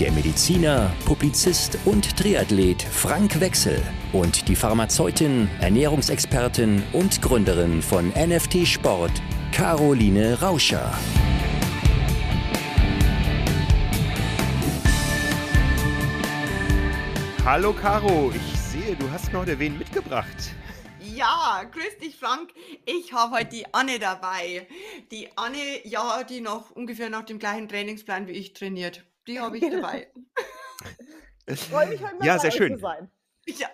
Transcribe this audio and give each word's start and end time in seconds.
der 0.00 0.12
Mediziner, 0.12 0.90
Publizist 1.04 1.76
und 1.84 2.16
Triathlet 2.16 2.82
Frank 2.82 3.38
Wechsel 3.38 3.82
und 4.14 4.48
die 4.48 4.56
Pharmazeutin, 4.56 5.50
Ernährungsexpertin 5.60 6.82
und 6.94 7.20
Gründerin 7.20 7.82
von 7.82 8.08
NFT 8.08 8.66
Sport, 8.66 9.12
Caroline 9.52 10.40
Rauscher. 10.40 10.90
Hallo 17.44 17.74
Caro, 17.74 18.32
ich 18.34 18.58
sehe, 18.58 18.96
du 18.96 19.10
hast 19.10 19.30
mir 19.30 19.40
heute 19.40 19.58
wen 19.58 19.76
mitgebracht. 19.76 20.54
Ja, 21.00 21.62
grüß 21.70 21.98
dich 22.02 22.16
Frank. 22.16 22.54
Ich 22.86 23.12
habe 23.12 23.36
heute 23.36 23.50
die 23.50 23.74
Anne 23.74 23.98
dabei. 23.98 24.66
Die 25.10 25.28
Anne, 25.36 25.58
ja, 25.84 26.22
die 26.24 26.40
noch 26.40 26.70
ungefähr 26.70 27.10
nach 27.10 27.24
dem 27.24 27.38
gleichen 27.38 27.68
Trainingsplan 27.68 28.26
wie 28.28 28.32
ich 28.32 28.54
trainiert. 28.54 29.04
Die 29.30 29.38
habe 29.38 29.58
ich 29.58 29.70
dabei. 29.70 30.08
Ich 31.46 31.60
freue 31.60 31.86
mich 31.86 32.02
heute 32.02 32.16
mal 32.16 32.26
Ja, 32.26 32.38
sehr 32.40 32.50
schön. 32.50 32.74
zu 32.74 32.80
sein. 32.80 33.08
Ja, 33.46 33.68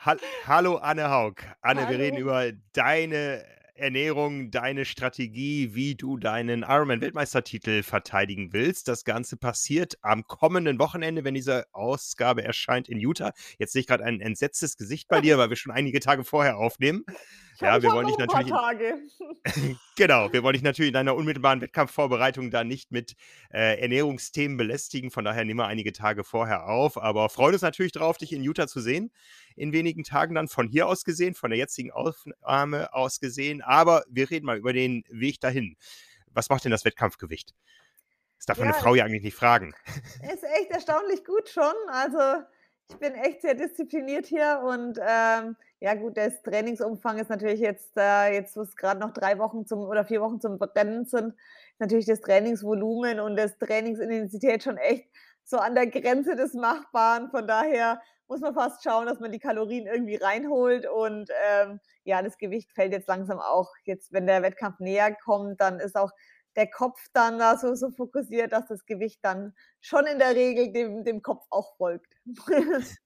Hall 0.00 0.18
Hallo 0.46 0.76
Anne 0.78 1.08
Haug. 1.10 1.36
Anne, 1.60 1.82
wir 1.82 1.86
Hallo. 1.86 1.98
reden 1.98 2.16
über 2.16 2.50
deine 2.72 3.44
Ernährung, 3.74 4.50
deine 4.50 4.84
Strategie, 4.84 5.76
wie 5.76 5.94
du 5.94 6.16
deinen 6.16 6.62
Ironman-Weltmeistertitel 6.64 7.84
verteidigen 7.84 8.52
willst. 8.52 8.88
Das 8.88 9.04
Ganze 9.04 9.36
passiert 9.36 9.96
am 10.02 10.26
kommenden 10.26 10.80
Wochenende, 10.80 11.22
wenn 11.22 11.34
diese 11.34 11.66
Ausgabe 11.72 12.42
erscheint 12.42 12.88
in 12.88 12.98
Utah. 12.98 13.32
Jetzt 13.58 13.74
sehe 13.74 13.80
ich 13.80 13.86
gerade 13.86 14.02
ein 14.04 14.20
entsetztes 14.20 14.76
Gesicht 14.76 15.06
bei 15.06 15.20
dir, 15.20 15.38
weil 15.38 15.50
wir 15.50 15.56
schon 15.56 15.72
einige 15.72 16.00
Tage 16.00 16.24
vorher 16.24 16.58
aufnehmen. 16.58 17.04
Ja, 17.60 17.82
wir 17.82 17.90
wollen 17.90 18.06
dich 18.06 18.18
natürlich-. 18.18 18.52
Genau, 19.96 20.30
wir 20.30 20.42
wollen 20.42 20.52
dich 20.52 20.62
natürlich 20.62 20.88
in 20.88 20.94
deiner 20.94 21.16
unmittelbaren 21.16 21.62
Wettkampfvorbereitung 21.62 22.50
da 22.50 22.64
nicht 22.64 22.92
mit 22.92 23.14
äh, 23.50 23.80
Ernährungsthemen 23.80 24.58
belästigen. 24.58 25.10
Von 25.10 25.24
daher 25.24 25.44
nehmen 25.44 25.60
wir 25.60 25.66
einige 25.66 25.92
Tage 25.92 26.22
vorher 26.22 26.68
auf. 26.68 26.98
Aber 26.98 27.30
freuen 27.30 27.54
uns 27.54 27.62
natürlich 27.62 27.92
darauf, 27.92 28.18
dich 28.18 28.32
in 28.32 28.42
Utah 28.42 28.66
zu 28.66 28.80
sehen. 28.80 29.10
In 29.54 29.72
wenigen 29.72 30.04
Tagen 30.04 30.34
dann 30.34 30.48
von 30.48 30.68
hier 30.68 30.86
aus 30.86 31.04
gesehen, 31.04 31.34
von 31.34 31.50
der 31.50 31.58
jetzigen 31.58 31.92
Aufnahme 31.92 32.92
aus 32.92 33.20
gesehen. 33.20 33.62
Aber 33.62 34.04
wir 34.10 34.30
reden 34.30 34.44
mal 34.44 34.58
über 34.58 34.74
den 34.74 35.04
Weg 35.08 35.40
dahin. 35.40 35.76
Was 36.26 36.50
macht 36.50 36.64
denn 36.64 36.72
das 36.72 36.84
Wettkampfgewicht? 36.84 37.54
Das 38.36 38.46
darf 38.46 38.58
man 38.58 38.68
eine 38.68 38.76
Ja, 38.76 38.82
Frau 38.82 38.94
ja 38.94 39.04
eigentlich 39.04 39.22
nicht 39.22 39.36
fragen. 39.36 39.74
Ist 40.32 40.44
echt 40.44 40.70
erstaunlich 40.70 41.24
gut 41.24 41.48
schon. 41.48 41.72
Also 41.88 42.18
ich 42.90 42.96
bin 42.96 43.14
echt 43.14 43.42
sehr 43.42 43.54
diszipliniert 43.54 44.26
hier 44.26 44.60
und 44.64 44.98
ähm, 45.00 45.56
ja 45.80 45.94
gut, 45.94 46.16
das 46.16 46.42
Trainingsumfang 46.42 47.18
ist 47.18 47.28
natürlich 47.30 47.60
jetzt, 47.60 47.96
äh, 47.96 48.32
jetzt 48.34 48.56
wo 48.56 48.62
es 48.62 48.76
gerade 48.76 49.00
noch 49.00 49.12
drei 49.12 49.38
Wochen 49.38 49.66
zum 49.66 49.80
oder 49.80 50.04
vier 50.04 50.20
Wochen 50.20 50.40
zum 50.40 50.56
Rennen 50.56 51.04
sind, 51.04 51.34
ist 51.34 51.80
natürlich 51.80 52.06
das 52.06 52.20
Trainingsvolumen 52.20 53.20
und 53.20 53.36
das 53.36 53.58
Trainingsintensität 53.58 54.62
schon 54.62 54.78
echt 54.78 55.08
so 55.44 55.58
an 55.58 55.74
der 55.74 55.86
Grenze 55.88 56.34
des 56.34 56.54
Machbaren. 56.54 57.30
Von 57.30 57.46
daher 57.46 58.00
muss 58.28 58.40
man 58.40 58.54
fast 58.54 58.82
schauen, 58.82 59.06
dass 59.06 59.20
man 59.20 59.32
die 59.32 59.38
Kalorien 59.38 59.86
irgendwie 59.86 60.16
reinholt 60.16 60.86
und 60.86 61.30
ähm, 61.48 61.80
ja, 62.04 62.22
das 62.22 62.38
Gewicht 62.38 62.72
fällt 62.72 62.92
jetzt 62.92 63.08
langsam 63.08 63.38
auch. 63.38 63.70
Jetzt, 63.84 64.12
wenn 64.12 64.26
der 64.26 64.42
Wettkampf 64.42 64.80
näher 64.80 65.14
kommt, 65.14 65.60
dann 65.60 65.78
ist 65.78 65.96
auch 65.96 66.10
der 66.56 66.66
Kopf 66.68 66.98
dann 67.12 67.38
da 67.38 67.58
so, 67.58 67.74
so 67.74 67.90
fokussiert, 67.90 68.52
dass 68.52 68.66
das 68.66 68.86
Gewicht 68.86 69.20
dann 69.22 69.54
schon 69.80 70.06
in 70.06 70.18
der 70.18 70.34
Regel 70.34 70.72
dem, 70.72 71.04
dem 71.04 71.22
Kopf 71.22 71.44
auch 71.50 71.76
folgt. 71.76 72.14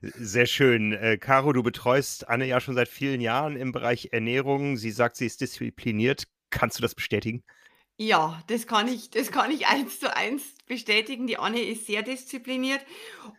Sehr 0.00 0.46
schön. 0.46 0.92
Äh, 0.92 1.18
Caro, 1.18 1.52
du 1.52 1.62
betreust 1.62 2.28
Anne 2.28 2.46
ja 2.46 2.60
schon 2.60 2.74
seit 2.74 2.88
vielen 2.88 3.20
Jahren 3.20 3.56
im 3.56 3.72
Bereich 3.72 4.10
Ernährung. 4.12 4.76
Sie 4.76 4.90
sagt, 4.90 5.16
sie 5.16 5.26
ist 5.26 5.40
diszipliniert. 5.40 6.24
Kannst 6.50 6.78
du 6.78 6.82
das 6.82 6.94
bestätigen? 6.94 7.42
ja, 7.98 8.42
das 8.48 8.66
kann 8.66 8.88
ich, 8.88 9.10
das 9.10 9.30
kann 9.30 9.50
ich 9.50 9.66
eins 9.68 10.00
zu 10.00 10.14
eins 10.14 10.54
bestätigen. 10.66 11.26
Die 11.26 11.38
Anne 11.38 11.62
ist 11.62 11.86
sehr 11.86 12.02
diszipliniert 12.02 12.84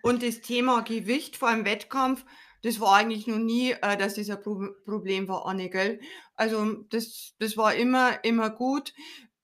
und 0.01 0.23
das 0.23 0.41
Thema 0.41 0.81
Gewicht 0.81 1.37
vor 1.37 1.49
einem 1.49 1.65
Wettkampf, 1.65 2.25
das 2.61 2.79
war 2.79 2.95
eigentlich 2.95 3.27
noch 3.27 3.39
nie, 3.39 3.71
äh, 3.71 3.97
dass 3.97 4.15
das 4.15 4.29
ein 4.29 4.41
Pro 4.41 4.69
Problem 4.85 5.27
war, 5.27 5.45
Anne, 5.45 5.69
gell? 5.69 5.99
Also 6.35 6.85
das, 6.89 7.33
das 7.39 7.57
war 7.57 7.75
immer, 7.75 8.23
immer 8.23 8.49
gut. 8.49 8.93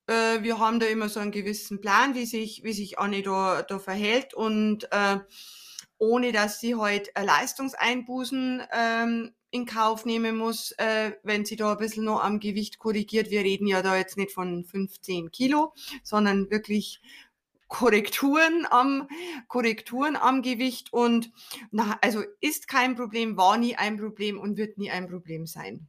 Äh, 0.09 0.41
wir 0.41 0.57
haben 0.57 0.79
da 0.79 0.87
immer 0.87 1.07
so 1.07 1.19
einen 1.19 1.31
gewissen 1.31 1.79
Plan, 1.81 2.15
wie 2.15 2.25
sich, 2.25 2.63
wie 2.63 2.73
sich 2.73 2.97
Anne 2.97 3.21
da, 3.21 3.61
da 3.61 3.77
verhält 3.77 4.33
und 4.33 4.91
äh, 4.91 5.19
ohne 5.99 6.31
dass 6.31 6.59
sie 6.59 6.75
halt 6.75 7.11
äh, 7.15 7.23
Leistungseinbußen 7.23 8.63
ähm, 8.71 9.31
in 9.51 9.65
Kauf 9.65 10.05
nehmen 10.05 10.35
muss, 10.35 10.71
äh, 10.77 11.11
wenn 11.21 11.45
sie 11.45 11.57
da 11.57 11.73
ein 11.73 11.77
bisschen 11.77 12.05
noch 12.05 12.23
am 12.23 12.39
Gewicht 12.39 12.79
korrigiert. 12.79 13.29
Wir 13.29 13.41
reden 13.41 13.67
ja 13.67 13.83
da 13.83 13.95
jetzt 13.97 14.17
nicht 14.17 14.31
von 14.31 14.63
15 14.65 15.29
Kilo, 15.29 15.73
sondern 16.03 16.49
wirklich 16.49 17.01
Korrekturen 17.67 18.65
am, 18.67 19.07
Korrekturen 19.47 20.15
am 20.15 20.41
Gewicht 20.41 20.91
und 20.91 21.31
na, 21.69 21.99
also 22.01 22.23
ist 22.41 22.67
kein 22.67 22.95
Problem, 22.95 23.37
war 23.37 23.57
nie 23.57 23.75
ein 23.75 23.97
Problem 23.97 24.39
und 24.39 24.57
wird 24.57 24.79
nie 24.79 24.89
ein 24.89 25.07
Problem 25.07 25.45
sein. 25.45 25.87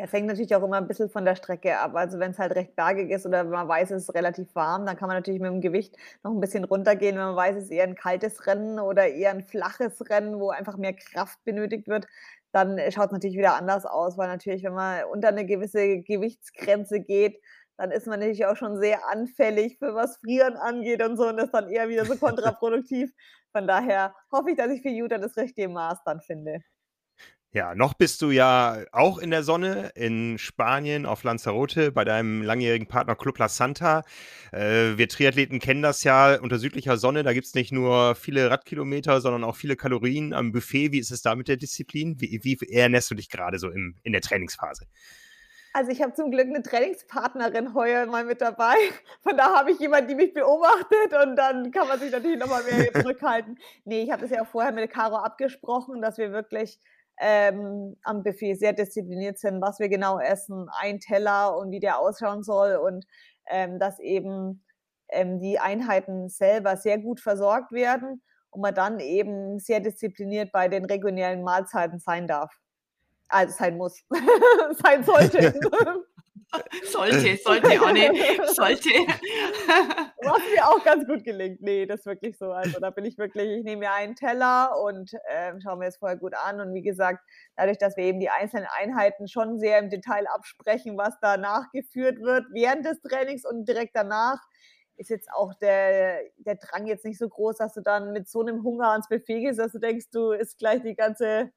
Es 0.00 0.12
hängt 0.12 0.28
natürlich 0.28 0.54
auch 0.54 0.62
immer 0.62 0.76
ein 0.76 0.86
bisschen 0.86 1.10
von 1.10 1.24
der 1.24 1.34
Strecke 1.34 1.76
ab. 1.78 1.96
Also 1.96 2.20
wenn 2.20 2.30
es 2.30 2.38
halt 2.38 2.54
recht 2.54 2.76
bergig 2.76 3.10
ist 3.10 3.26
oder 3.26 3.42
man 3.42 3.66
weiß, 3.66 3.90
es 3.90 4.04
ist 4.04 4.14
relativ 4.14 4.54
warm, 4.54 4.86
dann 4.86 4.96
kann 4.96 5.08
man 5.08 5.16
natürlich 5.16 5.40
mit 5.40 5.50
dem 5.50 5.60
Gewicht 5.60 5.96
noch 6.22 6.30
ein 6.30 6.40
bisschen 6.40 6.64
runtergehen. 6.64 7.16
Wenn 7.16 7.24
man 7.24 7.36
weiß, 7.36 7.56
es 7.56 7.64
ist 7.64 7.70
eher 7.72 7.84
ein 7.84 7.96
kaltes 7.96 8.46
Rennen 8.46 8.78
oder 8.78 9.08
eher 9.08 9.30
ein 9.30 9.42
flaches 9.42 10.08
Rennen, 10.08 10.38
wo 10.38 10.50
einfach 10.50 10.76
mehr 10.76 10.94
Kraft 10.94 11.42
benötigt 11.44 11.88
wird, 11.88 12.06
dann 12.52 12.78
schaut 12.92 13.06
es 13.06 13.12
natürlich 13.12 13.36
wieder 13.36 13.56
anders 13.56 13.86
aus, 13.86 14.16
weil 14.16 14.28
natürlich, 14.28 14.62
wenn 14.62 14.74
man 14.74 15.04
unter 15.06 15.28
eine 15.28 15.44
gewisse 15.46 16.00
Gewichtsgrenze 16.00 17.00
geht, 17.00 17.40
dann 17.76 17.90
ist 17.90 18.06
man 18.06 18.20
natürlich 18.20 18.46
auch 18.46 18.56
schon 18.56 18.78
sehr 18.80 19.06
anfällig 19.08 19.78
für 19.78 19.94
was 19.94 20.18
Frieren 20.18 20.56
angeht 20.56 21.02
und 21.02 21.16
so 21.16 21.28
und 21.28 21.36
das 21.36 21.46
ist 21.46 21.54
dann 21.54 21.70
eher 21.70 21.88
wieder 21.88 22.04
so 22.04 22.16
kontraproduktiv. 22.18 23.12
Von 23.52 23.66
daher 23.66 24.14
hoffe 24.32 24.50
ich, 24.50 24.56
dass 24.56 24.70
ich 24.70 24.82
für 24.82 24.88
Utah 24.90 25.18
das 25.18 25.36
richtige 25.36 25.68
Maß 25.68 25.98
dann 26.04 26.20
finde. 26.20 26.60
Ja, 27.52 27.74
noch 27.74 27.94
bist 27.94 28.20
du 28.20 28.30
ja 28.30 28.84
auch 28.92 29.16
in 29.16 29.30
der 29.30 29.42
Sonne 29.42 29.90
in 29.94 30.36
Spanien 30.36 31.06
auf 31.06 31.24
Lanzarote 31.24 31.90
bei 31.92 32.04
deinem 32.04 32.42
langjährigen 32.42 32.86
Partner 32.86 33.16
Club 33.16 33.38
La 33.38 33.48
Santa. 33.48 34.02
Äh, 34.52 34.98
wir 34.98 35.08
Triathleten 35.08 35.58
kennen 35.58 35.80
das 35.80 36.04
ja 36.04 36.38
unter 36.38 36.58
südlicher 36.58 36.98
Sonne. 36.98 37.22
Da 37.22 37.32
gibt 37.32 37.46
es 37.46 37.54
nicht 37.54 37.72
nur 37.72 38.14
viele 38.16 38.50
Radkilometer, 38.50 39.22
sondern 39.22 39.44
auch 39.44 39.56
viele 39.56 39.76
Kalorien 39.76 40.34
am 40.34 40.52
Buffet. 40.52 40.92
Wie 40.92 40.98
ist 40.98 41.10
es 41.10 41.22
da 41.22 41.34
mit 41.36 41.48
der 41.48 41.56
Disziplin? 41.56 42.20
Wie, 42.20 42.38
wie 42.42 42.58
ernährst 42.70 43.10
du 43.10 43.14
dich 43.14 43.30
gerade 43.30 43.58
so 43.58 43.70
im, 43.70 43.96
in 44.02 44.12
der 44.12 44.20
Trainingsphase? 44.20 44.84
Also 45.72 45.90
ich 45.90 46.02
habe 46.02 46.12
zum 46.12 46.30
Glück 46.30 46.48
eine 46.48 46.62
Trainingspartnerin 46.62 47.72
heuer 47.72 48.04
mal 48.06 48.24
mit 48.24 48.42
dabei. 48.42 48.74
Von 49.22 49.38
da 49.38 49.54
habe 49.54 49.70
ich 49.70 49.78
jemanden, 49.78 50.08
die 50.08 50.14
mich 50.16 50.34
beobachtet 50.34 51.14
und 51.24 51.36
dann 51.36 51.70
kann 51.70 51.88
man 51.88 51.98
sich 51.98 52.12
natürlich 52.12 52.38
nochmal 52.38 52.62
mehr 52.64 52.92
zurückhalten. 52.92 53.58
Nee, 53.86 54.02
ich 54.02 54.10
habe 54.10 54.20
das 54.20 54.30
ja 54.30 54.42
auch 54.42 54.48
vorher 54.48 54.72
mit 54.72 54.90
Caro 54.90 55.16
abgesprochen, 55.16 56.02
dass 56.02 56.18
wir 56.18 56.30
wirklich 56.32 56.78
ähm, 57.20 57.96
am 58.02 58.22
Buffet 58.22 58.54
sehr 58.54 58.72
diszipliniert 58.72 59.38
sind, 59.38 59.60
was 59.60 59.78
wir 59.78 59.88
genau 59.88 60.18
essen, 60.18 60.68
ein 60.80 61.00
Teller 61.00 61.56
und 61.56 61.70
wie 61.70 61.80
der 61.80 61.98
ausschauen 61.98 62.42
soll 62.42 62.76
und 62.76 63.04
ähm, 63.46 63.78
dass 63.78 63.98
eben 63.98 64.64
ähm, 65.10 65.40
die 65.40 65.58
Einheiten 65.58 66.28
selber 66.28 66.76
sehr 66.76 66.98
gut 66.98 67.20
versorgt 67.20 67.72
werden 67.72 68.22
und 68.50 68.60
man 68.60 68.74
dann 68.74 69.00
eben 69.00 69.58
sehr 69.58 69.80
diszipliniert 69.80 70.52
bei 70.52 70.68
den 70.68 70.84
regionellen 70.84 71.42
Mahlzeiten 71.42 71.98
sein 71.98 72.26
darf. 72.26 72.52
Also 73.28 73.54
sein 73.56 73.76
muss, 73.76 74.02
sein 74.82 75.04
sollte. 75.04 75.54
Sollte, 76.90 77.36
sollte, 77.44 77.78
Anne, 77.84 78.10
sollte. 78.46 78.88
Was 80.22 80.42
mir 80.54 80.66
auch 80.66 80.82
ganz 80.84 81.06
gut 81.06 81.24
gelingt. 81.24 81.60
Nee, 81.60 81.86
das 81.86 82.00
ist 82.00 82.06
wirklich 82.06 82.38
so. 82.38 82.52
Also 82.52 82.80
da 82.80 82.90
bin 82.90 83.04
ich 83.04 83.18
wirklich, 83.18 83.58
ich 83.58 83.64
nehme 83.64 83.80
mir 83.80 83.92
einen 83.92 84.14
Teller 84.14 84.80
und 84.82 85.12
ähm, 85.28 85.60
schaue 85.60 85.76
mir 85.76 85.86
das 85.86 85.98
vorher 85.98 86.16
gut 86.16 86.34
an. 86.34 86.60
Und 86.60 86.74
wie 86.74 86.82
gesagt, 86.82 87.20
dadurch, 87.56 87.78
dass 87.78 87.96
wir 87.96 88.04
eben 88.04 88.20
die 88.20 88.30
einzelnen 88.30 88.66
Einheiten 88.78 89.28
schon 89.28 89.58
sehr 89.58 89.78
im 89.78 89.90
Detail 89.90 90.26
absprechen, 90.28 90.96
was 90.96 91.18
da 91.20 91.36
nachgeführt 91.36 92.20
wird, 92.20 92.46
während 92.52 92.84
des 92.84 93.00
Trainings 93.02 93.44
und 93.44 93.68
direkt 93.68 93.94
danach, 93.94 94.38
ist 94.96 95.10
jetzt 95.10 95.30
auch 95.32 95.54
der, 95.54 96.20
der 96.38 96.56
Drang 96.56 96.86
jetzt 96.86 97.04
nicht 97.04 97.18
so 97.18 97.28
groß, 97.28 97.56
dass 97.56 97.74
du 97.74 97.80
dann 97.80 98.12
mit 98.12 98.28
so 98.28 98.40
einem 98.40 98.64
Hunger 98.64 98.90
ans 98.90 99.08
Buffet 99.08 99.40
gehst, 99.40 99.58
dass 99.58 99.72
du 99.72 99.78
denkst, 99.78 100.06
du 100.12 100.32
isst 100.32 100.58
gleich 100.58 100.82
die 100.82 100.96
ganze, 100.96 101.52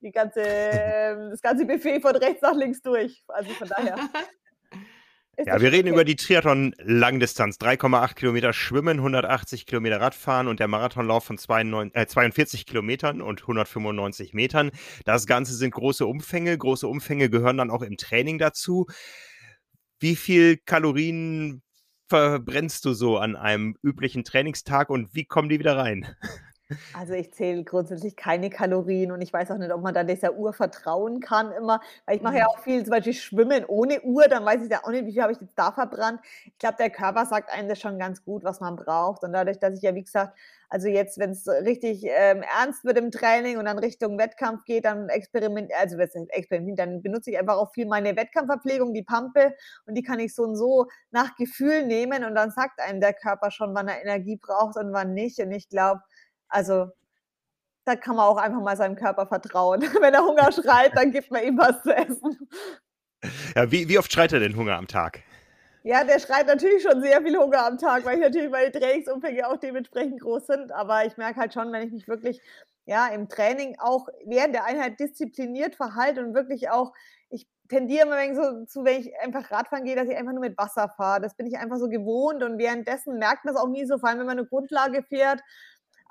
die 0.00 0.10
ganze, 0.10 0.40
ähm, 0.44 1.30
das 1.30 1.40
ganze 1.40 1.66
Buffet 1.66 2.00
von 2.00 2.16
rechts 2.16 2.42
nach 2.42 2.54
links 2.54 2.82
durch. 2.82 3.22
Also 3.28 3.50
von 3.52 3.68
daher 3.68 3.96
ja, 5.46 5.60
wir 5.60 5.72
reden 5.72 5.88
über 5.88 6.04
die 6.04 6.16
Triathlon-Langdistanz. 6.16 7.56
3,8 7.56 8.14
Kilometer 8.14 8.52
Schwimmen, 8.52 8.98
180 8.98 9.66
Kilometer 9.66 10.00
Radfahren 10.00 10.48
und 10.48 10.60
der 10.60 10.68
Marathonlauf 10.68 11.24
von 11.24 11.38
92, 11.38 11.96
äh, 11.96 12.06
42 12.06 12.66
Kilometern 12.66 13.20
und 13.20 13.40
195 13.42 14.34
Metern. 14.34 14.70
Das 15.04 15.26
Ganze 15.26 15.54
sind 15.54 15.72
große 15.72 16.06
Umfänge. 16.06 16.56
Große 16.56 16.86
Umfänge 16.86 17.30
gehören 17.30 17.56
dann 17.56 17.70
auch 17.70 17.82
im 17.82 17.96
Training 17.96 18.38
dazu. 18.38 18.86
Wie 19.98 20.16
viel 20.16 20.56
Kalorien 20.56 21.62
verbrennst 22.08 22.84
du 22.84 22.92
so 22.92 23.18
an 23.18 23.36
einem 23.36 23.76
üblichen 23.82 24.24
Trainingstag 24.24 24.90
und 24.90 25.14
wie 25.14 25.24
kommen 25.24 25.48
die 25.48 25.58
wieder 25.58 25.76
rein? 25.76 26.16
Also 26.94 27.14
ich 27.14 27.32
zähle 27.32 27.64
grundsätzlich 27.64 28.16
keine 28.16 28.50
Kalorien 28.50 29.12
und 29.12 29.20
ich 29.20 29.32
weiß 29.32 29.50
auch 29.50 29.58
nicht, 29.58 29.72
ob 29.72 29.82
man 29.82 29.94
da 29.94 30.04
dieser 30.04 30.34
Uhr 30.34 30.52
vertrauen 30.52 31.20
kann 31.20 31.52
immer, 31.52 31.80
weil 32.06 32.16
ich 32.16 32.22
mache 32.22 32.36
ja 32.36 32.44
mhm. 32.44 32.50
auch 32.50 32.58
viel 32.60 32.82
zum 32.84 32.90
Beispiel 32.90 33.14
Schwimmen 33.14 33.64
ohne 33.66 34.00
Uhr, 34.02 34.28
dann 34.28 34.44
weiß 34.44 34.62
ich 34.62 34.70
ja 34.70 34.80
auch 34.84 34.90
nicht, 34.90 35.06
wie 35.06 35.12
viel 35.12 35.22
habe 35.22 35.32
ich 35.32 35.40
jetzt 35.40 35.58
da 35.58 35.72
verbrannt. 35.72 36.20
Ich 36.44 36.58
glaube, 36.58 36.76
der 36.78 36.90
Körper 36.90 37.26
sagt 37.26 37.50
einem 37.52 37.68
das 37.68 37.80
schon 37.80 37.98
ganz 37.98 38.24
gut, 38.24 38.44
was 38.44 38.60
man 38.60 38.76
braucht 38.76 39.22
und 39.22 39.32
dadurch, 39.32 39.58
dass 39.58 39.76
ich 39.76 39.82
ja, 39.82 39.94
wie 39.94 40.04
gesagt, 40.04 40.36
also 40.72 40.86
jetzt, 40.86 41.18
wenn 41.18 41.30
es 41.30 41.48
richtig 41.48 42.04
ähm, 42.04 42.42
ernst 42.42 42.84
wird 42.84 42.96
im 42.96 43.10
Training 43.10 43.58
und 43.58 43.64
dann 43.64 43.78
Richtung 43.80 44.16
Wettkampf 44.18 44.64
geht, 44.64 44.84
dann 44.84 45.08
experiment, 45.08 45.72
also 45.76 45.98
experiment, 45.98 46.78
dann 46.78 47.02
benutze 47.02 47.32
ich 47.32 47.38
einfach 47.38 47.56
auch 47.56 47.72
viel 47.72 47.86
meine 47.86 48.14
Wettkampfverpflegung, 48.14 48.94
die 48.94 49.02
Pampe 49.02 49.56
und 49.86 49.96
die 49.96 50.02
kann 50.02 50.20
ich 50.20 50.32
so 50.32 50.44
und 50.44 50.54
so 50.54 50.86
nach 51.10 51.34
Gefühl 51.34 51.84
nehmen 51.86 52.24
und 52.24 52.36
dann 52.36 52.52
sagt 52.52 52.80
einem 52.80 53.00
der 53.00 53.14
Körper 53.14 53.50
schon, 53.50 53.74
wann 53.74 53.88
er 53.88 54.00
Energie 54.00 54.36
braucht 54.36 54.76
und 54.76 54.92
wann 54.92 55.12
nicht 55.12 55.40
und 55.40 55.50
ich 55.50 55.68
glaube, 55.68 56.02
also 56.50 56.90
da 57.84 57.96
kann 57.96 58.16
man 58.16 58.26
auch 58.26 58.36
einfach 58.36 58.60
mal 58.60 58.76
seinem 58.76 58.96
Körper 58.96 59.26
vertrauen. 59.26 59.80
Wenn 60.00 60.14
er 60.14 60.24
Hunger 60.24 60.52
schreit, 60.52 60.96
dann 60.96 61.10
gibt 61.10 61.30
man 61.30 61.42
ihm 61.42 61.58
was 61.58 61.82
zu 61.82 61.94
essen. 61.94 62.48
Ja, 63.54 63.70
wie, 63.70 63.88
wie 63.88 63.98
oft 63.98 64.12
schreit 64.12 64.32
er 64.32 64.40
denn 64.40 64.56
Hunger 64.56 64.76
am 64.76 64.86
Tag? 64.86 65.22
Ja, 65.82 66.04
der 66.04 66.18
schreit 66.18 66.46
natürlich 66.46 66.82
schon 66.82 67.00
sehr 67.00 67.22
viel 67.22 67.36
Hunger 67.38 67.64
am 67.64 67.78
Tag, 67.78 68.04
weil 68.04 68.16
ich 68.16 68.20
natürlich 68.20 68.50
meine 68.50 68.70
Trainingsumfänge 68.70 69.48
auch 69.48 69.56
dementsprechend 69.56 70.20
groß 70.20 70.46
sind. 70.46 70.72
Aber 70.72 71.06
ich 71.06 71.16
merke 71.16 71.40
halt 71.40 71.54
schon, 71.54 71.72
wenn 71.72 71.86
ich 71.86 71.92
mich 71.92 72.06
wirklich 72.06 72.40
ja, 72.84 73.08
im 73.08 73.28
Training 73.28 73.76
auch 73.78 74.08
während 74.26 74.54
der 74.54 74.64
Einheit 74.64 75.00
diszipliniert 75.00 75.76
verhalte 75.76 76.24
und 76.24 76.34
wirklich 76.34 76.70
auch, 76.70 76.92
ich 77.30 77.46
tendiere 77.68 78.06
immer 78.06 78.34
so 78.34 78.64
zu, 78.66 78.84
wenn 78.84 79.00
ich 79.00 79.12
einfach 79.20 79.50
Radfahren 79.50 79.84
gehe, 79.84 79.96
dass 79.96 80.08
ich 80.08 80.16
einfach 80.16 80.32
nur 80.32 80.40
mit 80.40 80.58
Wasser 80.58 80.88
fahre. 80.96 81.20
Das 81.20 81.34
bin 81.34 81.46
ich 81.46 81.56
einfach 81.56 81.78
so 81.78 81.88
gewohnt 81.88 82.42
und 82.42 82.58
währenddessen 82.58 83.18
merkt 83.18 83.44
man 83.44 83.54
es 83.54 83.60
auch 83.60 83.68
nie 83.68 83.86
so, 83.86 83.98
vor 83.98 84.08
allem 84.08 84.18
wenn 84.18 84.26
man 84.26 84.38
eine 84.38 84.46
Grundlage 84.46 85.02
fährt 85.02 85.40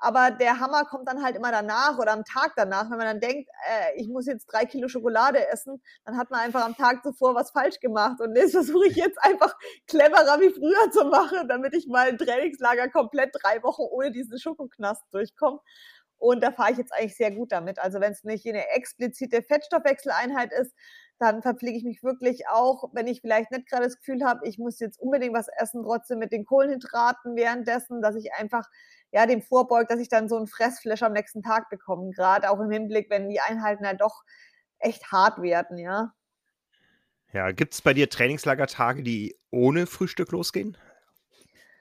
aber 0.00 0.30
der 0.30 0.58
Hammer 0.58 0.84
kommt 0.86 1.06
dann 1.08 1.22
halt 1.22 1.36
immer 1.36 1.52
danach 1.52 1.98
oder 1.98 2.12
am 2.12 2.24
Tag 2.24 2.54
danach, 2.56 2.90
wenn 2.90 2.96
man 2.96 3.06
dann 3.06 3.20
denkt, 3.20 3.50
äh, 3.68 4.00
ich 4.00 4.08
muss 4.08 4.26
jetzt 4.26 4.46
drei 4.46 4.64
Kilo 4.64 4.88
Schokolade 4.88 5.46
essen, 5.48 5.82
dann 6.06 6.16
hat 6.16 6.30
man 6.30 6.40
einfach 6.40 6.64
am 6.64 6.74
Tag 6.74 7.02
zuvor 7.02 7.34
was 7.34 7.50
falsch 7.50 7.80
gemacht. 7.80 8.18
Und 8.20 8.34
das 8.34 8.52
versuche 8.52 8.86
ich 8.88 8.96
jetzt 8.96 9.22
einfach 9.22 9.54
cleverer 9.86 10.40
wie 10.40 10.50
früher 10.50 10.90
zu 10.90 11.04
machen, 11.04 11.46
damit 11.48 11.74
ich 11.76 11.86
mal 11.86 12.08
ein 12.08 12.16
Trainingslager 12.18 12.88
komplett 12.88 13.36
drei 13.42 13.62
Wochen 13.62 13.82
ohne 13.82 14.10
diesen 14.10 14.38
Schokoknast 14.38 15.02
durchkomme. 15.12 15.60
Und 16.16 16.42
da 16.42 16.50
fahre 16.50 16.72
ich 16.72 16.78
jetzt 16.78 16.92
eigentlich 16.94 17.16
sehr 17.16 17.30
gut 17.30 17.52
damit. 17.52 17.78
Also 17.78 18.00
wenn 18.00 18.12
es 18.12 18.24
nicht 18.24 18.46
eine 18.46 18.68
explizite 18.70 19.42
Fettstoffwechseleinheit 19.42 20.52
ist, 20.52 20.74
dann 21.20 21.42
verpflege 21.42 21.76
ich 21.76 21.84
mich 21.84 22.02
wirklich 22.02 22.48
auch, 22.48 22.90
wenn 22.92 23.06
ich 23.06 23.20
vielleicht 23.20 23.50
nicht 23.50 23.68
gerade 23.68 23.84
das 23.84 23.98
Gefühl 23.98 24.24
habe, 24.24 24.48
ich 24.48 24.58
muss 24.58 24.80
jetzt 24.80 24.98
unbedingt 24.98 25.34
was 25.34 25.48
essen, 25.48 25.82
trotzdem 25.82 26.18
mit 26.18 26.32
den 26.32 26.46
Kohlenhydraten 26.46 27.36
währenddessen, 27.36 28.00
dass 28.00 28.16
ich 28.16 28.32
einfach 28.32 28.68
ja, 29.12 29.26
dem 29.26 29.42
vorbeugt, 29.42 29.90
dass 29.90 30.00
ich 30.00 30.08
dann 30.08 30.28
so 30.28 30.36
ein 30.36 30.46
Fressflash 30.46 31.02
am 31.02 31.12
nächsten 31.12 31.42
Tag 31.42 31.68
bekomme. 31.68 32.10
Gerade 32.10 32.50
auch 32.50 32.60
im 32.60 32.70
Hinblick, 32.70 33.10
wenn 33.10 33.28
die 33.28 33.40
Einheiten 33.40 33.84
ja 33.84 33.92
doch 33.92 34.22
echt 34.78 35.12
hart 35.12 35.42
werden, 35.42 35.76
ja. 35.76 36.14
Ja, 37.32 37.52
gibt 37.52 37.74
es 37.74 37.82
bei 37.82 37.92
dir 37.92 38.08
Trainingslagertage, 38.08 39.02
die 39.02 39.36
ohne 39.50 39.86
Frühstück 39.86 40.32
losgehen? 40.32 40.76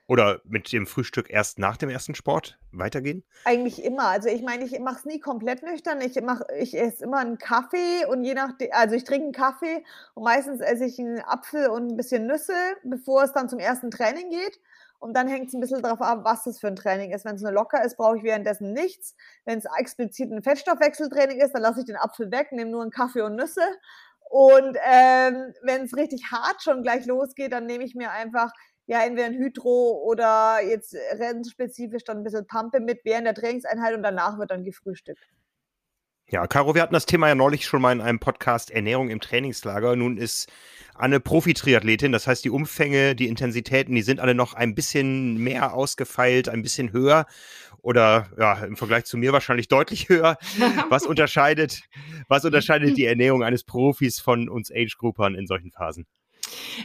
Oder 0.10 0.42
mit 0.44 0.74
dem 0.74 0.88
Frühstück 0.88 1.30
erst 1.30 1.60
nach 1.60 1.78
dem 1.78 1.88
ersten 1.88 2.16
Sport 2.16 2.58
weitergehen? 2.72 3.24
Eigentlich 3.46 3.84
immer. 3.84 4.06
Also 4.06 4.28
ich 4.28 4.42
meine, 4.42 4.66
ich 4.66 4.80
mache 4.80 4.98
es 4.98 5.06
nie 5.06 5.20
komplett 5.20 5.62
nüchtern. 5.62 6.02
Ich 6.02 6.20
mache, 6.20 6.48
ich 6.58 6.76
esse 6.76 7.04
immer 7.04 7.20
einen 7.20 7.38
Kaffee 7.38 8.08
und 8.10 8.24
je 8.24 8.34
nachdem, 8.34 8.70
also 8.72 8.96
ich 8.96 9.04
trinke 9.04 9.26
einen 9.26 9.34
Kaffee 9.34 9.84
und 10.16 10.24
meistens 10.24 10.62
esse 10.62 10.86
ich 10.86 10.98
einen 10.98 11.20
Apfel 11.20 11.68
und 11.68 11.92
ein 11.92 11.96
bisschen 11.96 12.26
Nüsse, 12.26 12.56
bevor 12.84 13.22
es 13.22 13.34
dann 13.34 13.50
zum 13.50 13.60
ersten 13.60 13.92
Training 13.92 14.32
geht. 14.32 14.60
Und 14.98 15.16
dann 15.16 15.28
hängt 15.28 15.50
es 15.50 15.54
ein 15.54 15.62
bisschen 15.62 15.84
darauf 15.84 16.02
ab, 16.02 16.22
was 16.24 16.44
das 16.44 16.60
für 16.60 16.68
ein 16.68 16.76
Training 16.76 17.12
ist. 17.12 17.24
Wenn 17.24 17.36
es 17.36 17.44
nur 17.44 17.52
locker 17.52 17.86
ist, 17.86 17.96
brauche 17.96 18.18
ich 18.18 18.24
währenddessen 18.24 18.74
nichts. 18.74 19.16
Wenn 19.46 19.60
es 19.60 19.66
explizit 19.78 20.32
ein 20.32 20.42
Fettstoffwechseltraining 20.42 21.40
ist, 21.40 21.52
dann 21.54 21.62
lasse 21.62 21.82
ich 21.82 21.86
den 21.86 21.98
Apfel 21.98 22.32
weg, 22.32 22.52
nehme 22.52 22.72
nur 22.72 22.82
einen 22.82 22.90
Kaffee 22.90 23.22
und 23.22 23.36
Nüsse. 23.36 23.62
Und 24.30 24.78
ähm, 24.86 25.54
wenn 25.64 25.84
es 25.84 25.96
richtig 25.96 26.32
hart 26.32 26.62
schon 26.62 26.84
gleich 26.84 27.06
losgeht, 27.06 27.52
dann 27.52 27.66
nehme 27.66 27.84
ich 27.84 27.96
mir 27.96 28.12
einfach 28.12 28.52
ja 28.90 29.04
entweder 29.04 29.28
ein 29.28 29.38
Hydro 29.38 30.02
oder 30.04 30.58
jetzt 30.68 30.96
rennspezifisch 30.96 32.04
dann 32.04 32.18
ein 32.18 32.24
bisschen 32.24 32.48
Pampe 32.48 32.80
mit 32.80 33.02
während 33.06 33.28
der 33.28 33.36
Trainingseinheit 33.36 33.96
und 33.96 34.02
danach 34.02 34.40
wird 34.40 34.50
dann 34.50 34.64
gefrühstückt. 34.64 35.30
Ja, 36.28 36.48
Caro, 36.48 36.74
wir 36.74 36.82
hatten 36.82 36.94
das 36.94 37.06
Thema 37.06 37.28
ja 37.28 37.36
neulich 37.36 37.66
schon 37.66 37.82
mal 37.82 37.92
in 37.92 38.02
einem 38.02 38.20
Podcast 38.20 38.72
Ernährung 38.72 39.10
im 39.10 39.20
Trainingslager. 39.20 39.96
Nun 39.96 40.18
ist 40.18 40.52
Anne 40.96 41.20
Profi-Triathletin, 41.20 42.12
das 42.12 42.26
heißt, 42.26 42.44
die 42.44 42.50
Umfänge, 42.50 43.16
die 43.16 43.28
Intensitäten, 43.28 43.94
die 43.94 44.02
sind 44.02 44.20
alle 44.20 44.34
noch 44.34 44.56
ein 44.56 44.74
bisschen 44.74 45.38
mehr 45.38 45.74
ausgefeilt, 45.76 46.50
ein 46.50 46.64
bisschen 46.64 46.92
höher 46.92 47.28
oder 47.82 48.32
ja, 48.40 48.64
im 48.64 48.76
Vergleich 48.76 49.06
zu 49.06 49.18
mir 49.18 49.34
wahrscheinlich 49.34 49.68
deutlich 49.68 50.10
höher. 50.10 50.38
Was 50.90 51.06
unterscheidet, 51.08 51.84
was 52.28 52.44
unterscheidet 52.44 52.98
die 52.98 53.06
Ernährung 53.06 53.44
eines 53.44 53.64
Profis 53.64 54.20
von 54.20 54.50
uns 54.50 54.72
Age-Groupern 54.72 55.36
in 55.36 55.46
solchen 55.46 55.72
Phasen? 55.72 56.08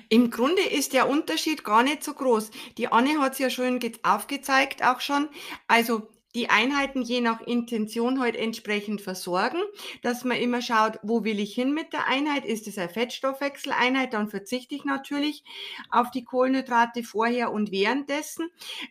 Im 0.08 0.30
Grunde 0.30 0.62
ist 0.62 0.92
der 0.92 1.08
Unterschied 1.08 1.64
gar 1.64 1.82
nicht 1.82 2.04
so 2.04 2.14
groß. 2.14 2.50
Die 2.78 2.88
Anne 2.88 3.20
hat 3.20 3.34
es 3.34 3.38
ja 3.38 3.50
schon 3.50 3.80
aufgezeigt, 4.02 4.84
auch 4.84 5.00
schon. 5.00 5.28
Also 5.68 6.08
die 6.34 6.50
Einheiten 6.50 7.02
je 7.02 7.20
nach 7.20 7.40
Intention 7.40 8.18
halt 8.18 8.34
entsprechend 8.34 9.00
versorgen, 9.00 9.60
dass 10.02 10.24
man 10.24 10.36
immer 10.38 10.62
schaut, 10.62 10.98
wo 11.02 11.22
will 11.22 11.38
ich 11.38 11.54
hin 11.54 11.72
mit 11.72 11.92
der 11.92 12.08
Einheit? 12.08 12.44
Ist 12.44 12.66
es 12.66 12.76
eine 12.76 12.88
Fettstoffwechseleinheit? 12.88 14.12
Dann 14.12 14.28
verzichte 14.28 14.74
ich 14.74 14.84
natürlich 14.84 15.44
auf 15.90 16.10
die 16.10 16.24
Kohlenhydrate 16.24 17.04
vorher 17.04 17.52
und 17.52 17.70
währenddessen. 17.70 18.48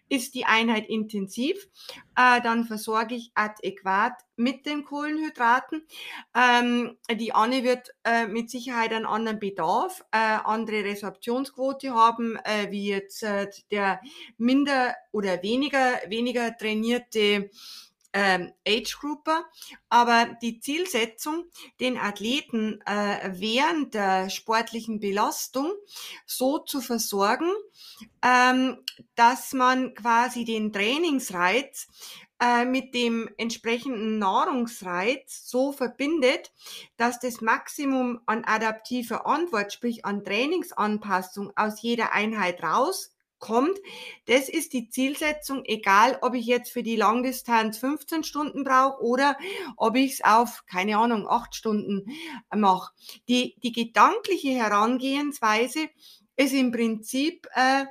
Ist 0.08 0.36
die 0.36 0.46
Einheit 0.46 0.88
intensiv? 0.88 1.68
Äh, 2.16 2.42
dann 2.42 2.66
versorge 2.66 3.16
ich 3.16 3.32
adäquat 3.36 4.14
mit 4.36 4.66
den 4.66 4.84
Kohlenhydraten. 4.86 5.86
Ähm, 6.36 6.98
die 7.12 7.34
Anne 7.34 7.64
wird 7.64 7.90
äh, 8.04 8.28
mit 8.28 8.50
Sicherheit 8.50 8.94
einen 8.94 9.06
anderen 9.06 9.40
Bedarf, 9.40 10.04
äh, 10.12 10.18
andere 10.18 10.84
Resorptionsquote 10.84 11.94
haben, 11.94 12.38
äh, 12.44 12.72
wie 12.72 12.88
jetzt 12.90 13.24
äh, 13.24 13.50
der 13.72 14.00
minder 14.38 14.96
oder 15.12 15.42
weniger, 15.44 16.00
weniger 16.08 16.56
trainierte 16.58 17.50
ähm, 18.14 18.52
Age 18.68 18.98
Grouper, 19.00 19.46
aber 19.90 20.38
die 20.42 20.60
Zielsetzung, 20.60 21.46
den 21.80 21.98
Athleten 21.98 22.80
äh, 22.86 23.32
während 23.34 23.94
der 23.94 24.30
sportlichen 24.30 25.00
Belastung 25.00 25.72
so 26.26 26.60
zu 26.60 26.80
versorgen, 26.80 27.52
ähm, 28.22 28.78
dass 29.16 29.54
man 29.54 29.94
quasi 29.96 30.46
den 30.46 30.72
Trainingsreiz 30.72 31.88
äh, 32.40 32.66
mit 32.66 32.94
dem 32.94 33.30
entsprechenden 33.38 34.20
Nahrungsreiz 34.20 35.48
so 35.50 35.72
verbindet, 35.72 36.52
dass 36.98 37.20
das 37.20 37.42
Maximum 37.42 38.20
an 38.26 38.44
adaptiver 38.44 39.26
Antwort, 39.26 39.72
sprich 39.72 40.06
an 40.06 40.24
Trainingsanpassung 40.24 41.52
aus 41.56 41.82
jeder 41.82 42.12
Einheit 42.12 42.62
rauskommt. 43.44 43.80
Das 44.26 44.50
ist 44.50 44.74
die 44.74 44.90
Zielsetzung, 44.90 45.64
egal 45.66 46.18
ob 46.22 46.34
ich 46.34 46.46
jetzt 46.46 46.72
für 46.72 46.84
die 46.84 46.96
Langdistanz 46.96 47.78
15 47.78 48.24
Stunden 48.24 48.64
brauche 48.64 49.02
oder 49.04 49.38
ob 49.78 49.96
ich 49.96 50.14
es 50.14 50.24
auf, 50.24 50.64
keine 50.66 50.98
Ahnung, 50.98 51.28
8 51.28 51.54
Stunden 51.56 52.06
mache. 52.56 52.94
Die, 53.28 53.56
die 53.64 53.72
gedankliche 53.72 54.52
Herangehensweise 54.52 55.90
ist 56.36 56.54
im 56.54 56.72
Prinzip 56.72 57.48
äh, 57.54 57.86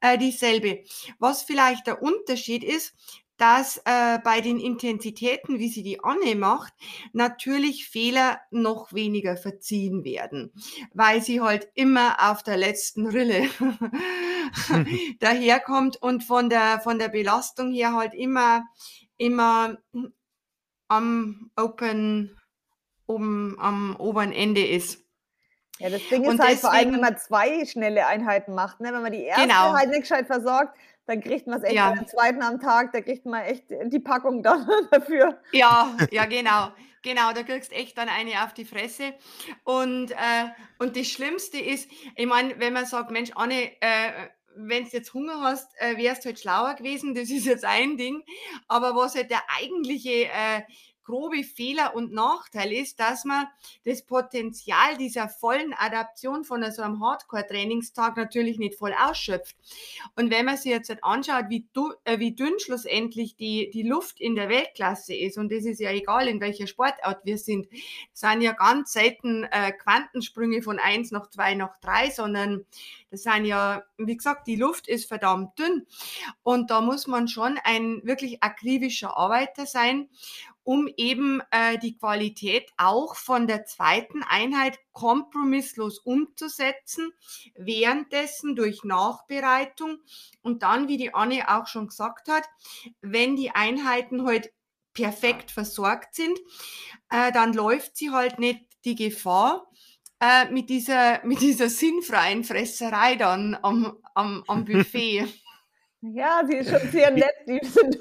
äh, 0.00 0.18
dieselbe. 0.18 0.84
Was 1.18 1.42
vielleicht 1.42 1.86
der 1.86 2.02
Unterschied 2.02 2.64
ist, 2.64 2.94
dass 3.38 3.80
äh, 3.84 4.18
bei 4.24 4.40
den 4.40 4.58
Intensitäten, 4.58 5.60
wie 5.60 5.68
sie 5.68 5.84
die 5.84 6.02
Anne 6.02 6.34
macht, 6.34 6.72
natürlich 7.12 7.88
Fehler 7.88 8.40
noch 8.50 8.92
weniger 8.92 9.36
verziehen 9.36 10.04
werden, 10.04 10.52
weil 10.92 11.22
sie 11.22 11.40
halt 11.40 11.68
immer 11.74 12.30
auf 12.30 12.42
der 12.42 12.56
letzten 12.56 13.06
Rille 13.06 13.48
daherkommt 15.20 15.96
und 15.96 16.24
von 16.24 16.48
der, 16.48 16.80
von 16.80 16.98
der 16.98 17.08
Belastung 17.08 17.72
her 17.72 17.94
halt 17.94 18.14
immer, 18.14 18.66
immer 19.16 19.78
am 20.88 21.50
Open, 21.56 22.38
um, 23.06 23.58
am 23.58 23.96
oberen 23.96 24.32
Ende 24.32 24.66
ist. 24.66 25.04
Ja, 25.78 25.90
das 25.90 26.02
Ding 26.08 26.22
ist 26.24 26.28
und 26.28 26.40
halt 26.40 26.50
deswegen, 26.50 26.60
vor 26.60 26.72
allem, 26.72 26.92
wenn 26.92 27.00
man 27.00 27.16
zwei 27.18 27.64
schnelle 27.64 28.06
Einheiten 28.06 28.54
macht, 28.54 28.80
ne? 28.80 28.92
wenn 28.92 29.02
man 29.02 29.12
die 29.12 29.22
erste 29.22 29.46
genau. 29.46 29.72
halt 29.74 29.90
nicht 29.90 30.02
gescheit 30.02 30.26
versorgt, 30.26 30.76
dann 31.06 31.22
kriegt 31.22 31.46
man 31.46 31.58
es 31.58 31.64
echt 31.64 31.74
ja. 31.74 31.90
am 31.90 32.06
zweiten 32.06 32.42
am 32.42 32.60
Tag, 32.60 32.92
da 32.92 33.00
kriegt 33.00 33.24
man 33.24 33.42
echt 33.42 33.64
die 33.70 34.00
Packung 34.00 34.42
dann 34.42 34.68
dafür. 34.90 35.40
Ja, 35.52 35.96
ja, 36.10 36.26
genau. 36.26 36.70
Genau, 37.02 37.32
da 37.32 37.44
kriegst 37.44 37.72
echt 37.72 37.96
dann 37.96 38.08
eine 38.08 38.44
auf 38.44 38.52
die 38.54 38.64
Fresse. 38.64 39.14
Und, 39.62 40.10
äh, 40.10 40.48
und 40.78 40.96
das 40.96 41.06
Schlimmste 41.06 41.58
ist, 41.58 41.88
ich 42.16 42.26
meine, 42.26 42.58
wenn 42.58 42.72
man 42.72 42.86
sagt, 42.86 43.12
Mensch, 43.12 43.30
Anne, 43.36 43.70
äh, 43.80 44.10
wenn 44.60 44.84
du 44.84 44.90
jetzt 44.90 45.14
Hunger 45.14 45.40
hast, 45.40 45.70
äh, 45.78 45.96
wärst 45.96 46.24
du 46.24 46.26
halt 46.26 46.40
schlauer 46.40 46.74
gewesen, 46.74 47.14
das 47.14 47.30
ist 47.30 47.46
jetzt 47.46 47.64
ein 47.64 47.96
Ding. 47.96 48.22
Aber 48.66 48.94
was 48.94 49.14
halt 49.14 49.30
der 49.30 49.42
eigentliche 49.58 50.26
äh, 50.26 50.62
grobe 51.08 51.42
Fehler 51.42 51.96
und 51.96 52.12
Nachteil 52.12 52.70
ist, 52.70 53.00
dass 53.00 53.24
man 53.24 53.46
das 53.86 54.02
Potenzial 54.02 54.98
dieser 54.98 55.30
vollen 55.30 55.72
Adaption 55.72 56.44
von 56.44 56.70
so 56.70 56.82
einem 56.82 57.02
Hardcore-Trainingstag 57.02 58.18
natürlich 58.18 58.58
nicht 58.58 58.74
voll 58.74 58.92
ausschöpft. 58.92 59.56
Und 60.16 60.30
wenn 60.30 60.44
man 60.44 60.58
sich 60.58 60.70
jetzt 60.70 60.90
halt 60.90 61.02
anschaut, 61.02 61.46
wie, 61.48 61.66
du, 61.72 61.94
äh, 62.04 62.18
wie 62.18 62.34
dünn 62.34 62.58
schlussendlich 62.58 63.36
die, 63.36 63.70
die 63.70 63.84
Luft 63.84 64.20
in 64.20 64.34
der 64.34 64.50
Weltklasse 64.50 65.14
ist, 65.14 65.38
und 65.38 65.50
das 65.50 65.64
ist 65.64 65.80
ja 65.80 65.90
egal, 65.92 66.28
in 66.28 66.42
welcher 66.42 66.66
Sportart 66.66 67.24
wir 67.24 67.38
sind, 67.38 67.68
sind 68.12 68.42
ja 68.42 68.52
ganz 68.52 68.92
selten 68.92 69.44
äh, 69.44 69.72
Quantensprünge 69.72 70.60
von 70.60 70.78
eins 70.78 71.10
nach 71.10 71.30
zwei 71.30 71.54
nach 71.54 71.78
drei, 71.78 72.10
sondern 72.10 72.66
das 73.10 73.22
sind 73.22 73.46
ja, 73.46 73.82
wie 73.96 74.16
gesagt, 74.16 74.46
die 74.46 74.56
Luft 74.56 74.86
ist 74.86 75.08
verdammt 75.08 75.58
dünn. 75.58 75.86
Und 76.42 76.70
da 76.70 76.82
muss 76.82 77.06
man 77.06 77.28
schon 77.28 77.58
ein 77.64 78.02
wirklich 78.04 78.42
akribischer 78.42 79.16
Arbeiter 79.16 79.64
sein 79.64 80.10
um 80.68 80.86
eben 80.98 81.40
äh, 81.50 81.78
die 81.78 81.96
Qualität 81.96 82.70
auch 82.76 83.16
von 83.16 83.46
der 83.46 83.64
zweiten 83.64 84.22
Einheit 84.22 84.78
kompromisslos 84.92 85.98
umzusetzen, 85.98 87.10
währenddessen 87.54 88.54
durch 88.54 88.84
Nachbereitung 88.84 89.96
und 90.42 90.62
dann, 90.62 90.86
wie 90.86 90.98
die 90.98 91.14
Anne 91.14 91.48
auch 91.48 91.68
schon 91.68 91.86
gesagt 91.86 92.28
hat, 92.28 92.46
wenn 93.00 93.34
die 93.34 93.50
Einheiten 93.50 94.26
halt 94.26 94.52
perfekt 94.92 95.50
versorgt 95.50 96.14
sind, 96.14 96.38
äh, 97.08 97.32
dann 97.32 97.54
läuft 97.54 97.96
sie 97.96 98.10
halt 98.10 98.38
nicht 98.38 98.60
die 98.84 98.94
Gefahr, 98.94 99.70
äh, 100.20 100.50
mit, 100.50 100.68
dieser, 100.68 101.20
mit 101.24 101.40
dieser 101.40 101.70
sinnfreien 101.70 102.44
Fresserei 102.44 103.16
dann 103.16 103.56
am, 103.62 103.96
am, 104.14 104.44
am 104.46 104.66
Buffet. 104.66 105.28
Ja, 106.00 106.42
sie 106.46 106.54
ist 106.54 106.70
schon 106.70 106.88
sehr 106.92 107.10
nett, 107.10 107.34
die 107.48 107.58
sind, 107.66 107.98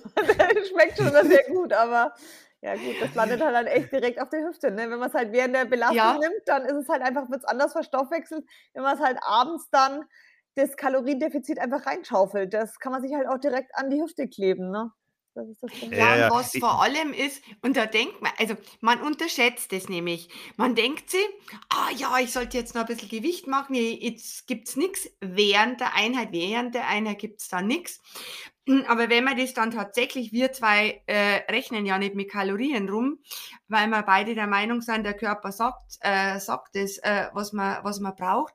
schmeckt 0.69 0.97
schon 0.97 1.12
sehr 1.27 1.45
gut, 1.45 1.74
aber 1.74 2.13
ja 2.61 2.75
gut, 2.75 2.95
das 2.99 3.13
landet 3.13 3.41
halt 3.41 3.55
dann 3.55 3.67
echt 3.67 3.91
direkt 3.91 4.19
auf 4.19 4.29
der 4.29 4.47
Hüfte. 4.47 4.71
Ne? 4.71 4.89
Wenn 4.89 4.99
man 4.99 5.09
es 5.09 5.13
halt 5.13 5.31
während 5.31 5.55
der 5.55 5.65
Belastung 5.65 5.97
ja. 5.97 6.17
nimmt, 6.17 6.41
dann 6.45 6.65
ist 6.65 6.75
es 6.75 6.89
halt 6.89 7.03
einfach, 7.03 7.29
wird 7.29 7.41
es 7.41 7.45
anders 7.45 7.71
verstoffwechselt. 7.71 8.45
Wenn 8.73 8.83
man 8.83 8.97
es 8.97 9.03
halt 9.03 9.19
abends 9.21 9.69
dann 9.69 10.05
das 10.55 10.75
Kaloriendefizit 10.75 11.59
einfach 11.59 11.85
reinschaufelt, 11.85 12.53
das 12.53 12.79
kann 12.79 12.91
man 12.91 13.01
sich 13.01 13.13
halt 13.13 13.27
auch 13.27 13.37
direkt 13.37 13.75
an 13.75 13.91
die 13.91 14.01
Hüfte 14.01 14.27
kleben. 14.27 14.71
Ne? 14.71 14.91
Das 15.37 15.47
ist 15.49 15.61
das 15.61 15.71
Ja, 15.91 16.17
ja, 16.17 16.31
was 16.31 16.57
vor 16.57 16.81
allem 16.81 17.13
ist, 17.13 17.43
und 17.61 17.77
da 17.77 17.85
denkt 17.85 18.21
man, 18.23 18.31
also 18.39 18.55
man 18.81 19.01
unterschätzt 19.01 19.71
es 19.71 19.87
nämlich. 19.87 20.29
Man 20.57 20.73
denkt 20.73 21.11
sich, 21.11 21.27
ah 21.69 21.91
ja, 21.95 22.17
ich 22.17 22.33
sollte 22.33 22.57
jetzt 22.57 22.73
noch 22.73 22.81
ein 22.81 22.87
bisschen 22.87 23.09
Gewicht 23.09 23.45
machen, 23.45 23.75
jetzt 23.75 24.47
gibt 24.47 24.67
es 24.67 24.75
nichts 24.75 25.07
während 25.21 25.79
der 25.79 25.93
Einheit, 25.93 26.29
während 26.31 26.73
der 26.73 26.87
Einheit 26.87 27.19
gibt 27.19 27.41
es 27.41 27.49
da 27.49 27.61
nichts. 27.61 28.01
Aber 28.88 29.09
wenn 29.09 29.24
man 29.24 29.38
das 29.38 29.53
dann 29.53 29.71
tatsächlich, 29.71 30.31
wir 30.31 30.51
zwei 30.51 31.01
äh, 31.05 31.51
rechnen 31.51 31.86
ja 31.86 31.97
nicht 31.97 32.15
mit 32.15 32.29
Kalorien 32.29 32.89
rum, 32.89 33.19
weil 33.67 33.88
wir 33.88 34.03
beide 34.03 34.36
der 34.36 34.47
Meinung 34.47 34.81
sind, 34.81 35.03
der 35.03 35.13
Körper 35.13 35.51
sagt, 35.51 35.97
äh, 36.01 36.39
sagt 36.39 36.75
es, 36.75 36.97
äh, 37.00 37.27
was, 37.33 37.53
man, 37.53 37.83
was 37.83 38.00
man 38.00 38.15
braucht. 38.15 38.53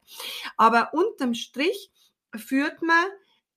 Aber 0.56 0.90
unterm 0.92 1.34
Strich 1.34 1.90
führt 2.34 2.82
man 2.82 3.04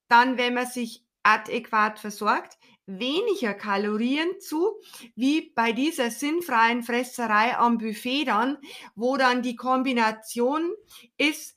dann, 0.08 0.38
wenn 0.38 0.54
man 0.54 0.66
sich 0.66 1.04
adäquat 1.22 1.98
versorgt, 1.98 2.58
weniger 2.86 3.52
Kalorien 3.52 4.40
zu, 4.40 4.80
wie 5.16 5.50
bei 5.54 5.72
dieser 5.72 6.10
sinnfreien 6.10 6.84
Fresserei 6.84 7.56
am 7.56 7.78
Buffet 7.78 8.26
dann, 8.26 8.58
wo 8.94 9.16
dann 9.16 9.42
die 9.42 9.56
Kombination 9.56 10.72
ist, 11.18 11.55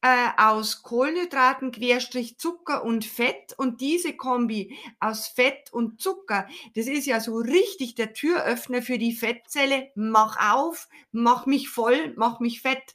äh, 0.00 0.28
aus 0.36 0.82
Kohlenhydraten, 0.82 1.72
Querstrich 1.72 2.38
Zucker 2.38 2.84
und 2.84 3.04
Fett 3.04 3.54
und 3.56 3.80
diese 3.80 4.16
Kombi 4.16 4.76
aus 5.00 5.28
Fett 5.28 5.72
und 5.72 6.00
Zucker, 6.00 6.46
das 6.74 6.86
ist 6.86 7.06
ja 7.06 7.20
so 7.20 7.36
richtig 7.36 7.96
der 7.96 8.12
Türöffner 8.12 8.82
für 8.82 8.98
die 8.98 9.12
Fettzelle. 9.12 9.90
Mach 9.94 10.54
auf, 10.54 10.88
mach 11.10 11.46
mich 11.46 11.68
voll, 11.68 12.14
mach 12.16 12.40
mich 12.40 12.60
fett. 12.60 12.94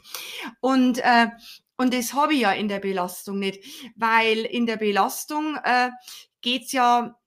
Und 0.61 0.99
äh, 0.99 1.27
und 1.75 1.93
das 1.93 2.13
habe 2.13 2.35
ich 2.35 2.41
ja 2.41 2.51
in 2.51 2.67
der 2.67 2.79
Belastung 2.79 3.39
nicht, 3.39 3.63
weil 3.95 4.39
in 4.45 4.65
der 4.65 4.77
Belastung 4.77 5.57
äh, 5.63 5.89
geht's 6.41 6.71
ja 6.71 7.19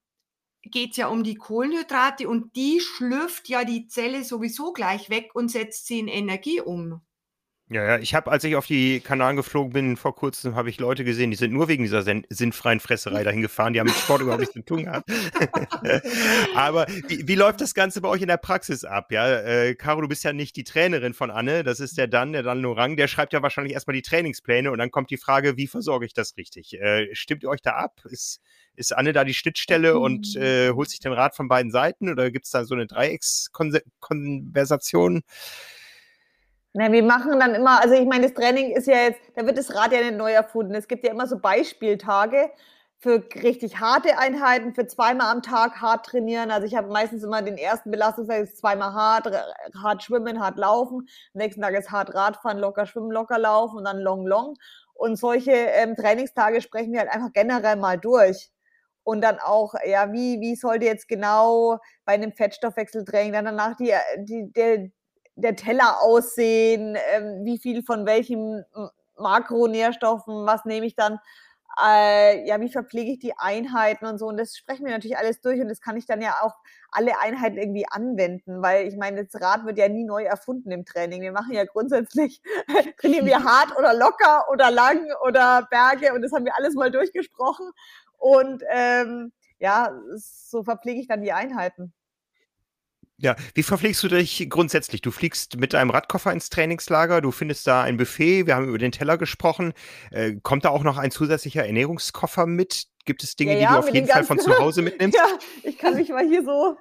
geht's 0.63 0.97
ja 0.97 1.09
um 1.09 1.23
die 1.23 1.37
Kohlenhydrate 1.37 2.29
und 2.29 2.57
die 2.57 2.81
schlürft 2.81 3.49
ja 3.49 3.65
die 3.65 3.87
Zelle 3.87 4.25
sowieso 4.25 4.73
gleich 4.73 5.11
weg 5.11 5.31
und 5.35 5.51
setzt 5.51 5.87
sie 5.87 5.99
in 6.01 6.09
Energie 6.09 6.61
um. 6.61 7.03
Ja, 7.69 7.85
ja, 7.85 7.99
ich 7.99 8.15
habe, 8.15 8.31
als 8.31 8.45
ich 8.45 8.55
auf 8.55 8.67
die 8.67 9.01
Kanaren 9.01 9.35
geflogen 9.35 9.73
bin, 9.73 9.97
vor 9.97 10.15
kurzem, 10.15 10.55
habe 10.55 10.71
ich 10.71 10.79
Leute 10.79 11.03
gesehen, 11.03 11.33
die 11.33 11.37
sind 11.37 11.53
nur 11.53 11.67
wegen 11.67 11.83
dieser 11.83 12.05
sinnfreien 12.05 12.79
Fresserei 12.79 13.25
dahin 13.25 13.43
gefahren, 13.43 13.73
die 13.73 13.81
haben 13.81 13.89
mit 13.89 13.97
Sport 13.97 14.23
überhaupt 14.23 14.39
nichts 14.39 14.55
zu 14.55 14.65
tun 14.65 14.85
gehabt. 14.85 15.11
Aber 16.55 16.87
wie, 17.09 17.27
wie, 17.27 17.35
läuft 17.35 17.61
das 17.61 17.75
Ganze 17.75 18.01
bei 18.01 18.09
euch 18.09 18.23
in 18.23 18.29
der 18.29 18.37
Praxis 18.37 18.85
ab? 18.85 19.11
Ja, 19.11 19.41
äh, 19.41 19.75
Caro, 19.75 20.01
du 20.01 20.07
bist 20.07 20.23
ja 20.23 20.33
nicht 20.33 20.55
die 20.55 20.63
Trainerin 20.63 21.13
von 21.13 21.33
Anne, 21.33 21.65
das 21.65 21.81
ist 21.81 21.99
der 21.99 22.07
Dan, 22.07 22.33
der 22.33 22.45
Dan 22.45 22.61
Lorang, 22.61 22.97
der 22.97 23.09
schreibt 23.09 23.33
ja 23.33 23.43
wahrscheinlich 23.43 23.75
erstmal 23.75 23.97
die 23.97 24.03
Trainingspläne 24.03 24.71
und 24.71 24.79
dann 24.79 24.93
kommt 24.93 25.11
die 25.11 25.17
Frage, 25.17 25.57
wie 25.57 25.67
versorge 25.67 26.07
ich 26.07 26.15
das 26.15 26.37
richtig? 26.37 26.81
Äh, 26.81 27.13
stimmt 27.17 27.43
ihr 27.43 27.49
euch 27.49 27.63
da 27.63 27.73
ab? 27.73 28.01
Ist, 28.05 28.41
ist 28.77 28.97
Anne 28.97 29.13
da 29.13 29.25
die 29.25 29.35
Schnittstelle 29.35 29.99
und 29.99 30.37
äh, 30.37 30.71
holt 30.71 30.89
sich 30.89 31.01
den 31.01 31.13
Rat 31.13 31.35
von 31.35 31.49
beiden 31.49 31.73
Seiten 31.73 32.09
oder 32.09 32.31
gibt 32.31 32.45
es 32.45 32.53
da 32.53 32.65
so 32.65 32.77
eine 32.77 32.87
Dreieckskonversation? 32.87 35.25
Na, 36.79 36.93
wir 36.93 37.03
machen 37.03 37.41
dann 37.41 37.55
immer, 37.55 37.81
also 37.81 37.95
ich 37.95 38.05
meine, 38.05 38.25
das 38.25 38.35
Training 38.35 38.71
ist 38.77 38.87
ja 38.87 38.97
jetzt, 38.97 39.19
da 39.35 39.47
wird 39.47 39.57
das 39.57 39.75
Rad 39.75 39.93
ja 39.93 40.01
nicht 40.03 40.17
neu 40.19 40.31
erfunden. 40.33 40.75
Es 40.75 40.89
gibt 40.89 41.05
ja 41.05 41.11
immer 41.11 41.27
so 41.27 41.39
Beispieltage 41.39 42.51
für 42.99 43.25
richtig 43.43 43.81
harte 43.81 44.19
Einheiten, 44.19 44.75
für 44.75 44.87
zweimal 44.87 45.33
am 45.33 45.41
Tag 45.41 45.81
hart 45.81 46.05
trainieren. 46.05 46.51
Also 46.51 46.67
ich 46.67 46.75
habe 46.75 46.89
meistens 46.93 47.23
immer 47.25 47.41
den 47.41 47.57
ersten 47.57 47.91
Belastungstag 47.91 48.43
ist 48.43 48.59
zweimal 48.59 48.93
hart, 48.93 49.27
hart 49.83 50.03
schwimmen, 50.03 50.39
hart 50.39 50.59
laufen. 50.59 51.09
Am 51.33 51.39
nächsten 51.39 51.63
Tag 51.63 51.73
ist 51.73 51.91
hart 51.91 52.15
Radfahren, 52.15 52.59
locker 52.59 52.85
schwimmen, 52.85 53.11
locker 53.11 53.39
laufen 53.39 53.79
und 53.79 53.85
dann 53.85 53.99
long, 53.99 54.27
long. 54.27 54.55
Und 54.93 55.17
solche 55.17 55.53
ähm, 55.53 55.97
Trainingstage 55.97 56.61
sprechen 56.61 56.93
wir 56.93 57.01
halt 57.01 57.11
einfach 57.11 57.33
generell 57.33 57.77
mal 57.77 57.97
durch 57.97 58.51
und 59.03 59.23
dann 59.23 59.39
auch, 59.39 59.73
ja, 59.87 60.13
wie, 60.13 60.41
wie 60.41 60.57
sollte 60.57 60.85
jetzt 60.85 61.09
genau 61.09 61.79
bei 62.05 62.13
einem 62.13 62.33
Fettstoffwechseltraining 62.33 63.33
dann 63.33 63.47
danach 63.47 63.77
die, 63.77 63.95
die, 64.19 64.53
der, 64.53 64.91
der 65.37 65.57
Teller 65.57 66.03
aussehen, 66.03 66.97
ähm, 67.13 67.45
wie 67.45 67.59
viel 67.59 67.83
von 67.83 68.07
welchen 68.07 68.65
Makronährstoffen, 69.19 70.47
was 70.47 70.65
nehme 70.65 70.87
ich 70.87 70.95
dann, 70.95 71.21
äh, 71.83 72.47
ja, 72.47 72.61
wie 72.61 72.71
verpflege 72.71 73.13
ich 73.13 73.19
die 73.19 73.37
Einheiten 73.37 74.07
und 74.07 74.19
so. 74.19 74.27
Und 74.27 74.39
das 74.39 74.57
sprechen 74.57 74.87
wir 74.87 74.93
natürlich 74.93 75.19
alles 75.19 75.41
durch 75.41 75.61
und 75.61 75.69
das 75.69 75.81
kann 75.81 75.97
ich 75.97 76.07
dann 76.07 76.23
ja 76.23 76.37
auch 76.43 76.55
alle 76.91 77.21
Einheiten 77.21 77.59
irgendwie 77.59 77.87
anwenden, 77.91 78.63
weil 78.63 78.87
ich 78.87 78.97
meine, 78.97 79.25
das 79.25 79.41
Rad 79.41 79.67
wird 79.67 79.79
ja 79.79 79.89
nie 79.89 80.05
neu 80.05 80.25
erfunden 80.25 80.71
im 80.71 80.85
Training. 80.85 81.21
Wir 81.21 81.33
machen 81.33 81.53
ja 81.53 81.65
grundsätzlich, 81.65 82.41
trainieren 83.01 83.27
wir 83.27 83.45
hart 83.45 83.77
oder 83.79 83.93
locker 83.95 84.47
oder 84.51 84.71
lang 84.71 85.07
oder 85.27 85.67
Berge 85.71 86.15
und 86.15 86.23
das 86.23 86.33
haben 86.33 86.47
wir 86.47 86.57
alles 86.57 86.75
mal 86.75 86.91
durchgesprochen. 86.91 87.71
Und 88.19 88.63
ähm, 88.71 89.33
ja, 89.59 89.93
so 90.15 90.65
verpflege 90.65 91.01
ich 91.01 91.09
dann 91.09 91.23
die 91.23 91.33
Einheiten. 91.33 91.93
Ja, 93.19 93.35
wie 93.55 93.63
verpflegst 93.63 94.03
du 94.03 94.09
dich 94.09 94.47
grundsätzlich? 94.51 95.01
Du 95.01 95.11
fliegst 95.11 95.57
mit 95.57 95.73
deinem 95.73 95.89
Radkoffer 95.89 96.33
ins 96.33 96.51
Trainingslager, 96.51 97.23
du 97.23 97.31
findest 97.31 97.67
da 97.67 97.83
ein 97.83 97.97
Buffet, 97.97 98.47
wir 98.47 98.57
haben 98.57 98.69
über 98.69 98.79
den 98.79 98.93
Teller 98.93 99.17
gesprochen. 99.17 99.73
Äh, 100.11 100.35
kommt 100.43 100.67
da 100.67 100.69
auch 100.69 100.83
noch 100.83 100.99
ein 100.99 101.11
zusätzlicher 101.11 101.65
Ernährungskoffer 101.65 102.47
mit? 102.47 102.89
Gibt 103.07 103.23
es 103.23 103.37
Dinge, 103.37 103.55
ja, 103.55 103.61
ja, 103.61 103.69
die 103.69 103.73
du 103.73 103.79
auf 103.79 103.95
jeden 103.95 104.09
Fall 104.09 104.25
von 104.25 104.39
zu 104.39 104.59
Hause 104.59 104.83
mitnimmst? 104.83 105.17
Ja, 105.19 105.39
ich 105.63 105.79
kann 105.79 105.95
mich 105.95 106.11
mal 106.11 106.27
hier 106.27 106.45
so 106.45 106.77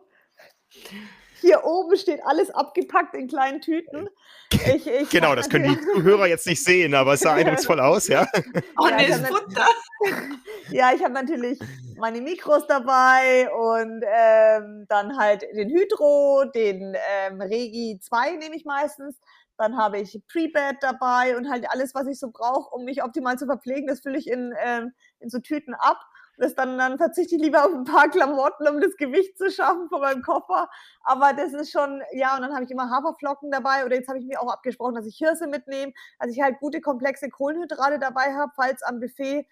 hier 1.42 1.64
oben 1.64 1.98
steht 1.98 2.22
alles 2.26 2.50
abgepackt 2.50 3.16
in 3.16 3.28
kleinen 3.28 3.62
Tüten. 3.62 4.10
Ich, 4.52 4.88
ich 4.88 5.10
genau, 5.10 5.36
das 5.36 5.50
können 5.50 5.76
die 5.76 5.82
Zuhörer 5.82 6.28
jetzt 6.28 6.48
nicht 6.48 6.64
sehen, 6.64 6.94
aber 6.94 7.14
es 7.14 7.22
sah 7.22 7.34
eindrucksvoll 7.36 7.80
aus, 7.80 8.08
ja. 8.08 8.28
Oh, 8.78 8.88
ja, 8.88 8.98
ist 8.98 9.28
Futter. 9.28 9.68
ja, 10.70 10.92
ich 10.94 11.04
habe 11.04 11.14
natürlich 11.14 11.60
meine 11.98 12.22
Mikros 12.22 12.68
dabei 12.68 13.50
und 13.52 14.04
ähm, 14.06 14.86
dann 14.90 15.18
halt 15.18 15.44
den 15.56 15.70
Hydro, 15.70 16.46
den 16.54 16.96
ähm, 17.10 17.42
Regi 17.42 18.00
2 18.02 18.38
nehme 18.38 18.56
ich 18.56 18.66
meistens. 18.66 19.20
Dann 19.58 19.78
habe 19.78 20.00
ich 20.00 20.22
Pre-Bed 20.28 20.78
dabei 20.82 21.38
und 21.38 21.50
halt 21.50 21.66
alles, 21.70 21.96
was 21.96 22.08
ich 22.08 22.20
so 22.20 22.30
brauche, 22.30 22.76
um 22.76 22.84
mich 22.84 23.04
optimal 23.04 23.38
zu 23.38 23.46
verpflegen, 23.46 23.88
das 23.88 24.02
fülle 24.02 24.18
ich 24.18 24.28
in, 24.28 24.54
ähm, 24.62 24.92
in 25.20 25.30
so 25.30 25.40
Tüten 25.40 25.74
ab 25.74 26.00
das 26.38 26.56
dann, 26.56 26.78
dann 26.78 26.98
verzichte 26.98 27.36
ich 27.36 27.42
lieber 27.42 27.66
auf 27.66 27.74
ein 27.74 27.86
paar 27.86 28.10
Klamotten, 28.10 28.68
um 28.68 28.80
das 28.82 28.96
Gewicht 28.98 29.38
zu 29.38 29.50
schaffen 29.52 29.90
von 29.90 30.02
meinem 30.02 30.22
Koffer. 30.22 30.70
Aber 31.04 31.34
das 31.34 31.54
ist 31.54 31.72
schon, 31.72 32.02
ja, 32.12 32.36
und 32.36 32.42
dann 32.42 32.54
habe 32.54 32.64
ich 32.64 32.72
immer 32.72 32.90
Haferflocken 32.90 33.52
dabei 33.52 33.86
oder 33.86 33.96
jetzt 33.96 34.08
habe 34.08 34.20
ich 34.20 34.26
mir 34.26 34.42
auch 34.42 34.52
abgesprochen, 34.52 34.96
dass 34.96 35.06
ich 35.06 35.18
Hirse 35.18 35.48
mitnehme, 35.48 35.94
dass 36.20 36.32
ich 36.32 36.42
halt 36.42 36.60
gute, 36.60 36.82
komplexe 36.82 37.30
Kohlenhydrate 37.30 38.00
dabei 38.00 38.34
habe, 38.34 38.52
falls 38.56 38.84
am 38.84 39.00
Buffet 39.00 39.48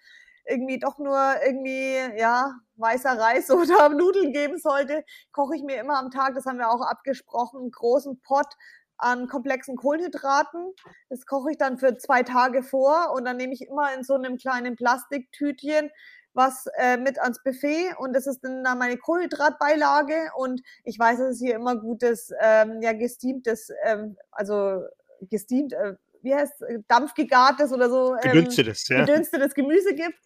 irgendwie 0.46 0.78
doch 0.78 0.98
nur 0.98 1.18
irgendwie, 1.44 1.96
ja, 2.18 2.54
weißer 2.76 3.18
Reis 3.18 3.50
oder 3.50 3.88
Nudeln 3.88 4.32
geben 4.32 4.58
sollte, 4.58 5.04
koche 5.32 5.56
ich 5.56 5.62
mir 5.62 5.80
immer 5.80 5.98
am 5.98 6.10
Tag, 6.10 6.34
das 6.34 6.46
haben 6.46 6.58
wir 6.58 6.70
auch 6.70 6.82
abgesprochen, 6.82 7.60
einen 7.60 7.70
großen 7.70 8.20
Pot 8.20 8.54
an 8.96 9.26
komplexen 9.26 9.76
Kohlenhydraten. 9.76 10.72
Das 11.08 11.26
koche 11.26 11.50
ich 11.50 11.58
dann 11.58 11.78
für 11.78 11.96
zwei 11.96 12.22
Tage 12.22 12.62
vor 12.62 13.12
und 13.14 13.24
dann 13.24 13.36
nehme 13.36 13.52
ich 13.52 13.62
immer 13.62 13.92
in 13.94 14.04
so 14.04 14.14
einem 14.14 14.36
kleinen 14.36 14.76
Plastiktütchen 14.76 15.90
was 16.34 16.66
äh, 16.78 16.96
mit 16.96 17.18
ans 17.18 17.42
Buffet 17.42 17.94
und 17.98 18.12
das 18.12 18.26
ist 18.26 18.44
dann 18.44 18.62
meine 18.62 18.98
Kohlenhydratbeilage 18.98 20.30
und 20.36 20.62
ich 20.84 20.98
weiß, 20.98 21.18
dass 21.18 21.34
es 21.34 21.38
hier 21.38 21.54
immer 21.54 21.76
gutes, 21.76 22.32
ähm, 22.40 22.82
ja, 22.82 22.92
gesteamtes, 22.92 23.70
ähm, 23.84 24.16
also 24.30 24.82
gesteamt, 25.20 25.72
äh, 25.72 25.94
wie 26.22 26.34
heißt 26.34 26.64
dampfgegartes 26.88 27.72
oder 27.72 27.88
so. 27.88 28.14
Ähm, 28.14 28.32
gedünstetes, 28.32 28.88
ja. 28.88 29.04
Gedünstetes 29.04 29.54
Gemüse 29.54 29.94
gibt. 29.94 30.18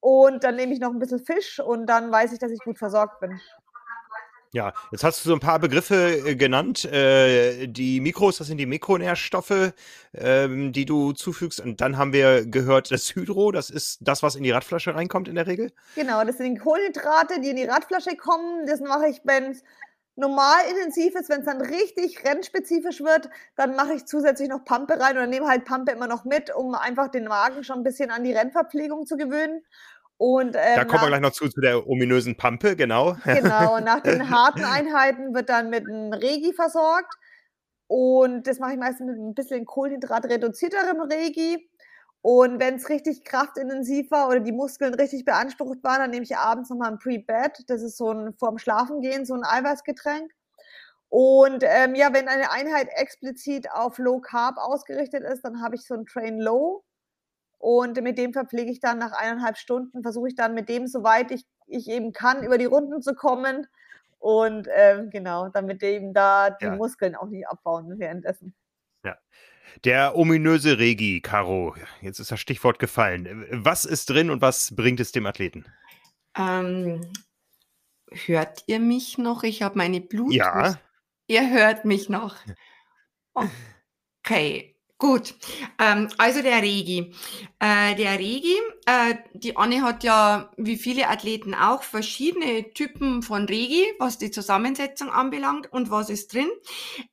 Und 0.00 0.44
dann 0.44 0.56
nehme 0.56 0.72
ich 0.72 0.80
noch 0.80 0.90
ein 0.90 0.98
bisschen 0.98 1.18
Fisch 1.18 1.60
und 1.60 1.86
dann 1.86 2.10
weiß 2.10 2.32
ich, 2.32 2.38
dass 2.38 2.50
ich 2.50 2.60
gut 2.60 2.78
versorgt 2.78 3.20
bin. 3.20 3.38
Ja, 4.52 4.72
jetzt 4.90 5.04
hast 5.04 5.24
du 5.24 5.28
so 5.28 5.34
ein 5.34 5.40
paar 5.40 5.60
Begriffe 5.60 6.26
äh, 6.26 6.34
genannt. 6.34 6.84
Äh, 6.84 7.68
die 7.68 8.00
Mikros, 8.00 8.38
das 8.38 8.48
sind 8.48 8.58
die 8.58 8.66
Mikronährstoffe, 8.66 9.72
ähm, 10.12 10.72
die 10.72 10.84
du 10.84 11.12
zufügst. 11.12 11.60
Und 11.60 11.80
dann 11.80 11.96
haben 11.96 12.12
wir 12.12 12.44
gehört, 12.46 12.90
das 12.90 13.14
Hydro, 13.14 13.52
das 13.52 13.70
ist 13.70 13.98
das, 14.00 14.24
was 14.24 14.34
in 14.34 14.42
die 14.42 14.50
Radflasche 14.50 14.94
reinkommt 14.94 15.28
in 15.28 15.36
der 15.36 15.46
Regel. 15.46 15.70
Genau, 15.94 16.24
das 16.24 16.38
sind 16.38 16.54
die 16.54 16.60
Kohlenhydrate, 16.60 17.40
die 17.40 17.50
in 17.50 17.56
die 17.56 17.64
Radflasche 17.64 18.16
kommen. 18.16 18.66
Das 18.66 18.80
mache 18.80 19.06
ich, 19.08 19.20
wenn 19.22 19.52
es 19.52 19.62
normal 20.16 20.58
intensiv 20.68 21.14
ist, 21.14 21.28
wenn 21.28 21.40
es 21.40 21.46
dann 21.46 21.60
richtig 21.60 22.24
rennspezifisch 22.24 23.00
wird, 23.00 23.30
dann 23.56 23.76
mache 23.76 23.94
ich 23.94 24.06
zusätzlich 24.06 24.48
noch 24.48 24.64
Pampe 24.64 24.98
rein 25.00 25.16
oder 25.16 25.28
nehme 25.28 25.46
halt 25.46 25.64
Pampe 25.64 25.92
immer 25.92 26.08
noch 26.08 26.24
mit, 26.24 26.54
um 26.54 26.74
einfach 26.74 27.08
den 27.08 27.24
Magen 27.24 27.62
schon 27.62 27.78
ein 27.78 27.84
bisschen 27.84 28.10
an 28.10 28.24
die 28.24 28.32
Rennverpflegung 28.32 29.06
zu 29.06 29.16
gewöhnen. 29.16 29.62
Und, 30.20 30.54
ähm, 30.54 30.76
da 30.76 30.84
kommen 30.84 31.00
wir 31.04 31.08
gleich 31.08 31.22
noch 31.22 31.32
zu, 31.32 31.48
zu 31.48 31.62
der 31.62 31.88
ominösen 31.88 32.36
Pampe, 32.36 32.76
genau. 32.76 33.16
Genau, 33.24 33.80
nach 33.80 34.00
den 34.00 34.28
harten 34.28 34.64
Einheiten 34.64 35.34
wird 35.34 35.48
dann 35.48 35.70
mit 35.70 35.88
einem 35.88 36.12
Regi 36.12 36.52
versorgt. 36.52 37.14
Und 37.86 38.46
das 38.46 38.58
mache 38.58 38.72
ich 38.72 38.78
meistens 38.78 39.06
mit 39.06 39.16
ein 39.16 39.34
bisschen 39.34 39.64
kohlenhydratreduzierterem 39.64 41.00
Regi. 41.00 41.70
Und 42.20 42.60
wenn 42.60 42.74
es 42.74 42.90
richtig 42.90 43.24
kraftintensiv 43.24 44.10
war 44.10 44.28
oder 44.28 44.40
die 44.40 44.52
Muskeln 44.52 44.92
richtig 44.92 45.24
beansprucht 45.24 45.82
waren, 45.82 46.00
dann 46.00 46.10
nehme 46.10 46.24
ich 46.24 46.36
abends 46.36 46.68
nochmal 46.68 46.90
ein 46.90 46.98
Pre-Bed. 46.98 47.64
Das 47.68 47.80
ist 47.80 47.96
so 47.96 48.12
ein 48.12 48.34
vorm 48.34 48.58
Schlafengehen, 48.58 49.24
so 49.24 49.32
ein 49.32 49.42
Eiweißgetränk. 49.42 50.30
Und 51.08 51.64
ähm, 51.66 51.94
ja, 51.94 52.12
wenn 52.12 52.28
eine 52.28 52.50
Einheit 52.50 52.88
explizit 52.94 53.70
auf 53.72 53.96
Low 53.96 54.20
Carb 54.20 54.58
ausgerichtet 54.58 55.22
ist, 55.22 55.46
dann 55.46 55.62
habe 55.62 55.76
ich 55.76 55.86
so 55.86 55.94
ein 55.94 56.04
Train 56.04 56.38
Low. 56.38 56.84
Und 57.60 58.00
mit 58.00 58.16
dem 58.16 58.32
verpflege 58.32 58.70
ich 58.72 58.80
dann 58.80 58.96
nach 58.98 59.12
eineinhalb 59.12 59.58
Stunden, 59.58 60.02
versuche 60.02 60.28
ich 60.28 60.34
dann 60.34 60.54
mit 60.54 60.70
dem, 60.70 60.86
soweit 60.86 61.30
ich, 61.30 61.44
ich 61.66 61.88
eben 61.88 62.12
kann, 62.12 62.42
über 62.42 62.56
die 62.56 62.64
Runden 62.64 63.02
zu 63.02 63.14
kommen. 63.14 63.66
Und 64.18 64.66
ähm, 64.74 65.10
genau, 65.10 65.50
damit 65.50 65.82
eben 65.82 66.14
da 66.14 66.48
die 66.48 66.64
ja. 66.64 66.74
Muskeln 66.74 67.14
auch 67.14 67.28
nicht 67.28 67.46
abbauen 67.46 67.98
währenddessen. 67.98 68.54
Ja. 69.04 69.18
Der 69.84 70.16
ominöse 70.16 70.78
Regi, 70.78 71.20
Caro, 71.20 71.74
jetzt 72.00 72.18
ist 72.18 72.30
das 72.30 72.40
Stichwort 72.40 72.78
gefallen. 72.78 73.46
Was 73.50 73.84
ist 73.84 74.08
drin 74.08 74.30
und 74.30 74.40
was 74.40 74.74
bringt 74.74 74.98
es 74.98 75.12
dem 75.12 75.26
Athleten? 75.26 75.66
Ähm, 76.34 77.12
hört 78.24 78.64
ihr 78.68 78.80
mich 78.80 79.18
noch? 79.18 79.42
Ich 79.42 79.60
habe 79.62 79.76
meine 79.76 80.00
Bluetooth. 80.00 80.34
Ja. 80.34 80.80
Ihr 81.26 81.50
hört 81.50 81.84
mich 81.84 82.08
noch. 82.08 82.36
Okay. 83.34 84.69
Gut, 85.00 85.34
ähm, 85.78 86.08
also 86.18 86.42
der 86.42 86.60
Regi. 86.60 87.14
Äh, 87.58 87.94
der 87.94 88.18
Regi, 88.18 88.54
äh, 88.84 89.14
die 89.32 89.56
Anne 89.56 89.80
hat 89.80 90.04
ja 90.04 90.50
wie 90.58 90.76
viele 90.76 91.08
Athleten 91.08 91.54
auch 91.54 91.82
verschiedene 91.82 92.70
Typen 92.74 93.22
von 93.22 93.46
Regi, 93.46 93.86
was 93.98 94.18
die 94.18 94.30
Zusammensetzung 94.30 95.08
anbelangt 95.08 95.72
und 95.72 95.90
was 95.90 96.10
ist 96.10 96.34
drin. 96.34 96.50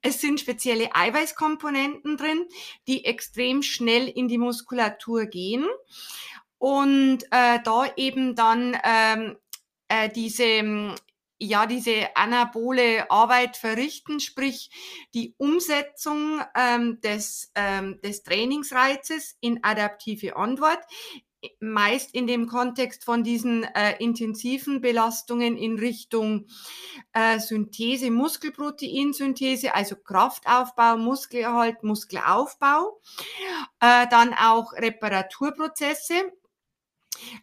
Es 0.01 0.20
sind 0.20 0.41
spezielle 0.41 0.94
Eiweißkomponenten 0.94 2.17
drin, 2.17 2.46
die 2.89 3.06
extrem 3.06 3.63
schnell 3.63 4.10
in 4.10 4.27
die 4.27 4.38
Muskulatur 4.38 5.25
gehen 5.25 5.65
und 6.58 7.20
äh, 7.32 7.60
da 7.63 7.86
eben 7.96 8.36
dann 8.36 8.77
ähm, 8.84 9.38
äh, 9.88 10.10
diese 10.10 10.94
ja 11.39 11.65
diese 11.65 12.15
anabole 12.15 13.10
Arbeit 13.12 13.58
verrichten, 13.58 14.20
sprich 14.20 14.70
die 15.13 15.36
Umsetzung 15.38 16.41
ähm, 16.56 17.00
des, 17.02 17.52
ähm, 17.56 18.00
des 18.02 18.23
Trainingsreizes 18.23 19.38
in 19.39 19.63
adaptive 19.63 20.36
Antwort, 20.36 20.80
meist 21.60 22.13
in 22.13 22.28
dem 22.28 22.47
Kontext 22.47 23.04
von 23.04 23.23
diesen 23.23 23.63
äh, 23.63 23.95
intensiven 24.00 24.82
Belastungen 24.82 25.56
in 25.56 25.78
Richtung 25.78 26.47
äh, 27.13 27.39
Synthese, 27.39 28.10
Muskelproteinsynthese, 28.10 29.76
also 29.76 29.95
Kraftaufbau, 29.95 30.97
Muskelerhalt, 30.97 31.84
Muskelaufbau, 31.84 33.00
äh, 33.80 34.08
dann 34.10 34.34
auch 34.34 34.73
Reparaturprozesse, 34.73 36.15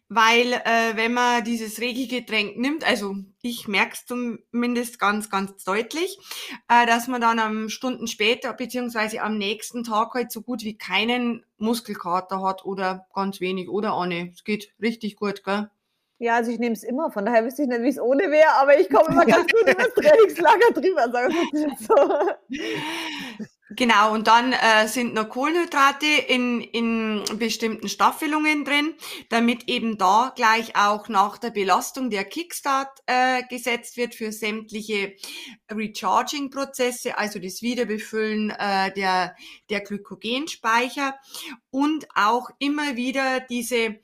weil 0.09 0.53
äh, 0.53 0.97
wenn 0.97 1.13
man 1.13 1.45
dieses 1.45 1.81
Regelgetränk 1.81 2.57
nimmt, 2.57 2.85
also 2.85 3.17
ich 3.43 3.69
merke 3.69 3.95
es 3.95 4.07
zumindest 4.07 4.99
ganz, 4.99 5.31
ganz 5.31 5.65
deutlich, 5.65 6.19
äh, 6.69 6.87
dass 6.87 7.09
man 7.09 7.21
dann 7.21 7.39
am 7.39 7.69
Stunden 7.69 8.07
später 8.07 8.53
beziehungsweise 8.53 9.23
am 9.23 9.39
nächsten 9.39 9.85
Tag 9.85 10.15
halt 10.15 10.33
so 10.33 10.43
gut 10.43 10.63
wie 10.63 10.79
keinen 10.79 11.45
Muskelkater 11.59 12.43
hat 12.43 12.65
oder 12.65 13.07
ganz 13.15 13.41
wenig, 13.41 13.69
oder 13.69 13.93
Anne? 13.93 14.31
Es 14.33 14.45
geht 14.45 14.73
richtig 14.81 15.17
gut, 15.17 15.45
gell? 15.45 15.69
Ja, 16.19 16.37
also 16.37 16.53
ich 16.53 16.61
nehme 16.61 16.75
es 16.75 16.85
immer, 16.85 17.11
von 17.11 17.27
daher 17.27 17.45
wüsste 17.45 17.63
ich 17.63 17.69
nicht, 17.69 17.83
wie 17.83 17.89
es 17.89 18.01
ohne 18.01 18.31
wäre, 18.31 18.53
aber 18.61 18.79
ich 18.79 18.89
komme 18.89 19.09
immer 19.09 19.27
ganz 19.27 19.51
gut 19.53 19.63
über 19.63 19.75
das 19.75 19.95
Trainingslager 19.95 20.73
drüber, 20.73 21.11
sagen 21.11 21.35
wir 21.35 21.77
so. 21.79 21.95
Genau, 23.77 24.13
und 24.13 24.27
dann 24.27 24.53
äh, 24.53 24.87
sind 24.89 25.15
noch 25.15 25.29
Kohlenhydrate 25.29 26.07
in, 26.07 26.61
in 26.61 27.25
bestimmten 27.39 27.89
Staffelungen 27.89 28.65
drin, 28.65 28.95
damit 29.31 29.69
eben 29.69 29.99
da 29.99 30.33
gleich 30.37 30.77
auch 30.77 31.09
nach 31.09 31.39
der 31.39 31.51
Belastung 31.51 32.11
der 32.11 32.25
Kickstart 32.25 33.01
äh, 33.07 33.43
gesetzt 33.49 33.97
wird 33.97 34.15
für 34.15 34.33
sämtliche 34.33 35.15
Recharging-Prozesse, 35.71 37.19
also 37.19 37.39
das 37.39 37.63
Wiederbefüllen 37.63 38.51
äh, 38.51 38.93
der, 38.93 39.35
der 39.71 39.81
Glykogenspeicher 39.81 41.15
und 41.71 42.07
auch 42.15 42.51
immer 42.59 42.97
wieder 42.97 43.41
diese 43.41 43.99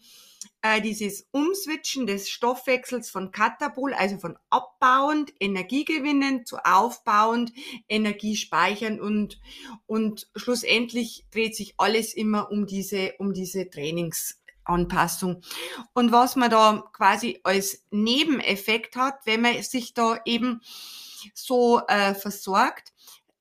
dieses 0.85 1.27
Umswitchen 1.31 2.07
des 2.07 2.29
Stoffwechsels 2.29 3.09
von 3.11 3.31
Katabol, 3.33 3.95
also 3.95 4.19
von 4.19 4.37
abbauend, 4.51 5.33
energiegewinnend 5.41 6.47
zu 6.47 6.59
aufbauend, 6.59 7.53
energiespeichern 7.89 9.01
und, 9.01 9.41
und 9.87 10.29
schlussendlich 10.37 11.27
dreht 11.31 11.57
sich 11.57 11.75
alles 11.79 12.13
immer 12.13 12.51
um 12.51 12.67
diese, 12.67 13.15
um 13.19 13.33
diese 13.33 13.71
Trainingsanpassung. 13.71 15.43
Und 15.95 16.13
was 16.13 16.37
man 16.37 16.51
da 16.51 16.85
quasi 16.93 17.41
als 17.43 17.87
Nebeneffekt 17.91 18.97
hat, 18.97 19.21
wenn 19.25 19.41
man 19.41 19.63
sich 19.63 19.95
da 19.95 20.21
eben 20.27 20.61
so 21.35 21.81
äh, 21.89 22.15
versorgt, 22.15 22.93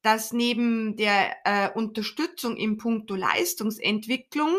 dass 0.01 0.31
neben 0.31 0.95
der 0.95 1.35
äh, 1.43 1.69
Unterstützung 1.73 2.55
im 2.55 2.77
Punkto 2.77 3.15
Leistungsentwicklung 3.15 4.53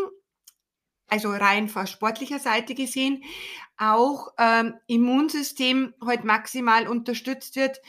also 1.10 1.30
rein 1.30 1.68
von 1.68 1.86
sportlicher 1.86 2.38
Seite 2.38 2.74
gesehen, 2.74 3.22
auch 3.76 4.28
ähm, 4.38 4.74
Immunsystem 4.86 5.94
halt 6.04 6.24
maximal 6.24 6.86
unterstützt 6.86 7.56
wird, 7.56 7.80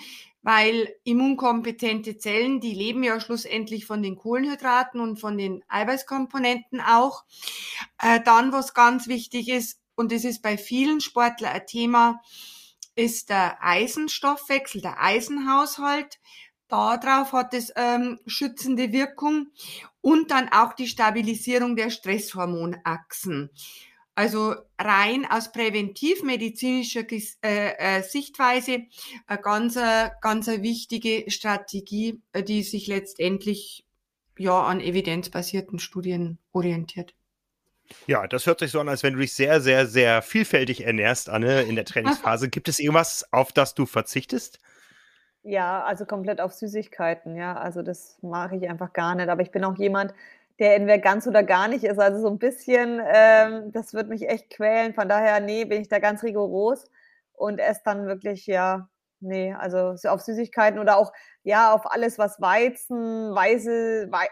weil 0.41 0.95
immunkompetente 1.03 2.17
Zellen, 2.17 2.61
die 2.61 2.73
leben 2.73 3.03
ja 3.03 3.19
schlussendlich 3.19 3.85
von 3.85 4.01
den 4.01 4.15
Kohlenhydraten 4.15 4.99
und 4.99 5.19
von 5.19 5.37
den 5.37 5.63
Eiweißkomponenten 5.67 6.81
auch. 6.81 7.25
Äh, 7.99 8.21
dann, 8.21 8.51
was 8.51 8.73
ganz 8.73 9.07
wichtig 9.07 9.49
ist, 9.49 9.79
und 9.95 10.11
das 10.11 10.23
ist 10.23 10.41
bei 10.41 10.57
vielen 10.57 10.99
Sportlern 10.99 11.51
ein 11.53 11.67
Thema, 11.67 12.21
ist 12.95 13.29
der 13.29 13.63
Eisenstoffwechsel, 13.63 14.81
der 14.81 15.01
Eisenhaushalt. 15.01 16.19
Darauf 16.71 17.33
hat 17.33 17.53
es 17.53 17.71
ähm, 17.75 18.19
schützende 18.25 18.93
Wirkung 18.93 19.47
und 19.99 20.31
dann 20.31 20.49
auch 20.49 20.73
die 20.73 20.87
Stabilisierung 20.87 21.75
der 21.75 21.89
Stresshormonachsen. 21.89 23.49
Also 24.15 24.55
rein 24.79 25.25
aus 25.29 25.51
präventivmedizinischer 25.51 27.03
äh, 27.11 27.19
äh, 27.43 28.03
Sichtweise 28.03 28.83
eine 29.27 29.41
ganz, 29.41 29.75
ganz 30.21 30.47
eine 30.47 30.63
wichtige 30.63 31.29
Strategie, 31.29 32.21
äh, 32.33 32.43
die 32.43 32.63
sich 32.63 32.87
letztendlich 32.87 33.85
ja 34.37 34.63
an 34.63 34.79
evidenzbasierten 34.79 35.79
Studien 35.79 36.39
orientiert. 36.53 37.13
Ja, 38.07 38.27
das 38.27 38.45
hört 38.45 38.59
sich 38.59 38.71
so 38.71 38.79
an, 38.79 38.87
als 38.87 39.03
wenn 39.03 39.13
du 39.13 39.19
dich 39.19 39.33
sehr, 39.33 39.59
sehr, 39.59 39.85
sehr 39.87 40.21
vielfältig 40.21 40.85
ernährst, 40.85 41.29
Anne, 41.29 41.63
in 41.63 41.75
der 41.75 41.85
Trainingsphase. 41.85 42.49
Gibt 42.49 42.69
es 42.69 42.79
irgendwas, 42.79 43.25
auf 43.33 43.51
das 43.51 43.75
du 43.75 43.85
verzichtest? 43.85 44.59
Ja, 45.45 45.83
also 45.83 46.05
komplett 46.05 46.39
auf 46.39 46.53
Süßigkeiten, 46.53 47.35
ja. 47.35 47.55
Also 47.57 47.81
das 47.81 48.17
mache 48.21 48.55
ich 48.55 48.69
einfach 48.69 48.93
gar 48.93 49.15
nicht. 49.15 49.29
Aber 49.29 49.41
ich 49.41 49.51
bin 49.51 49.63
auch 49.63 49.75
jemand, 49.77 50.13
der 50.59 50.75
entweder 50.75 50.99
ganz 50.99 51.25
oder 51.25 51.43
gar 51.43 51.67
nicht 51.67 51.83
ist. 51.83 51.97
Also 51.99 52.19
so 52.21 52.27
ein 52.29 52.37
bisschen, 52.37 53.01
ähm, 53.11 53.71
das 53.71 53.93
wird 53.93 54.07
mich 54.07 54.29
echt 54.29 54.51
quälen. 54.51 54.93
Von 54.93 55.09
daher, 55.09 55.39
nee, 55.39 55.65
bin 55.65 55.81
ich 55.81 55.89
da 55.89 55.97
ganz 55.99 56.21
rigoros 56.23 56.85
und 57.33 57.57
esse 57.59 57.81
dann 57.83 58.05
wirklich, 58.05 58.45
ja, 58.45 58.87
nee, 59.19 59.53
also 59.53 59.95
auf 60.09 60.21
Süßigkeiten 60.21 60.79
oder 60.79 60.97
auch, 60.97 61.11
ja, 61.43 61.73
auf 61.73 61.91
alles, 61.91 62.19
was 62.19 62.39
Weizen, 62.39 63.33
Weiße, 63.33 64.07
Wei 64.11 64.27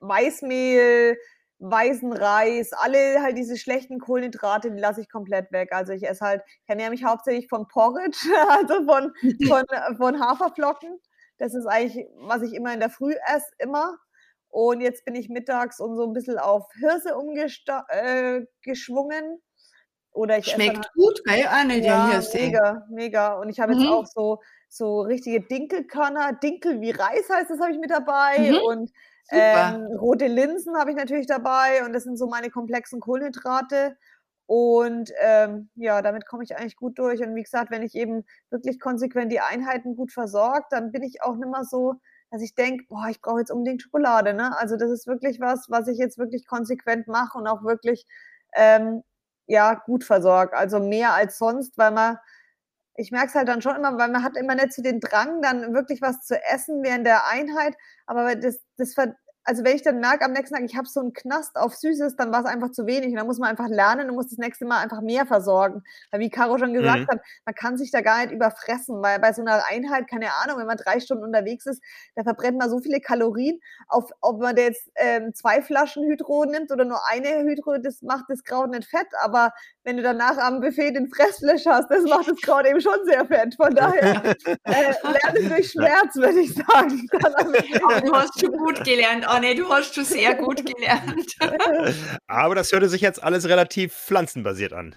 Weißmehl, 0.00 1.16
weißen 1.60 2.12
Reis, 2.12 2.72
alle 2.72 3.22
halt 3.22 3.36
diese 3.36 3.56
schlechten 3.56 3.98
Kohlenhydrate, 4.00 4.70
die 4.70 4.80
lasse 4.80 5.02
ich 5.02 5.10
komplett 5.10 5.52
weg. 5.52 5.72
Also 5.72 5.92
ich 5.92 6.08
esse 6.08 6.24
halt, 6.24 6.42
ich 6.46 6.68
ernähre 6.68 6.90
mich 6.90 7.04
hauptsächlich 7.04 7.48
von 7.48 7.68
Porridge, 7.68 8.18
also 8.48 8.84
von, 8.84 9.12
von, 9.46 9.64
von 9.96 10.20
Haferflocken. 10.20 10.98
Das 11.38 11.54
ist 11.54 11.66
eigentlich, 11.66 12.06
was 12.16 12.42
ich 12.42 12.54
immer 12.54 12.72
in 12.72 12.80
der 12.80 12.90
Früh 12.90 13.14
esse, 13.26 13.46
immer. 13.58 13.98
Und 14.48 14.80
jetzt 14.80 15.04
bin 15.04 15.14
ich 15.14 15.28
mittags 15.28 15.80
und 15.80 15.96
so 15.96 16.04
ein 16.04 16.12
bisschen 16.12 16.38
auf 16.38 16.66
Hirse 16.80 17.16
umgeschwungen. 17.16 17.78
Äh, 17.88 19.36
Oder 20.12 20.38
ich 20.38 20.46
Schmeckt 20.46 20.78
esse 20.78 20.90
gut, 20.94 21.22
gell? 21.24 21.46
Anne, 21.48 21.78
ja, 21.78 22.10
Hirse. 22.10 22.36
mega, 22.36 22.86
mega. 22.90 23.34
Und 23.38 23.48
ich 23.48 23.60
habe 23.60 23.74
mhm. 23.74 23.80
jetzt 23.80 23.90
auch 23.90 24.06
so, 24.06 24.40
so 24.68 25.02
richtige 25.02 25.40
Dinkelkörner, 25.40 26.32
Dinkel 26.32 26.80
wie 26.80 26.90
Reis 26.90 27.28
heißt 27.30 27.50
das, 27.50 27.60
habe 27.60 27.72
ich 27.72 27.78
mit 27.78 27.90
dabei. 27.90 28.50
Mhm. 28.50 28.58
Und 28.66 28.90
ähm, 29.30 29.86
rote 29.98 30.26
Linsen 30.26 30.76
habe 30.76 30.90
ich 30.90 30.96
natürlich 30.96 31.26
dabei 31.26 31.84
und 31.84 31.92
das 31.92 32.04
sind 32.04 32.18
so 32.18 32.26
meine 32.26 32.50
komplexen 32.50 33.00
Kohlenhydrate. 33.00 33.96
Und 34.46 35.12
ähm, 35.20 35.70
ja, 35.76 36.02
damit 36.02 36.26
komme 36.26 36.42
ich 36.42 36.56
eigentlich 36.56 36.74
gut 36.74 36.98
durch. 36.98 37.22
Und 37.22 37.36
wie 37.36 37.42
gesagt, 37.42 37.70
wenn 37.70 37.84
ich 37.84 37.94
eben 37.94 38.24
wirklich 38.50 38.80
konsequent 38.80 39.30
die 39.30 39.38
Einheiten 39.38 39.94
gut 39.94 40.10
versorgt, 40.10 40.72
dann 40.72 40.90
bin 40.90 41.04
ich 41.04 41.22
auch 41.22 41.36
nicht 41.36 41.48
mehr 41.48 41.62
so, 41.62 41.94
dass 42.32 42.42
ich 42.42 42.56
denke, 42.56 42.84
boah, 42.88 43.06
ich 43.08 43.20
brauche 43.20 43.38
jetzt 43.38 43.52
unbedingt 43.52 43.82
Schokolade. 43.82 44.34
Ne? 44.34 44.56
Also 44.58 44.76
das 44.76 44.90
ist 44.90 45.06
wirklich 45.06 45.38
was, 45.40 45.70
was 45.70 45.86
ich 45.86 45.98
jetzt 45.98 46.18
wirklich 46.18 46.46
konsequent 46.46 47.06
mache 47.06 47.38
und 47.38 47.46
auch 47.46 47.62
wirklich 47.62 48.06
ähm, 48.54 49.04
ja 49.46 49.74
gut 49.74 50.02
versorgt. 50.02 50.54
Also 50.54 50.80
mehr 50.80 51.14
als 51.14 51.38
sonst, 51.38 51.78
weil 51.78 51.92
man 51.92 52.18
ich 53.00 53.10
merke 53.10 53.28
es 53.28 53.34
halt 53.34 53.48
dann 53.48 53.62
schon 53.62 53.76
immer, 53.76 53.96
weil 53.98 54.10
man 54.10 54.22
hat 54.22 54.36
immer 54.36 54.54
nicht 54.54 54.74
so 54.74 54.82
den 54.82 55.00
Drang, 55.00 55.40
dann 55.40 55.72
wirklich 55.72 56.02
was 56.02 56.20
zu 56.20 56.40
essen 56.52 56.82
während 56.82 57.06
der 57.06 57.26
Einheit. 57.26 57.74
Aber 58.06 58.36
das, 58.36 58.60
das, 58.76 58.94
also 59.44 59.64
wenn 59.64 59.74
ich 59.74 59.82
dann 59.82 60.00
merke 60.00 60.24
am 60.26 60.32
nächsten 60.32 60.54
Tag, 60.54 60.64
ich 60.64 60.76
habe 60.76 60.86
so 60.86 61.00
einen 61.00 61.14
Knast 61.14 61.56
auf 61.56 61.74
Süßes, 61.74 62.16
dann 62.16 62.30
war 62.30 62.40
es 62.40 62.46
einfach 62.46 62.72
zu 62.72 62.86
wenig. 62.86 63.08
Und 63.08 63.16
dann 63.16 63.26
muss 63.26 63.38
man 63.38 63.48
einfach 63.48 63.68
lernen 63.68 64.10
und 64.10 64.16
muss 64.16 64.28
das 64.28 64.38
nächste 64.38 64.66
Mal 64.66 64.82
einfach 64.82 65.00
mehr 65.00 65.24
versorgen. 65.24 65.82
Weil 66.10 66.20
wie 66.20 66.30
Caro 66.30 66.58
schon 66.58 66.74
gesagt 66.74 67.00
mhm. 67.00 67.08
hat, 67.08 67.20
man 67.46 67.54
kann 67.54 67.78
sich 67.78 67.90
da 67.90 68.02
gar 68.02 68.20
nicht 68.20 68.32
überfressen, 68.32 69.02
weil 69.02 69.18
bei 69.18 69.32
so 69.32 69.40
einer 69.40 69.62
Einheit, 69.68 70.08
keine 70.08 70.32
Ahnung, 70.42 70.58
wenn 70.58 70.66
man 70.66 70.76
drei 70.76 71.00
Stunden 71.00 71.24
unterwegs 71.24 71.64
ist, 71.66 71.82
da 72.16 72.22
verbrennt 72.22 72.58
man 72.58 72.68
so 72.68 72.80
viele 72.80 73.00
Kalorien. 73.00 73.58
Auf, 73.88 74.10
ob 74.20 74.40
man 74.40 74.56
da 74.56 74.62
jetzt 74.62 74.90
ähm, 74.96 75.34
zwei 75.34 75.62
Flaschen 75.62 76.04
Hydro 76.04 76.44
nimmt 76.44 76.70
oder 76.70 76.84
nur 76.84 77.00
eine 77.08 77.42
Hydro, 77.42 77.78
das 77.78 78.02
macht 78.02 78.26
das 78.28 78.44
Kraut 78.44 78.70
nicht 78.70 78.88
fett. 78.88 79.08
Aber 79.22 79.52
wenn 79.84 79.96
du 79.96 80.02
danach 80.02 80.36
am 80.36 80.60
Buffet 80.60 80.92
den 80.92 81.08
Fressflash 81.08 81.64
hast, 81.66 81.90
das 81.90 82.04
macht 82.04 82.28
das 82.28 82.40
Kraut 82.40 82.66
eben 82.66 82.80
schon 82.80 82.98
sehr 83.04 83.24
fett. 83.24 83.54
Von 83.54 83.74
daher 83.74 84.22
äh, 84.64 84.94
lerne 85.02 85.48
durch 85.48 85.70
Schmerz, 85.70 86.16
würde 86.16 86.40
ich 86.40 86.54
sagen. 86.54 87.08
du 88.06 88.12
hast 88.12 88.38
schon 88.38 88.52
gut 88.52 88.84
gelernt, 88.84 89.26
Anne, 89.26 89.54
du 89.54 89.68
hast 89.68 89.94
schon 89.94 90.04
sehr 90.04 90.34
gut 90.34 90.64
gelernt. 90.66 91.34
Aber 92.26 92.54
das 92.54 92.72
hörte 92.72 92.88
sich 92.88 93.00
jetzt 93.00 93.22
alles 93.22 93.48
relativ 93.48 93.94
pflanzenbasiert 93.94 94.72
an. 94.72 94.94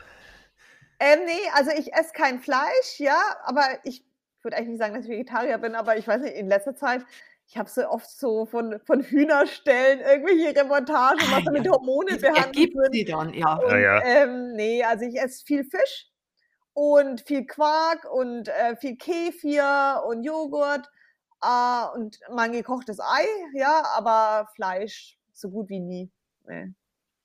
Ähm, 1.00 1.20
nee, 1.26 1.50
also 1.54 1.72
ich 1.78 1.94
esse 1.94 2.12
kein 2.14 2.40
Fleisch, 2.40 3.00
ja, 3.00 3.20
aber 3.44 3.66
ich 3.84 4.06
würde 4.42 4.56
eigentlich 4.56 4.70
nicht 4.70 4.80
sagen, 4.80 4.94
dass 4.94 5.04
ich 5.04 5.10
Vegetarier 5.10 5.58
bin, 5.58 5.76
aber 5.76 5.98
ich 5.98 6.08
weiß 6.08 6.22
nicht, 6.22 6.36
in 6.36 6.48
letzter 6.48 6.76
Zeit 6.76 7.04
ich 7.48 7.58
habe 7.58 7.70
so 7.70 7.88
oft 7.88 8.10
so 8.10 8.46
von, 8.46 8.80
von 8.86 9.02
Hühnerstellen 9.02 10.00
irgendwelche 10.00 10.60
Reportagen, 10.60 11.20
was 11.20 11.34
ah, 11.34 11.42
ja. 11.46 11.52
mit 11.52 11.70
Hormonen 11.70 12.20
behandelt 12.20 12.74
wird. 12.74 12.94
Die 12.94 13.06
dann, 13.06 13.34
ja. 13.34 13.56
Und, 13.56 13.80
ja, 13.80 14.02
Ähm, 14.04 14.54
nee, 14.54 14.84
also 14.84 15.06
ich 15.06 15.20
esse 15.20 15.44
viel 15.46 15.64
Fisch 15.64 16.08
und 16.74 17.22
viel 17.22 17.46
Quark 17.46 18.12
und 18.12 18.48
äh, 18.48 18.76
viel 18.78 18.98
Kefir 18.98 20.04
und 20.08 20.24
Joghurt 20.24 20.90
äh, 21.42 21.86
und 21.96 22.20
mein 22.32 22.52
gekochtes 22.52 23.00
Ei, 23.00 23.26
ja, 23.54 23.84
aber 23.96 24.50
Fleisch 24.56 25.20
so 25.32 25.50
gut 25.50 25.70
wie 25.70 25.80
nie. 25.80 26.12
Nee. 26.46 26.74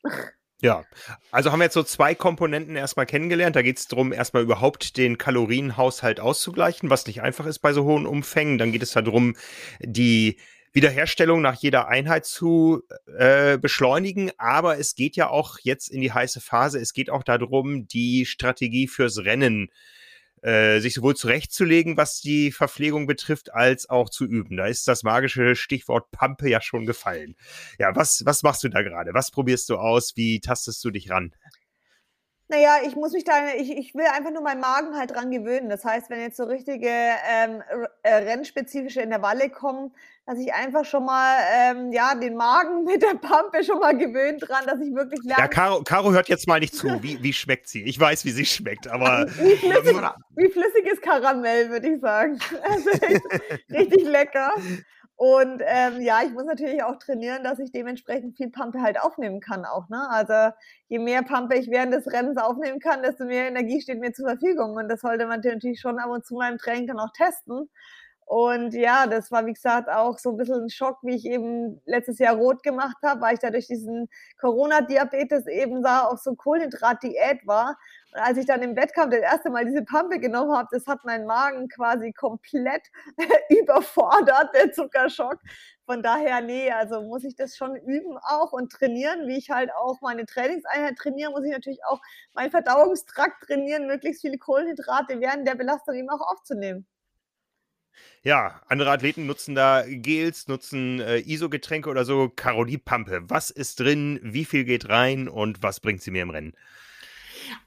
Ja, 0.61 0.85
also 1.31 1.53
haben 1.53 1.61
wir 1.61 1.65
jetzt 1.65 1.75
so 1.75 1.85
zwei 1.85 2.17
Komponenten 2.17 2.75
erstmal 2.75 3.07
kennengelernt. 3.07 3.55
Da 3.55 3.63
geht 3.63 3.79
es 3.79 3.87
darum, 3.87 4.13
erstmal 4.13 4.43
überhaupt 4.43 4.97
den 4.97 5.17
Kalorienhaushalt 5.17 6.19
auszugleichen, 6.19 6.91
was 6.91 7.07
nicht 7.07 7.23
einfach 7.23 7.47
ist 7.47 7.61
bei 7.61 7.73
so 7.73 7.85
hohen 7.85 8.07
Umfängen. 8.07 8.59
Dann 8.59 8.73
geht 8.73 8.83
es 8.83 8.93
darum, 8.93 9.37
die 9.79 10.37
Wiederherstellung 10.73 11.43
nach 11.43 11.55
jeder 11.55 11.87
Einheit 11.87 12.27
zu 12.27 12.83
äh, 13.17 13.57
beschleunigen. 13.57 14.33
Aber 14.37 14.79
es 14.79 14.97
geht 14.97 15.15
ja 15.15 15.29
auch 15.29 15.59
jetzt 15.63 15.89
in 15.89 16.01
die 16.01 16.13
heiße 16.13 16.41
Phase. 16.41 16.81
Es 16.81 16.93
geht 16.93 17.09
auch 17.09 17.23
darum, 17.23 17.87
die 17.87 18.27
Strategie 18.27 18.89
fürs 18.89 19.19
Rennen 19.19 19.69
äh, 19.69 19.98
sich 20.43 20.95
sowohl 20.95 21.17
zurechtzulegen, 21.17 21.97
was 21.97 22.21
die 22.21 22.53
Verpflegung 22.53 23.07
betrifft, 23.07 23.53
als 23.53 23.89
auch 23.91 24.11
zu 24.11 24.25
üben. 24.25 24.57
Da 24.57 24.67
ist 24.67 24.87
das 24.89 25.03
magische 25.03 25.57
Stichwort 25.57 26.11
Pampe 26.11 26.49
ja 26.49 26.61
schon 26.61 26.87
gefallen. 26.87 27.35
Ja, 27.79 27.95
was, 27.97 28.23
was 28.25 28.43
machst 28.43 28.63
du 28.65 28.69
da 28.69 28.83
gerade? 28.83 29.15
Was 29.15 29.31
probierst 29.31 29.69
du 29.69 29.77
aus? 29.77 30.13
Wie 30.17 30.41
tastest 30.41 30.85
du 30.85 30.91
dich 30.91 31.11
ran? 31.11 31.33
Naja, 32.51 32.79
ich 32.87 32.97
muss 32.97 33.13
mich 33.13 33.25
da, 33.25 33.53
ich, 33.59 33.71
ich 33.77 33.95
will 33.95 34.07
einfach 34.07 34.31
nur 34.31 34.43
meinen 34.43 34.61
Magen 34.61 34.97
halt 34.97 35.11
dran 35.11 35.31
gewöhnen. 35.31 35.69
Das 35.69 35.85
heißt, 35.85 36.09
wenn 36.09 36.21
jetzt 36.21 36.39
so 36.39 36.45
richtige 36.45 36.89
ähm, 36.89 37.63
äh, 38.03 38.15
rennspezifische 38.15 39.03
Intervalle 39.03 39.51
kommen, 39.51 39.93
dass 40.25 40.39
ich 40.39 40.53
einfach 40.55 40.87
schon 40.87 41.05
mal 41.05 41.39
ähm, 41.55 41.93
ja, 41.93 42.15
den 42.15 42.37
Magen 42.37 42.85
mit 42.87 43.03
der 43.03 43.15
Pampe 43.15 43.63
schon 43.65 43.79
mal 43.79 43.97
gewöhnt 43.97 44.49
dran, 44.49 44.65
dass 44.67 44.81
ich 44.81 44.95
wirklich 44.95 45.21
lerne. 45.25 45.43
Ja, 45.43 45.49
Caro, 45.49 45.83
Caro 45.83 46.13
hört 46.13 46.29
jetzt 46.31 46.49
mal 46.49 46.61
nicht 46.61 46.75
zu. 46.75 46.89
Wie, 47.03 47.23
wie 47.23 47.33
schmeckt 47.35 47.69
sie? 47.69 47.83
Ich 47.83 48.01
weiß, 48.01 48.25
wie 48.25 48.31
sie 48.31 48.47
schmeckt, 48.47 48.89
aber. 48.89 49.27
Wie, 49.29 49.57
flüssig, 49.57 49.97
wie 50.37 50.49
flüssiges 50.49 51.01
Karamell, 51.03 51.69
würde 51.71 51.95
ich 51.95 52.01
sagen. 52.01 52.39
Also 52.63 52.91
richtig 53.71 54.05
lecker. 54.05 54.53
Und 55.19 55.63
ähm, 55.67 56.01
ja, 56.01 56.21
ich 56.25 56.31
muss 56.31 56.45
natürlich 56.45 56.85
auch 56.85 56.97
trainieren, 56.97 57.43
dass 57.43 57.59
ich 57.59 57.73
dementsprechend 57.73 58.37
viel 58.37 58.51
Pampe 58.51 58.81
halt 58.81 59.01
aufnehmen 59.01 59.41
kann 59.41 59.65
auch. 59.65 59.89
Ne? 59.89 60.09
Also 60.11 60.55
je 60.87 61.01
mehr 61.01 61.25
Pampe 61.25 61.57
ich 61.57 61.69
während 61.69 61.93
des 61.93 62.07
Rennens 62.07 62.39
aufnehmen 62.39 62.79
kann, 62.79 63.03
desto 63.03 63.25
mehr 63.25 63.49
Energie 63.49 63.81
steht 63.81 63.99
mir 63.99 64.13
zur 64.13 64.29
Verfügung. 64.29 64.77
Und 64.77 64.89
das 64.89 65.01
sollte 65.01 65.27
man 65.27 65.41
natürlich 65.41 65.81
schon 65.81 65.99
ab 65.99 66.11
und 66.11 66.25
zu 66.25 66.37
mal 66.37 66.53
im 66.53 66.59
Training 66.59 66.87
dann 66.87 67.01
auch 67.01 67.11
testen. 67.13 67.69
Und 68.29 68.75
ja, 68.75 69.07
das 69.07 69.31
war, 69.33 69.47
wie 69.47 69.55
gesagt, 69.55 69.89
auch 69.89 70.19
so 70.19 70.33
ein 70.33 70.37
bisschen 70.37 70.65
ein 70.65 70.69
Schock, 70.69 70.99
wie 71.03 71.15
ich 71.15 71.25
eben 71.25 71.81
letztes 71.87 72.19
Jahr 72.19 72.37
rot 72.37 72.63
gemacht 72.63 72.99
habe, 73.03 73.23
weil 73.23 73.33
ich 73.33 73.41
da 73.41 73.49
durch 73.51 73.69
diesen 73.69 74.11
Corona-Diabetes 74.39 75.47
eben 75.47 75.83
da 75.83 76.03
auf 76.05 76.19
so 76.21 76.35
Kohlenhydrat-Diät 76.35 77.47
war. 77.47 77.79
Und 78.13 78.21
als 78.21 78.37
ich 78.37 78.45
dann 78.45 78.63
im 78.63 78.77
Wettkampf 78.77 79.15
das 79.15 79.23
erste 79.23 79.49
Mal 79.49 79.65
diese 79.65 79.83
Pampe 79.83 80.19
genommen 80.21 80.53
habe, 80.53 80.69
das 80.71 80.87
hat 80.87 81.07
meinen 81.07 81.25
Magen 81.25 81.69
quasi 81.71 82.13
komplett 82.13 82.83
überfordert, 83.49 84.55
der 84.55 84.73
Zuckerschock. 84.73 85.39
Von 85.87 86.03
daher, 86.03 86.43
nee, 86.43 86.71
also 86.71 87.01
muss 87.01 87.25
ich 87.25 87.35
das 87.35 87.57
schon 87.57 87.77
üben 87.77 88.19
auch 88.19 88.53
und 88.53 88.71
trainieren, 88.71 89.27
wie 89.27 89.39
ich 89.39 89.49
halt 89.49 89.71
auch 89.75 90.03
meine 90.03 90.27
Trainingseinheit 90.27 90.97
trainiere, 90.97 91.31
muss 91.31 91.47
ich 91.47 91.53
natürlich 91.53 91.81
auch 91.87 92.03
meinen 92.35 92.51
Verdauungstrakt 92.51 93.45
trainieren, 93.45 93.87
möglichst 93.87 94.21
viele 94.21 94.37
Kohlenhydrate 94.37 95.19
während 95.19 95.49
der 95.49 95.55
Belastung 95.55 95.95
eben 95.95 96.11
auch 96.11 96.21
aufzunehmen. 96.31 96.87
Ja, 98.23 98.61
andere 98.69 98.91
Athleten 98.91 99.27
nutzen 99.27 99.55
da 99.55 99.85
Gels, 99.87 100.49
nutzen 100.49 101.01
äh, 101.01 101.19
ISO-Getränke 101.19 101.89
oder 101.89 102.05
so. 102.05 102.29
Caroline 102.29 102.79
Pampe, 102.79 103.23
was 103.29 103.51
ist 103.51 103.81
drin, 103.81 104.19
wie 104.23 104.45
viel 104.45 104.65
geht 104.65 104.89
rein? 104.89 105.29
Und 105.29 105.63
was 105.63 105.81
bringt 105.81 106.03
sie 106.03 106.11
mir 106.11 106.23
im 106.23 106.31
Rennen? 106.31 106.55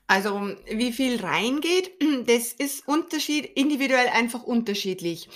Also 0.07 0.51
wie 0.69 0.91
viel 0.91 1.21
reingeht, 1.21 1.91
das 2.27 2.51
ist 2.51 2.87
Unterschied, 2.87 3.45
individuell 3.45 4.09
einfach 4.09 4.43
unterschiedlich, 4.43 5.29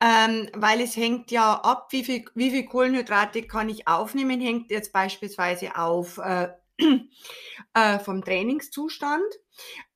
ähm, 0.00 0.48
weil 0.54 0.80
es 0.80 0.96
hängt 0.96 1.30
ja 1.30 1.54
ab, 1.54 1.88
wie 1.90 2.04
viel, 2.04 2.24
wie 2.34 2.50
viel 2.50 2.64
Kohlenhydrate 2.64 3.42
kann 3.42 3.68
ich 3.68 3.88
aufnehmen, 3.88 4.40
hängt 4.40 4.70
jetzt 4.70 4.92
beispielsweise 4.92 5.76
auf 5.76 6.18
äh, 6.18 6.48
äh, 7.74 7.98
vom 7.98 8.24
Trainingszustand 8.24 9.24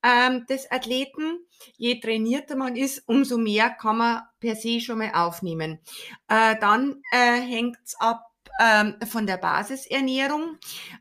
ähm, 0.02 0.44
des 0.46 0.70
Athleten. 0.70 1.38
Je 1.76 2.00
trainierter 2.00 2.56
man 2.56 2.76
ist, 2.76 3.02
umso 3.06 3.38
mehr 3.38 3.70
kann 3.70 3.98
man 3.98 4.22
per 4.40 4.56
se 4.56 4.80
schon 4.80 4.98
mal 4.98 5.12
aufnehmen. 5.14 5.80
Äh, 6.28 6.56
dann 6.60 7.02
äh, 7.10 7.40
hängt 7.40 7.78
es 7.84 7.94
ab 7.98 8.22
ähm, 8.60 8.96
von 9.06 9.26
der 9.26 9.38
Basisernährung. 9.38 10.58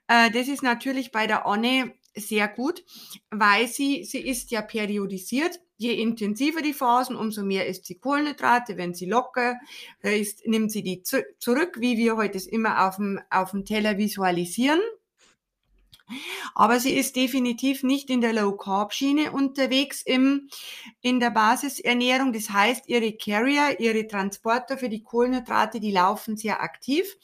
Äh, 0.08 0.32
das 0.32 0.48
ist 0.48 0.64
natürlich 0.64 1.12
bei 1.12 1.28
der 1.28 1.46
Anne 1.46 1.94
sehr 2.16 2.48
gut, 2.48 2.84
weil 3.32 3.68
sie, 3.68 4.04
sie 4.04 4.20
ist 4.20 4.52
ja 4.52 4.62
periodisiert. 4.62 5.60
Je 5.78 5.94
intensiver 5.94 6.62
die 6.62 6.74
Phasen, 6.74 7.16
umso 7.16 7.44
mehr 7.44 7.68
isst 7.68 7.86
sie 7.86 8.00
Kohlenhydrate. 8.00 8.78
Wenn 8.78 8.94
sie 8.94 9.08
locker 9.08 9.60
ist, 10.02 10.46
nimmt 10.48 10.72
sie 10.72 10.84
die 10.84 11.02
zu, 11.02 11.24
zurück, 11.40 11.78
wie 11.80 11.98
wir 11.98 12.16
heute 12.16 12.38
es 12.38 12.46
immer 12.46 12.88
auf 12.88 12.98
dem, 12.98 13.20
auf 13.30 13.52
dem 13.52 13.66
Teller 13.66 13.98
visualisieren. 13.98 14.80
Aber 16.56 16.80
sie 16.80 16.96
ist 16.96 17.16
definitiv 17.16 17.84
nicht 17.84 18.10
in 18.10 18.22
der 18.22 18.34
Low-Carb-Schiene 18.34 19.32
unterwegs 19.32 20.02
im, 20.04 20.50
in 21.02 21.20
der 21.20 21.32
Basisernährung. 21.32 22.34
Das 22.34 22.50
heißt, 22.50 22.88
ihre 22.88 23.14
Carrier, 23.14 23.80
ihre 23.80 24.08
Transporter 24.08 24.78
für 24.78 24.90
die 24.90 25.02
Kohlenhydrate, 25.04 25.80
die 25.80 25.92
laufen 25.92 26.38
sehr 26.38 26.62
aktiv. 26.62 27.18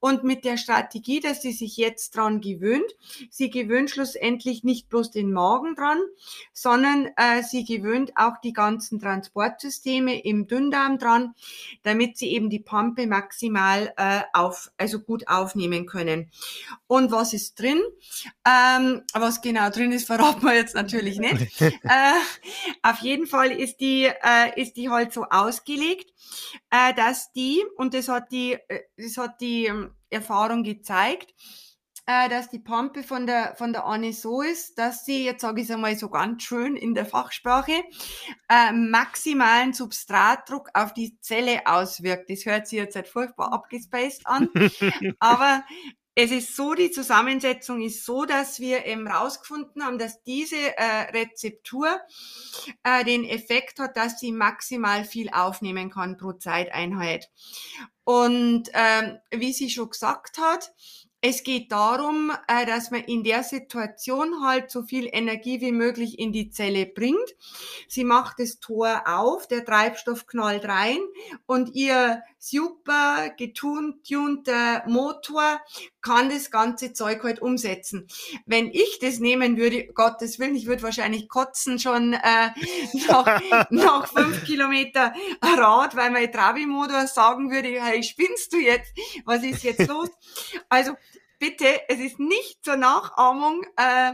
Und 0.00 0.24
mit 0.24 0.44
der 0.44 0.56
Strategie, 0.56 1.20
dass 1.20 1.42
sie 1.42 1.52
sich 1.52 1.76
jetzt 1.76 2.16
dran 2.16 2.40
gewöhnt, 2.40 2.90
sie 3.30 3.50
gewöhnt 3.50 3.90
schlussendlich 3.90 4.64
nicht 4.64 4.88
bloß 4.88 5.10
den 5.10 5.32
Magen 5.32 5.74
dran, 5.74 6.00
sondern 6.52 7.08
äh, 7.16 7.42
sie 7.42 7.64
gewöhnt 7.64 8.12
auch 8.16 8.38
die 8.42 8.52
ganzen 8.52 8.98
Transportsysteme 9.00 10.22
im 10.22 10.46
Dünndarm 10.46 10.98
dran, 10.98 11.34
damit 11.82 12.16
sie 12.16 12.32
eben 12.32 12.50
die 12.50 12.60
Pampe 12.60 13.06
maximal 13.06 13.92
äh, 13.96 14.22
auf, 14.32 14.70
also 14.76 15.00
gut 15.00 15.28
aufnehmen 15.28 15.86
können. 15.86 16.30
Und 16.86 17.10
was 17.10 17.32
ist 17.32 17.58
drin? 17.60 17.82
Ähm, 18.44 19.02
was 19.12 19.40
genau 19.40 19.70
drin 19.70 19.92
ist, 19.92 20.06
verraten 20.06 20.42
wir 20.42 20.54
jetzt 20.54 20.74
natürlich 20.74 21.18
nicht. 21.18 21.60
äh, 21.60 22.12
auf 22.82 22.98
jeden 23.00 23.26
Fall 23.26 23.50
ist 23.50 23.78
die, 23.78 24.04
äh, 24.04 24.60
ist 24.60 24.76
die 24.76 24.90
halt 24.90 25.12
so 25.12 25.24
ausgelegt, 25.24 26.10
äh, 26.70 26.94
dass 26.94 27.32
die, 27.32 27.64
und 27.76 27.94
das 27.94 28.08
hat 28.08 28.30
die, 28.32 28.54
äh, 28.68 28.80
das 28.96 29.16
hat 29.16 29.40
die 29.40 29.66
ähm, 29.66 29.94
Erfahrung 30.10 30.62
gezeigt, 30.62 31.34
äh, 32.06 32.28
dass 32.28 32.48
die 32.48 32.60
Pampe 32.60 33.02
von 33.02 33.26
der, 33.26 33.56
von 33.56 33.72
der 33.72 33.84
Anne 33.84 34.12
so 34.12 34.40
ist, 34.40 34.78
dass 34.78 35.04
sie, 35.04 35.24
jetzt 35.24 35.42
sage 35.42 35.60
ich 35.60 35.68
es 35.68 35.74
einmal 35.74 35.96
so 35.96 36.08
ganz 36.08 36.44
schön 36.44 36.76
in 36.76 36.94
der 36.94 37.04
Fachsprache, 37.04 37.82
äh, 38.48 38.72
maximalen 38.72 39.72
Substratdruck 39.72 40.70
auf 40.72 40.94
die 40.94 41.18
Zelle 41.20 41.66
auswirkt. 41.66 42.30
Das 42.30 42.46
hört 42.46 42.68
sich 42.68 42.78
jetzt 42.78 42.94
halt 42.94 43.08
furchtbar 43.08 43.52
abgespaced 43.52 44.26
an, 44.26 44.48
aber 45.18 45.64
es 46.18 46.30
ist 46.30 46.56
so, 46.56 46.72
die 46.72 46.90
Zusammensetzung 46.90 47.82
ist 47.82 48.06
so, 48.06 48.24
dass 48.24 48.58
wir 48.58 48.86
eben 48.86 49.06
rausgefunden 49.06 49.84
haben, 49.84 49.98
dass 49.98 50.22
diese 50.22 50.56
äh, 50.56 51.10
Rezeptur 51.12 52.00
äh, 52.82 53.04
den 53.04 53.22
Effekt 53.24 53.78
hat, 53.78 53.98
dass 53.98 54.18
sie 54.18 54.32
maximal 54.32 55.04
viel 55.04 55.28
aufnehmen 55.28 55.90
kann 55.90 56.16
pro 56.16 56.32
Zeiteinheit. 56.32 57.30
Und 58.04 58.70
ähm, 58.72 59.18
wie 59.30 59.52
sie 59.52 59.68
schon 59.68 59.90
gesagt 59.90 60.38
hat, 60.38 60.72
es 61.20 61.42
geht 61.42 61.72
darum, 61.72 62.32
äh, 62.46 62.64
dass 62.64 62.90
man 62.90 63.02
in 63.02 63.24
der 63.24 63.42
Situation 63.42 64.44
halt 64.44 64.70
so 64.70 64.84
viel 64.84 65.08
Energie 65.12 65.60
wie 65.60 65.72
möglich 65.72 66.18
in 66.18 66.32
die 66.32 66.50
Zelle 66.50 66.86
bringt. 66.86 67.34
Sie 67.88 68.04
macht 68.04 68.38
das 68.38 68.60
Tor 68.60 69.02
auf, 69.06 69.48
der 69.48 69.64
Treibstoff 69.64 70.26
knallt 70.26 70.64
rein 70.66 71.00
und 71.44 71.74
ihr 71.74 72.22
super 72.50 73.30
getunter 73.36 74.82
Motor 74.86 75.60
kann 76.00 76.30
das 76.30 76.50
ganze 76.50 76.92
Zeug 76.92 77.22
halt 77.24 77.42
umsetzen. 77.42 78.06
Wenn 78.46 78.70
ich 78.70 78.98
das 79.00 79.18
nehmen 79.18 79.56
würde, 79.56 79.86
Gottes 79.88 80.38
Willen, 80.38 80.54
ich 80.54 80.66
würde 80.66 80.82
wahrscheinlich 80.82 81.28
kotzen 81.28 81.78
schon 81.78 82.12
äh, 82.12 82.50
nach, 83.08 83.40
nach 83.70 84.08
fünf 84.08 84.44
Kilometer 84.44 85.12
Rad, 85.42 85.96
weil 85.96 86.10
mein 86.10 86.30
Trabi-Motor 86.30 87.06
sagen 87.06 87.50
würde, 87.50 87.68
hey, 87.82 88.02
spinnst 88.02 88.52
du 88.52 88.58
jetzt? 88.58 88.92
Was 89.24 89.42
ist 89.42 89.64
jetzt 89.64 89.86
los? 89.88 90.10
Also 90.68 90.92
bitte, 91.38 91.66
es 91.88 91.98
ist 91.98 92.18
nicht 92.18 92.64
zur 92.64 92.76
Nachahmung 92.76 93.64
äh, 93.76 94.12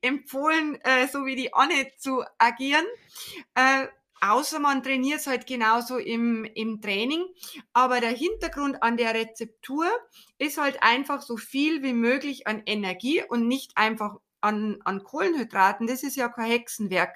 empfohlen, 0.00 0.78
äh, 0.82 1.06
so 1.08 1.26
wie 1.26 1.36
die 1.36 1.52
Anne 1.54 1.92
zu 1.98 2.24
agieren. 2.38 2.86
Äh, 3.54 3.86
außer 4.30 4.58
man 4.58 4.82
trainiert 4.82 5.20
es 5.20 5.26
halt 5.26 5.46
genauso 5.46 5.98
im, 5.98 6.44
im 6.44 6.80
Training. 6.80 7.24
Aber 7.72 8.00
der 8.00 8.10
Hintergrund 8.10 8.82
an 8.82 8.96
der 8.96 9.14
Rezeptur 9.14 9.86
ist 10.38 10.58
halt 10.58 10.82
einfach 10.82 11.22
so 11.22 11.36
viel 11.36 11.82
wie 11.82 11.92
möglich 11.92 12.46
an 12.46 12.62
Energie 12.66 13.22
und 13.28 13.48
nicht 13.48 13.72
einfach 13.76 14.16
an, 14.40 14.78
an 14.84 15.02
Kohlenhydraten. 15.02 15.86
Das 15.86 16.02
ist 16.02 16.16
ja 16.16 16.28
kein 16.28 16.50
Hexenwerk. 16.50 17.14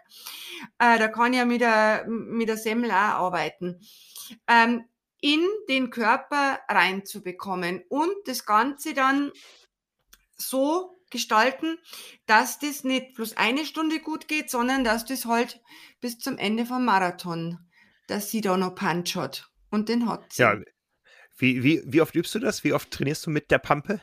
Äh, 0.78 0.98
da 0.98 1.08
kann 1.08 1.32
ja 1.32 1.44
mit 1.44 1.60
der, 1.60 2.04
mit 2.08 2.48
der 2.48 2.56
Semmel 2.56 2.90
auch 2.90 2.94
arbeiten. 2.94 3.80
Ähm, 4.46 4.84
in 5.20 5.46
den 5.68 5.90
Körper 5.90 6.60
reinzubekommen 6.68 7.82
und 7.88 8.14
das 8.24 8.46
Ganze 8.46 8.94
dann 8.94 9.32
so 10.36 10.99
gestalten, 11.10 11.78
dass 12.26 12.58
das 12.58 12.84
nicht 12.84 13.14
bloß 13.14 13.36
eine 13.36 13.64
Stunde 13.64 14.00
gut 14.00 14.28
geht, 14.28 14.50
sondern 14.50 14.84
dass 14.84 15.04
das 15.04 15.26
halt 15.26 15.60
bis 16.00 16.18
zum 16.18 16.38
Ende 16.38 16.66
vom 16.66 16.84
Marathon, 16.84 17.58
dass 18.06 18.30
sie 18.30 18.40
da 18.40 18.56
noch 18.56 18.74
Punch 18.74 19.16
hat. 19.16 19.50
Und 19.70 19.88
den 19.88 20.08
hat 20.08 20.32
sie. 20.32 20.42
Ja, 20.42 20.56
wie, 21.38 21.62
wie, 21.62 21.82
wie 21.86 22.00
oft 22.00 22.14
übst 22.14 22.34
du 22.34 22.38
das? 22.38 22.64
Wie 22.64 22.72
oft 22.72 22.90
trainierst 22.90 23.26
du 23.26 23.30
mit 23.30 23.50
der 23.50 23.58
Pampe? 23.58 24.00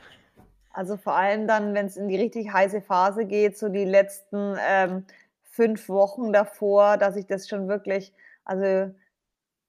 Also 0.70 0.96
vor 0.96 1.14
allem 1.16 1.46
dann, 1.46 1.74
wenn 1.74 1.86
es 1.86 1.96
in 1.96 2.08
die 2.08 2.16
richtig 2.16 2.52
heiße 2.52 2.82
Phase 2.82 3.24
geht, 3.24 3.58
so 3.58 3.68
die 3.68 3.84
letzten 3.84 4.56
ähm, 4.60 5.04
fünf 5.42 5.88
Wochen 5.88 6.32
davor, 6.32 6.96
dass 6.96 7.16
ich 7.16 7.26
das 7.26 7.48
schon 7.48 7.68
wirklich, 7.68 8.12
also 8.44 8.94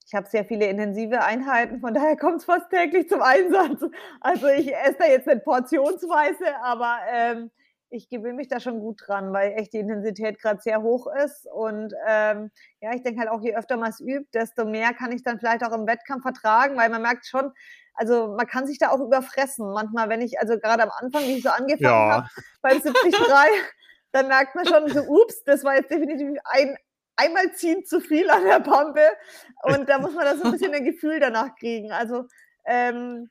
ich 0.10 0.15
habe 0.15 0.28
sehr 0.28 0.43
viele 0.43 0.65
intensive 0.65 1.24
Einheiten, 1.24 1.82
von 1.82 1.93
daher 1.93 2.17
kommt 2.17 2.38
es 2.38 2.45
fast 2.45 2.72
täglich 2.72 3.08
zum 3.08 3.22
Einsatz. 3.22 3.84
Also 4.22 4.48
ich 4.48 4.76
esse 4.76 4.95
da 4.98 5.06
jetzt 5.06 5.28
nicht 5.28 5.43
portionsweise, 5.43 6.56
aber 6.63 6.98
ähm, 7.13 7.52
ich 7.91 8.10
gewöhne 8.10 8.34
mich 8.34 8.48
da 8.48 8.60
schon 8.60 8.80
gut 8.80 9.02
dran, 9.06 9.32
weil 9.34 9.52
echt 9.52 9.72
die 9.72 9.78
Intensität 9.78 10.41
gerade 10.41 10.62
sehr 10.62 10.82
hoch 10.82 11.06
ist. 11.24 11.48
Und 11.54 11.93
ähm, 12.08 12.50
ja, 12.82 12.91
ich 12.95 13.04
denke 13.04 13.19
halt 13.19 13.30
auch, 13.30 13.43
je 13.43 13.56
öfter 13.56 13.78
man 13.78 13.91
es 13.91 14.00
übt, 14.00 14.30
desto 14.34 14.65
mehr 14.65 14.95
kann 14.95 15.12
ich 15.12 15.22
dann 15.22 15.38
vielleicht 15.38 15.63
auch 15.63 15.74
im 15.74 15.86
Wettkampf 15.86 16.24
vertragen, 16.24 16.76
weil 16.76 16.89
man 16.89 17.04
merkt 17.04 17.28
schon, 17.28 17.52
also 17.93 18.36
man 18.36 18.48
kann 18.48 18.65
sich 18.65 18.80
da 18.80 18.89
auch 18.89 19.02
überfressen. 19.02 19.72
Manchmal, 19.74 20.10
wenn 20.10 20.22
ich, 20.22 20.39
also 20.39 20.58
gerade 20.58 20.82
am 20.82 20.91
Anfang, 20.91 21.22
wie 21.26 21.38
ich 21.38 21.43
so 21.43 21.50
angefangen 21.50 21.84
ja. 21.84 22.12
habe, 22.13 22.30
beim 22.63 22.82
73, 22.82 23.13
dann 24.12 24.28
merkt 24.28 24.56
man 24.56 24.65
schon 24.65 24.88
so, 24.89 25.02
ups, 25.02 25.43
das 25.43 25.63
war 25.63 25.76
jetzt 25.76 25.91
definitiv 25.91 26.39
ein 26.45 26.76
einmal 27.19 27.53
ziehen 27.53 27.86
zu 27.86 27.99
viel 27.99 28.29
an 28.29 28.43
der 28.43 28.60
Pampe 28.60 29.01
und 29.63 29.88
da 29.89 29.99
muss 29.99 30.13
man 30.13 30.25
da 30.25 30.36
so 30.36 30.43
ein 30.45 30.51
bisschen 30.51 30.73
ein 30.73 30.86
Gefühl 30.86 31.19
danach 31.19 31.55
kriegen. 31.55 31.91
Also 31.91 32.25
ähm, 32.65 33.29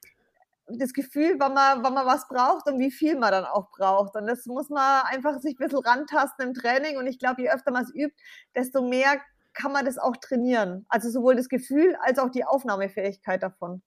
das 0.69 0.93
Gefühl, 0.93 1.37
wann 1.39 1.55
man, 1.55 1.83
wann 1.83 1.95
man 1.95 2.07
was 2.07 2.29
braucht 2.29 2.67
und 2.67 2.79
wie 2.79 2.91
viel 2.91 3.17
man 3.17 3.31
dann 3.31 3.45
auch 3.45 3.71
braucht. 3.71 4.15
Und 4.17 4.27
das 4.27 4.45
muss 4.47 4.69
man 4.69 5.03
einfach 5.07 5.39
sich 5.41 5.59
ein 5.59 5.65
bisschen 5.65 5.85
rantasten 5.85 6.49
im 6.49 6.55
Training. 6.55 6.99
Und 6.99 7.07
ich 7.07 7.19
glaube, 7.19 7.43
je 7.43 7.51
öfter 7.51 7.71
man 7.71 7.85
es 7.85 7.95
übt, 7.95 8.15
desto 8.55 8.83
mehr 8.83 9.21
kann 9.55 9.73
man 9.73 9.87
das 9.87 9.99
auch 9.99 10.17
trainieren. 10.17 10.85
Also 10.89 11.11
sowohl 11.11 11.37
das 11.37 11.49
Gefühl 11.49 11.97
als 12.03 12.19
auch 12.19 12.31
die 12.31 12.45
Aufnahmefähigkeit 12.45 13.43
davon. 13.43 13.83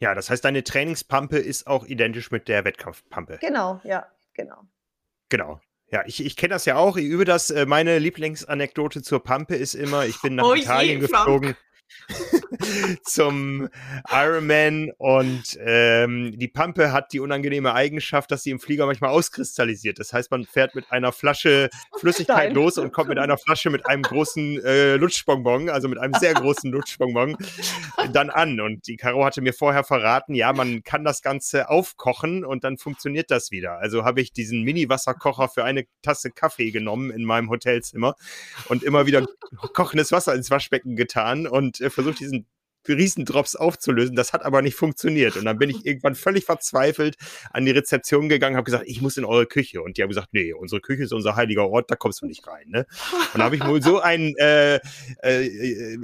Ja, 0.00 0.14
das 0.14 0.30
heißt, 0.30 0.44
deine 0.44 0.64
Trainingspampe 0.64 1.38
ist 1.38 1.66
auch 1.66 1.84
identisch 1.84 2.30
mit 2.30 2.48
der 2.48 2.64
Wettkampfpampe. 2.64 3.38
Genau, 3.40 3.80
ja, 3.84 4.06
genau. 4.34 4.62
Genau. 5.28 5.60
Ja, 5.92 6.02
ich, 6.06 6.24
ich 6.24 6.36
kenne 6.36 6.54
das 6.54 6.66
ja 6.66 6.76
auch, 6.76 6.96
ich 6.96 7.04
übe 7.04 7.24
das. 7.24 7.50
Äh, 7.50 7.66
meine 7.66 7.98
Lieblingsanekdote 7.98 9.02
zur 9.02 9.22
Pampe 9.22 9.56
ist 9.56 9.74
immer, 9.74 10.06
ich 10.06 10.20
bin 10.20 10.36
nach 10.36 10.44
oh 10.44 10.54
Italien 10.54 11.00
je, 11.00 11.06
geflogen. 11.08 11.54
Frank. 11.54 11.69
zum 13.04 13.68
Ironman 14.10 14.90
und 14.98 15.58
ähm, 15.60 16.38
die 16.38 16.48
Pampe 16.48 16.92
hat 16.92 17.12
die 17.12 17.20
unangenehme 17.20 17.74
Eigenschaft, 17.74 18.30
dass 18.30 18.42
sie 18.42 18.50
im 18.50 18.60
Flieger 18.60 18.86
manchmal 18.86 19.10
auskristallisiert. 19.10 19.98
Das 19.98 20.12
heißt, 20.12 20.30
man 20.30 20.44
fährt 20.44 20.74
mit 20.74 20.90
einer 20.90 21.12
Flasche 21.12 21.70
Flüssigkeit 21.98 22.36
Stein. 22.36 22.54
los 22.54 22.78
und 22.78 22.92
kommt 22.92 23.08
mit 23.08 23.18
einer 23.18 23.38
Flasche 23.38 23.70
mit 23.70 23.86
einem 23.86 24.02
großen 24.02 24.64
äh, 24.64 24.96
Lutschbonbon, 24.96 25.70
also 25.70 25.88
mit 25.88 25.98
einem 25.98 26.14
sehr 26.14 26.34
großen 26.34 26.70
Lutschbonbon, 26.72 27.36
dann 28.12 28.30
an. 28.30 28.60
Und 28.60 28.86
die 28.86 28.96
Caro 28.96 29.24
hatte 29.24 29.40
mir 29.40 29.52
vorher 29.52 29.84
verraten, 29.84 30.34
ja, 30.34 30.52
man 30.52 30.82
kann 30.82 31.04
das 31.04 31.22
Ganze 31.22 31.68
aufkochen 31.68 32.44
und 32.44 32.64
dann 32.64 32.78
funktioniert 32.78 33.30
das 33.30 33.50
wieder. 33.50 33.78
Also 33.78 34.04
habe 34.04 34.20
ich 34.20 34.32
diesen 34.32 34.62
Mini-Wasserkocher 34.62 35.48
für 35.48 35.64
eine 35.64 35.84
Tasse 36.02 36.30
Kaffee 36.30 36.70
genommen 36.70 37.10
in 37.10 37.24
meinem 37.24 37.50
Hotelzimmer 37.50 38.14
und 38.68 38.82
immer 38.82 39.06
wieder 39.06 39.26
kochendes 39.72 40.12
Wasser 40.12 40.34
ins 40.34 40.50
Waschbecken 40.50 40.96
getan 40.96 41.46
und 41.46 41.79
äh, 41.80 41.90
versucht, 41.90 42.20
diesen 42.20 42.46
Riesendrops 42.88 43.56
aufzulösen. 43.56 44.16
Das 44.16 44.32
hat 44.32 44.44
aber 44.44 44.62
nicht 44.62 44.74
funktioniert. 44.74 45.36
Und 45.36 45.44
dann 45.44 45.58
bin 45.58 45.70
ich 45.70 45.84
irgendwann 45.86 46.14
völlig 46.14 46.44
verzweifelt 46.44 47.16
an 47.52 47.64
die 47.64 47.72
Rezeption 47.72 48.28
gegangen, 48.28 48.56
habe 48.56 48.64
gesagt, 48.64 48.84
ich 48.86 49.00
muss 49.00 49.16
in 49.16 49.24
eure 49.24 49.46
Küche. 49.46 49.82
Und 49.82 49.96
die 49.96 50.02
haben 50.02 50.08
gesagt, 50.08 50.28
nee, 50.32 50.52
unsere 50.52 50.80
Küche 50.80 51.04
ist 51.04 51.12
unser 51.12 51.36
heiliger 51.36 51.68
Ort, 51.68 51.90
da 51.90 51.96
kommst 51.96 52.22
du 52.22 52.26
nicht 52.26 52.46
rein. 52.46 52.68
Ne? 52.68 52.86
Und 53.32 53.38
da 53.38 53.44
habe 53.44 53.56
ich 53.56 53.66
wohl 53.66 53.82
so 53.82 54.00
ein 54.00 54.34
äh, 54.36 54.76
äh, 54.76 55.46
äh, 55.46 55.98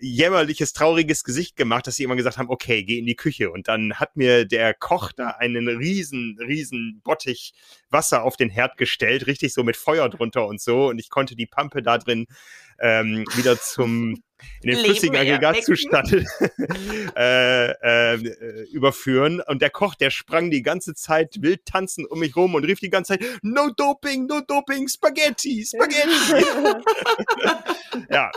jämmerliches, 0.00 0.72
trauriges 0.72 1.24
Gesicht 1.24 1.56
gemacht, 1.56 1.86
dass 1.86 1.96
sie 1.96 2.04
immer 2.04 2.16
gesagt 2.16 2.38
haben, 2.38 2.50
okay, 2.50 2.84
geh 2.84 2.98
in 2.98 3.06
die 3.06 3.16
Küche. 3.16 3.50
Und 3.50 3.68
dann 3.68 3.94
hat 3.94 4.16
mir 4.16 4.44
der 4.44 4.74
Koch 4.74 5.12
da 5.12 5.28
einen 5.30 5.68
riesen, 5.68 6.36
riesen 6.40 7.00
Bottich 7.04 7.54
Wasser 7.90 8.22
auf 8.22 8.36
den 8.36 8.50
Herd 8.50 8.76
gestellt, 8.76 9.26
richtig 9.26 9.54
so 9.54 9.62
mit 9.62 9.76
Feuer 9.76 10.08
drunter 10.08 10.46
und 10.46 10.60
so. 10.60 10.88
Und 10.88 10.98
ich 10.98 11.08
konnte 11.08 11.36
die 11.36 11.46
Pampe 11.46 11.82
da 11.82 11.96
drin 11.96 12.26
ähm, 12.80 13.24
wieder 13.34 13.58
zum 13.60 14.22
in 14.62 14.70
den 14.70 14.84
flüssigen 14.84 15.16
Aggregatzustand 15.16 16.12
äh, 17.16 17.70
äh, 17.70 18.64
überführen. 18.72 19.40
Und 19.40 19.62
der 19.62 19.70
Koch, 19.70 19.94
der 19.94 20.10
sprang 20.10 20.50
die 20.50 20.62
ganze 20.62 20.94
Zeit 20.94 21.42
wild 21.42 21.64
tanzend 21.64 22.10
um 22.10 22.18
mich 22.18 22.36
rum 22.36 22.54
und 22.54 22.64
rief 22.64 22.80
die 22.80 22.90
ganze 22.90 23.18
Zeit, 23.18 23.24
no 23.42 23.70
doping, 23.70 24.26
no 24.26 24.40
doping, 24.40 24.88
Spaghetti, 24.88 25.64
Spaghetti. 25.64 26.44
ja. 28.10 28.30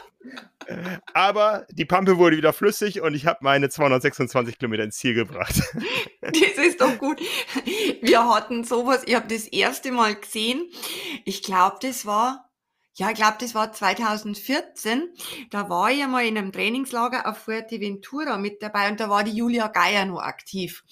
Aber 1.14 1.66
die 1.72 1.86
Pampe 1.86 2.18
wurde 2.18 2.38
wieder 2.38 2.54
flüssig 2.54 3.02
und 3.02 3.16
ich 3.16 3.26
habe 3.26 3.40
meine 3.42 3.70
226 3.70 4.60
Kilometer 4.60 4.84
ins 4.84 4.98
Ziel 4.98 5.14
gebracht. 5.14 5.62
Das 6.22 6.66
ist 6.66 6.80
doch 6.80 7.00
gut. 7.00 7.20
Wir 8.02 8.30
hatten 8.30 8.64
sowas, 8.64 9.02
ich 9.08 9.16
habe 9.16 9.28
das 9.28 9.48
erste 9.48 9.92
Mal 9.92 10.16
gesehen. 10.16 10.70
Ich 11.26 11.42
glaube, 11.42 11.78
das 11.82 12.06
war 12.06 12.51
ja, 13.02 13.10
ich 13.10 13.16
glaube, 13.16 13.38
das 13.40 13.56
war 13.56 13.74
2014. 13.74 15.10
Da 15.50 15.70
war 15.70 15.90
ich 15.90 16.04
einmal 16.04 16.24
in 16.24 16.38
einem 16.38 16.52
Trainingslager 16.52 17.28
auf 17.28 17.40
Fuerteventura 17.40 18.38
mit 18.38 18.62
dabei 18.62 18.92
und 18.92 19.00
da 19.00 19.10
war 19.10 19.24
die 19.24 19.32
Julia 19.32 19.70
Geier 19.70 20.06
noch 20.06 20.22
aktiv. 20.22 20.84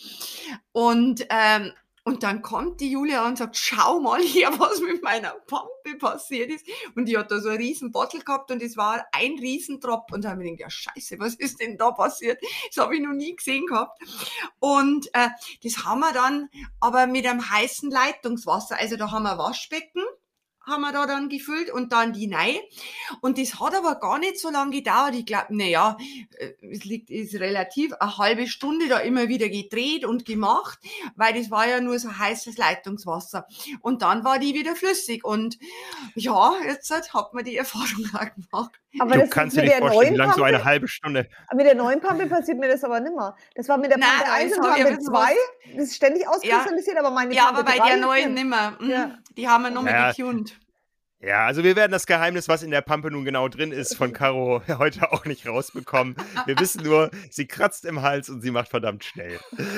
Und, 0.72 1.28
ähm, 1.30 1.72
und 2.06 2.24
dann 2.24 2.42
kommt 2.42 2.82
die 2.82 2.90
Julia 2.90 3.28
und 3.28 3.38
sagt, 3.38 3.58
schau 3.58 4.00
mal 4.00 4.20
hier, 4.22 4.48
was 4.60 4.82
mit 4.82 5.04
meiner 5.04 5.36
Pampe 5.46 6.00
passiert 6.00 6.50
ist. 6.50 6.66
Und 6.96 7.06
die 7.06 7.16
hat 7.16 7.30
da 7.30 7.40
so 7.40 7.50
einen 7.50 7.60
riesen 7.60 7.92
Bottle 7.92 8.22
gehabt 8.22 8.50
und 8.50 8.64
es 8.64 8.76
war 8.76 9.06
ein 9.12 9.38
Riesentropf. 9.40 10.12
Und 10.12 10.26
da 10.26 10.32
habe 10.32 10.44
ich 10.44 10.50
gedacht, 10.50 10.62
ja 10.62 10.70
scheiße, 10.72 11.20
was 11.20 11.36
ist 11.36 11.62
denn 11.62 11.78
da 11.78 11.92
passiert? 11.92 12.42
Das 12.74 12.84
habe 12.84 12.96
ich 12.96 13.04
noch 13.04 13.14
nie 13.14 13.36
gesehen 13.36 13.68
gehabt. 13.68 14.02
Und 14.58 15.14
äh, 15.14 15.30
das 15.64 15.86
haben 15.86 16.00
wir 16.00 16.14
dann 16.14 16.50
aber 16.80 17.06
mit 17.06 17.28
einem 17.28 17.48
heißen 17.52 17.92
Leitungswasser. 17.92 18.80
Also 18.80 18.96
da 18.96 19.12
haben 19.12 19.22
wir 19.22 19.38
Waschbecken 19.38 20.02
haben 20.70 20.82
wir 20.82 20.92
da 20.92 21.06
dann 21.06 21.30
gefüllt 21.30 21.72
und 21.72 21.92
dann 21.92 22.14
die 22.14 22.28
Nei. 22.28 22.62
Und 23.22 23.38
das 23.38 23.60
hat 23.60 23.76
aber 23.76 23.96
gar 23.96 24.20
nicht 24.20 24.40
so 24.40 24.50
lange 24.50 24.72
gedauert. 24.72 25.16
Ich 25.16 25.26
glaube, 25.26 25.56
naja, 25.56 25.98
äh, 26.38 26.54
es 26.62 26.86
liegt, 26.86 27.10
ist 27.10 27.36
relativ 27.36 27.94
eine 27.94 28.18
halbe 28.18 28.48
Stunde 28.48 28.88
da 28.88 29.00
immer 29.00 29.28
wieder 29.28 29.50
gedreht 29.50 30.06
und 30.06 30.26
gemacht, 30.26 30.80
weil 31.16 31.34
das 31.34 31.52
war 31.52 31.68
ja 31.68 31.82
nur 31.82 32.00
so 32.00 32.18
heißes 32.18 32.58
Leitungswasser. 32.58 33.48
Und 33.82 34.02
dann 34.02 34.24
war 34.24 34.40
die 34.40 34.54
wieder 34.54 34.76
flüssig. 34.76 35.24
Und 35.24 35.58
ja, 36.16 36.54
jetzt 36.66 36.92
hat 37.14 37.34
man 37.34 37.44
die 37.44 37.58
Erfahrung 37.58 38.10
auch 38.14 38.34
gemacht. 38.34 38.80
Aber 38.98 39.18
du 39.18 39.28
kannst 39.28 39.56
dir 39.56 39.64
nicht 39.64 39.76
vorstellen, 39.76 40.14
wie 40.14 40.18
lang 40.18 40.34
so 40.34 40.44
eine 40.44 40.64
halbe 40.64 40.88
Stunde. 40.88 41.28
Mit 41.54 41.66
der 41.66 41.76
neuen 41.76 42.02
Pampe 42.02 42.26
passiert 42.28 42.58
mir 42.58 42.68
das 42.68 42.84
aber 42.84 43.00
nimmer. 43.00 43.36
Das 43.56 43.70
war 43.70 43.78
mit 43.78 43.92
der 43.92 43.98
Pampe 43.98 44.32
1 44.32 44.58
und 44.58 44.64
Pampe 44.64 45.00
2. 45.00 45.34
Das 45.76 45.84
ist 45.84 45.96
ständig 45.96 46.28
auskristallisiert, 46.28 46.96
ja. 46.96 47.04
aber 47.04 47.12
meine 47.12 47.34
Ja, 47.34 47.46
Pampe 47.46 47.60
aber 47.60 47.72
bei 47.78 47.88
der 47.88 47.98
neuen 47.98 48.34
nimmer. 48.34 48.78
Mhm. 48.80 48.90
Ja. 48.90 49.18
Die 49.38 49.48
haben 49.48 49.64
wir 49.64 49.70
nochmal 49.70 49.94
ja. 49.94 50.10
getuned. 50.12 50.60
Ja, 51.22 51.46
also 51.46 51.66
wir 51.66 51.76
werden 51.76 51.92
das 51.92 52.06
Geheimnis, 52.06 52.48
was 52.48 52.64
in 52.64 52.72
der 52.72 52.80
Pampe 52.80 53.12
nun 53.12 53.26
genau 53.26 53.50
drin 53.50 53.74
ist, 53.74 53.98
von 53.98 54.14
Caro 54.14 54.62
heute 54.70 55.12
auch 55.12 55.26
nicht 55.26 55.46
rausbekommen. 55.46 56.16
Wir 56.46 56.58
wissen 56.60 56.82
nur, 56.82 57.12
sie 57.30 57.46
kratzt 57.46 57.84
im 57.84 58.02
Hals 58.02 58.30
und 58.30 58.40
sie 58.40 58.52
macht 58.52 58.70
verdammt 58.70 59.04
schnell. 59.04 59.40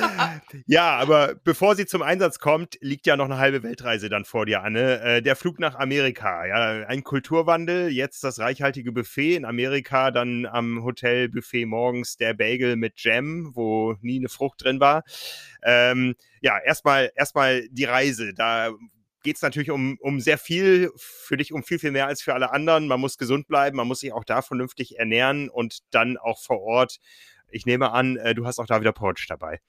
Ja, 0.66 0.98
aber 0.98 1.36
bevor 1.44 1.76
sie 1.76 1.86
zum 1.86 2.02
Einsatz 2.02 2.40
kommt, 2.40 2.78
liegt 2.82 3.08
ja 3.08 3.16
noch 3.16 3.26
eine 3.26 3.38
halbe 3.38 3.64
Weltreise 3.64 4.10
dann 4.10 4.26
vor 4.26 4.46
dir, 4.46 4.64
Anne. 4.64 5.02
Äh, 5.02 5.22
der 5.22 5.36
Flug 5.36 5.60
nach 5.60 5.76
Amerika, 5.76 6.46
ja, 6.46 6.86
ein 6.88 7.04
Kulturwandel, 7.04 7.90
jetzt 7.90 8.24
das 8.24 8.40
reichhaltige 8.40 8.92
Buffet 8.92 9.36
in 9.36 9.46
Amerika, 9.46 10.12
dann 10.12 10.46
am 10.46 10.84
Hotelbuffet 10.84 11.66
morgens 11.66 12.18
der 12.18 12.34
Bagel 12.34 12.76
mit 12.76 12.94
Jam, 12.98 13.52
wo 13.56 13.96
nie 14.02 14.20
eine 14.20 14.30
Frucht 14.30 14.64
drin 14.64 14.80
war. 14.80 15.04
Ähm, 15.64 16.16
ja, 16.42 16.60
erstmal 16.60 17.12
erstmal 17.16 17.68
die 17.70 17.86
Reise. 17.86 18.34
Da 18.34 18.72
geht 19.24 19.36
es 19.36 19.42
natürlich 19.42 19.72
um, 19.72 19.98
um 20.02 20.20
sehr 20.20 20.38
viel, 20.38 20.92
für 20.98 21.38
dich 21.38 21.54
um 21.54 21.64
viel, 21.64 21.80
viel 21.80 21.92
mehr 21.92 22.08
als 22.08 22.22
für 22.22 22.34
alle 22.34 22.52
anderen. 22.52 22.88
Man 22.88 23.00
muss 23.00 23.18
gesund 23.18 23.48
bleiben, 23.48 23.78
man 23.78 23.88
muss 23.88 24.00
sich 24.00 24.14
auch 24.14 24.24
da 24.24 24.42
vernünftig 24.42 24.98
ernähren 24.98 25.50
und 25.50 25.80
dann 25.92 26.18
auch 26.18 26.42
vor 26.42 26.62
Ort. 26.62 27.00
Ich 27.50 27.66
nehme 27.66 27.92
an, 27.92 28.18
äh, 28.18 28.34
du 28.34 28.46
hast 28.46 28.60
auch 28.60 28.66
da 28.66 28.80
wieder 28.82 28.94
Porridge 28.94 29.26
dabei. 29.28 29.60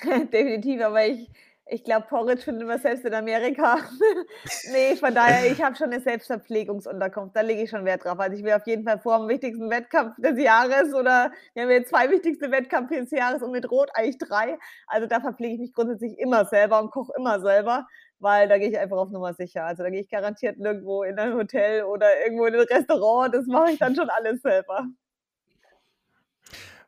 Definitiv, 0.32 0.80
aber 0.80 1.06
ich, 1.06 1.28
ich 1.66 1.84
glaube, 1.84 2.06
Porridge 2.08 2.42
findet 2.42 2.66
man 2.66 2.80
selbst 2.80 3.04
in 3.04 3.14
Amerika. 3.14 3.78
nee, 4.72 4.96
von 4.96 5.14
daher, 5.14 5.50
ich 5.52 5.62
habe 5.62 5.76
schon 5.76 5.92
eine 5.92 6.00
Selbstverpflegungsunterkunft, 6.00 7.36
da 7.36 7.42
lege 7.42 7.62
ich 7.62 7.70
schon 7.70 7.84
Wert 7.84 8.04
drauf. 8.04 8.18
Also 8.18 8.36
ich 8.36 8.42
will 8.42 8.52
auf 8.52 8.66
jeden 8.66 8.84
Fall 8.84 8.98
vor 8.98 9.18
dem 9.18 9.28
wichtigsten 9.28 9.70
Wettkampf 9.70 10.16
des 10.18 10.42
Jahres 10.42 10.94
oder 10.94 11.32
wir 11.54 11.62
haben 11.62 11.70
jetzt 11.70 11.90
zwei 11.90 12.10
wichtigste 12.10 12.50
Wettkämpfe 12.50 12.96
des 12.96 13.10
Jahres 13.10 13.42
und 13.42 13.52
mit 13.52 13.70
Rot 13.70 13.90
eigentlich 13.94 14.18
drei. 14.18 14.58
Also 14.86 15.06
da 15.06 15.20
verpflege 15.20 15.54
ich 15.54 15.60
mich 15.60 15.72
grundsätzlich 15.72 16.18
immer 16.18 16.44
selber 16.46 16.80
und 16.80 16.90
koche 16.90 17.12
immer 17.16 17.40
selber 17.40 17.86
weil 18.20 18.48
da 18.48 18.58
gehe 18.58 18.68
ich 18.68 18.78
einfach 18.78 18.98
auf 18.98 19.10
Nummer 19.10 19.34
sicher. 19.34 19.64
Also 19.64 19.82
da 19.82 19.90
gehe 19.90 20.00
ich 20.00 20.10
garantiert 20.10 20.58
nirgendwo 20.58 21.02
in 21.02 21.18
ein 21.18 21.34
Hotel 21.34 21.84
oder 21.84 22.06
irgendwo 22.24 22.46
in 22.46 22.54
ein 22.54 22.60
Restaurant. 22.60 23.34
Das 23.34 23.46
mache 23.46 23.72
ich 23.72 23.78
dann 23.78 23.96
schon 23.96 24.10
alles 24.10 24.42
selber. 24.42 24.86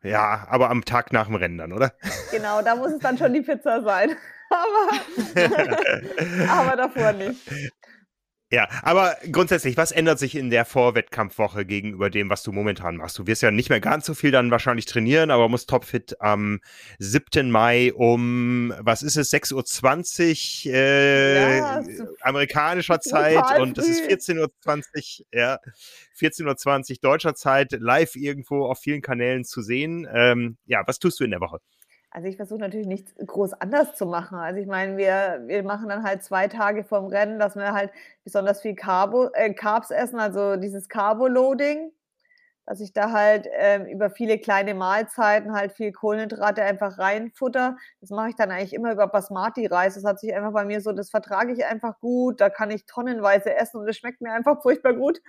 Ja, 0.03 0.47
aber 0.49 0.71
am 0.71 0.85
Tag 0.85 1.13
nach 1.13 1.27
dem 1.27 1.37
Rennen 1.37 1.59
dann, 1.59 1.73
oder? 1.73 1.93
Genau, 2.31 2.61
da 2.61 2.77
muss 2.77 2.93
es 2.93 2.99
dann 2.99 3.17
schon 3.17 3.33
die 3.33 3.41
Pizza 3.41 3.83
sein. 3.83 4.17
aber, 4.51 5.81
aber 6.51 6.77
davor 6.77 7.13
nicht. 7.13 7.41
Ja, 8.53 8.69
aber 8.83 9.17
grundsätzlich, 9.31 9.79
was 9.79 9.93
ändert 9.93 10.19
sich 10.19 10.35
in 10.35 10.51
der 10.51 10.67
Vorwettkampfwoche 10.67 11.65
gegenüber 11.65 12.11
dem, 12.11 12.29
was 12.29 12.43
du 12.43 12.53
momentan 12.53 12.99
machst? 12.99 13.19
Du 13.19 13.27
wirst 13.27 13.41
ja 13.41 13.51
nicht 13.51 13.71
mehr 13.71 13.81
ganz 13.81 14.05
so 14.05 14.13
viel 14.13 14.31
dann 14.31 14.51
wahrscheinlich 14.51 14.85
trainieren, 14.85 15.31
aber 15.31 15.49
musst 15.49 15.71
topfit 15.71 16.21
am 16.21 16.61
7. 16.99 17.51
Mai 17.51 17.95
um, 17.95 18.75
was 18.79 19.03
ist 19.03 19.17
es, 19.17 19.33
6.20 19.33 20.67
Uhr 20.69 20.75
äh, 20.75 21.59
ja, 21.61 21.83
amerikanischer 22.21 23.01
Zeit 23.01 23.59
und 23.59 23.79
das 23.79 23.89
ist 23.89 24.03
14.20 24.03 25.21
Uhr, 25.21 25.27
ja, 25.33 25.59
14.20 26.21 26.91
Uhr 26.91 26.97
deutscher 27.01 27.35
Zeit, 27.35 27.73
live 27.73 28.17
irgendwo 28.17 28.67
auf 28.67 28.81
vielen 28.81 29.01
Kanälen 29.01 29.45
zu 29.45 29.63
sehen. 29.63 30.07
Ähm, 30.13 30.59
ja, 30.67 30.83
was 30.87 30.99
tust 30.99 31.19
du 31.21 31.25
in 31.25 31.31
der 31.31 31.41
Woche? 31.41 31.61
Also 32.15 32.29
ich 32.29 32.37
versuche 32.37 32.61
natürlich 32.61 32.87
nichts 32.87 33.15
groß 33.27 33.55
anders 33.55 33.95
zu 33.95 34.05
machen. 34.05 34.37
Also 34.39 34.61
ich 34.61 34.67
meine, 34.67 34.99
wir, 34.99 35.43
wir 35.47 35.63
machen 35.63 35.89
dann 35.89 36.03
halt 36.05 36.23
zwei 36.23 36.47
Tage 36.47 36.85
vorm 36.85 37.07
Rennen, 37.07 37.39
dass 37.39 37.57
wir 37.57 37.73
halt 37.73 37.91
besonders 38.23 38.61
viel 38.61 38.75
Carbo, 38.75 39.31
äh, 39.33 39.55
Carbs 39.55 39.91
essen, 39.91 40.21
also 40.21 40.57
dieses 40.57 40.91
Carbo-Loading, 40.91 41.91
dass 42.67 42.81
ich 42.81 42.93
da 42.93 43.13
halt 43.13 43.49
ähm, 43.59 43.87
über 43.87 44.11
viele 44.11 44.39
kleine 44.39 44.75
Mahlzeiten 44.75 45.55
halt 45.55 45.73
viel 45.73 45.91
Kohlenhydrate 45.93 46.63
einfach 46.63 46.99
reinfutter. 46.99 47.77
Das 48.03 48.11
mache 48.11 48.29
ich 48.31 48.37
dann 48.37 48.51
eigentlich 48.51 48.75
immer 48.75 48.93
über 48.93 49.07
Basmati-Reis. 49.09 49.95
Das 49.95 50.05
hat 50.05 50.21
sich 50.21 50.35
einfach 50.35 50.53
bei 50.53 50.67
mir 50.67 50.83
so, 50.83 50.93
das 50.93 51.11
vertrage 51.11 51.53
ich 51.55 51.65
einfach 51.65 51.99
gut. 52.01 52.41
Da 52.43 52.51
kann 52.51 52.71
ich 52.71 52.85
tonnenweise 52.87 53.55
essen 53.57 53.79
und 53.81 53.89
es 53.89 53.97
schmeckt 53.97 54.21
mir 54.21 54.33
einfach 54.33 54.61
furchtbar 54.63 54.93
gut. 54.95 55.21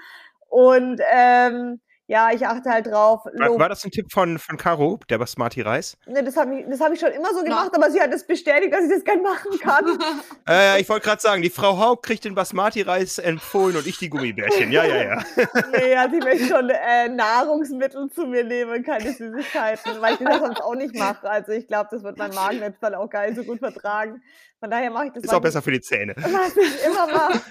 Und 0.50 1.02
ähm, 1.14 1.80
ja, 2.14 2.30
ich 2.32 2.46
achte 2.46 2.70
halt 2.70 2.86
drauf. 2.86 3.26
War, 3.26 3.58
war, 3.58 3.70
das 3.70 3.84
ein 3.84 3.90
Tipp 3.90 4.12
von, 4.12 4.38
von 4.38 4.56
Caro, 4.56 5.00
der 5.10 5.18
Basmati 5.18 5.62
Reis? 5.62 5.98
Ne, 6.06 6.24
das 6.24 6.38
habe 6.38 6.60
ich, 6.60 6.80
hab 6.80 6.94
ich 6.94 7.00
schon 7.00 7.12
immer 7.12 7.34
so 7.34 7.44
gemacht, 7.44 7.72
ja. 7.74 7.80
aber 7.82 7.90
sie 7.90 8.00
hat 8.00 8.14
es 8.14 8.28
bestätigt, 8.28 8.72
dass 8.72 8.84
ich 8.84 8.92
das 8.92 9.04
gerne 9.04 9.24
machen 9.24 9.60
kann. 9.60 9.98
äh, 10.48 10.80
ich 10.80 10.88
wollte 10.90 11.08
gerade 11.08 11.22
sagen, 11.22 11.42
die 11.42 11.50
Frau 11.50 11.80
Haupt 11.80 12.06
kriegt 12.06 12.24
den 12.24 12.36
Basmati 12.36 12.84
Reis 12.84 13.18
empfohlen 13.18 13.78
und 13.78 13.88
ich 13.88 13.98
die 13.98 14.12
Gummibärchen. 14.12 14.72
Ja, 14.72 14.86
ja, 14.86 15.04
ja. 15.04 15.24
nee, 15.72 15.96
also 15.96 16.16
ich 16.16 16.24
möchte 16.24 16.46
schon 16.46 16.70
äh, 16.70 17.10
Nahrungsmittel 17.10 18.08
zu 18.12 18.28
mir 18.28 18.44
nehmen, 18.44 18.84
keine 18.84 19.12
Süßigkeiten, 19.12 20.00
weil 20.00 20.14
ich 20.14 20.20
das 20.20 20.38
sonst 20.38 20.62
auch 20.62 20.76
nicht 20.76 20.96
mache. 20.96 21.28
Also 21.28 21.54
ich 21.54 21.68
glaube, 21.68 21.90
das 21.90 22.04
wird 22.04 22.20
mein 22.20 22.36
Magen 22.36 22.60
jetzt 22.60 22.84
dann 22.84 22.94
auch 22.94 23.10
gar 23.10 23.26
nicht 23.26 23.38
so 23.38 23.44
gut 23.44 23.58
vertragen. 23.58 24.22
Von 24.60 24.70
daher 24.70 24.92
mache 24.92 25.08
ich 25.08 25.14
das. 25.14 25.24
Ist 25.24 25.34
auch 25.34 25.42
besser 25.42 25.64
für 25.64 25.72
die 25.72 25.82
Zähne. 25.82 26.14
Was 26.16 26.56
ich 26.58 26.86
immer 26.86 27.08
mache. 27.08 27.42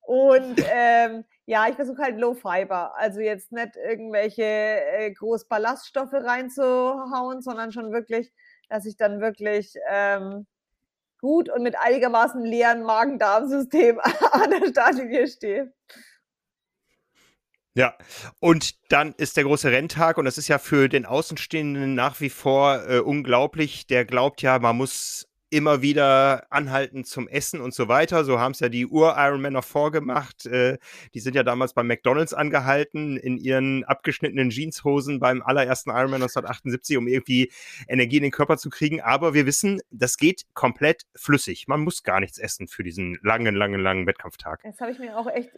Und 0.00 0.64
ähm, 0.68 1.24
ja, 1.50 1.66
ich 1.68 1.74
versuche 1.74 2.00
halt 2.00 2.16
Low 2.16 2.34
Fiber, 2.34 2.96
also 2.96 3.18
jetzt 3.18 3.50
nicht 3.50 3.74
irgendwelche 3.74 4.44
äh, 4.44 5.10
groß 5.10 5.46
Ballaststoffe 5.48 6.12
reinzuhauen, 6.12 7.42
sondern 7.42 7.72
schon 7.72 7.90
wirklich, 7.90 8.32
dass 8.68 8.86
ich 8.86 8.96
dann 8.96 9.20
wirklich 9.20 9.74
ähm, 9.90 10.46
gut 11.20 11.48
und 11.48 11.64
mit 11.64 11.76
einigermaßen 11.76 12.44
leeren 12.44 12.84
Magen-Darm-System 12.84 13.98
an 14.30 14.50
der 14.50 14.68
Startlinie 14.68 15.26
stehe. 15.26 15.72
Ja, 17.74 17.98
und 18.38 18.76
dann 18.92 19.12
ist 19.16 19.36
der 19.36 19.42
große 19.42 19.72
Renntag 19.72 20.18
und 20.18 20.26
das 20.26 20.38
ist 20.38 20.46
ja 20.46 20.58
für 20.58 20.88
den 20.88 21.04
Außenstehenden 21.04 21.96
nach 21.96 22.20
wie 22.20 22.30
vor 22.30 22.88
äh, 22.88 23.00
unglaublich. 23.00 23.88
Der 23.88 24.04
glaubt 24.04 24.40
ja, 24.42 24.60
man 24.60 24.76
muss 24.76 25.26
immer 25.50 25.82
wieder 25.82 26.46
anhalten 26.50 27.04
zum 27.04 27.28
Essen 27.28 27.60
und 27.60 27.74
so 27.74 27.88
weiter. 27.88 28.24
So 28.24 28.38
haben 28.38 28.52
es 28.52 28.60
ja 28.60 28.68
die 28.68 28.86
Ur-Ironmaner 28.86 29.62
vorgemacht. 29.62 30.46
Äh, 30.46 30.78
die 31.14 31.20
sind 31.20 31.34
ja 31.34 31.42
damals 31.42 31.74
bei 31.74 31.82
McDonalds 31.82 32.32
angehalten 32.32 33.16
in 33.16 33.36
ihren 33.36 33.84
abgeschnittenen 33.84 34.50
Jeanshosen 34.50 35.18
beim 35.18 35.42
allerersten 35.42 35.90
Ironman 35.90 36.22
1978, 36.22 36.96
um 36.96 37.08
irgendwie 37.08 37.52
Energie 37.88 38.18
in 38.18 38.22
den 38.22 38.32
Körper 38.32 38.56
zu 38.56 38.70
kriegen. 38.70 39.00
Aber 39.00 39.34
wir 39.34 39.44
wissen, 39.46 39.80
das 39.90 40.16
geht 40.16 40.46
komplett 40.54 41.06
flüssig. 41.16 41.66
Man 41.66 41.80
muss 41.80 42.02
gar 42.02 42.20
nichts 42.20 42.38
essen 42.38 42.68
für 42.68 42.84
diesen 42.84 43.18
langen, 43.22 43.54
langen, 43.54 43.80
langen 43.80 44.06
Wettkampftag. 44.06 44.60
Das 44.62 44.80
habe 44.80 44.92
ich 44.92 44.98
mir 44.98 45.18
auch 45.18 45.26
echt 45.26 45.50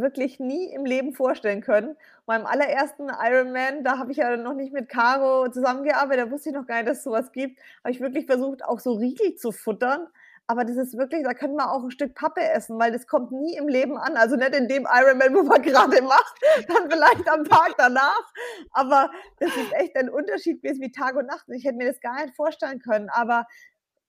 wirklich 0.00 0.40
nie 0.40 0.72
im 0.72 0.84
Leben 0.84 1.12
vorstellen 1.12 1.60
können. 1.60 1.96
Beim 2.26 2.46
allerersten 2.46 3.08
Ironman, 3.08 3.84
da 3.84 3.98
habe 3.98 4.12
ich 4.12 4.18
ja 4.18 4.36
noch 4.36 4.54
nicht 4.54 4.72
mit 4.72 4.88
Caro 4.88 5.48
zusammengearbeitet, 5.50 6.26
da 6.26 6.30
wusste 6.30 6.50
ich 6.50 6.54
noch 6.54 6.66
gar 6.66 6.76
nicht, 6.76 6.88
dass 6.88 6.98
es 6.98 7.04
sowas 7.04 7.32
gibt, 7.32 7.58
habe 7.84 7.92
ich 7.92 8.00
wirklich 8.00 8.26
versucht, 8.26 8.64
auch 8.64 8.80
so 8.80 8.92
Riegel 8.94 9.34
zu 9.34 9.52
futtern. 9.52 10.08
Aber 10.50 10.64
das 10.64 10.76
ist 10.76 10.98
wirklich, 10.98 11.22
da 11.22 11.32
können 11.32 11.54
wir 11.54 11.70
auch 11.70 11.84
ein 11.84 11.92
Stück 11.92 12.16
Pappe 12.16 12.40
essen, 12.40 12.76
weil 12.76 12.90
das 12.90 13.06
kommt 13.06 13.30
nie 13.30 13.56
im 13.56 13.68
Leben 13.68 13.96
an. 13.96 14.16
Also 14.16 14.34
nicht 14.34 14.52
in 14.52 14.66
dem 14.66 14.84
Ironman, 14.84 15.32
wo 15.32 15.44
man 15.44 15.62
gerade 15.62 16.02
macht, 16.02 16.40
dann 16.66 16.90
vielleicht 16.90 17.30
am 17.30 17.44
Tag 17.44 17.74
danach. 17.78 18.32
Aber 18.72 19.12
das 19.38 19.50
ist 19.50 19.72
echt 19.74 19.94
ein 19.94 20.10
Unterschied 20.10 20.60
gewesen 20.60 20.82
wie 20.82 20.90
Tag 20.90 21.14
und 21.14 21.26
Nacht. 21.26 21.48
Ich 21.50 21.64
hätte 21.64 21.76
mir 21.76 21.86
das 21.86 22.00
gar 22.00 22.20
nicht 22.20 22.34
vorstellen 22.34 22.80
können. 22.80 23.08
Aber 23.10 23.46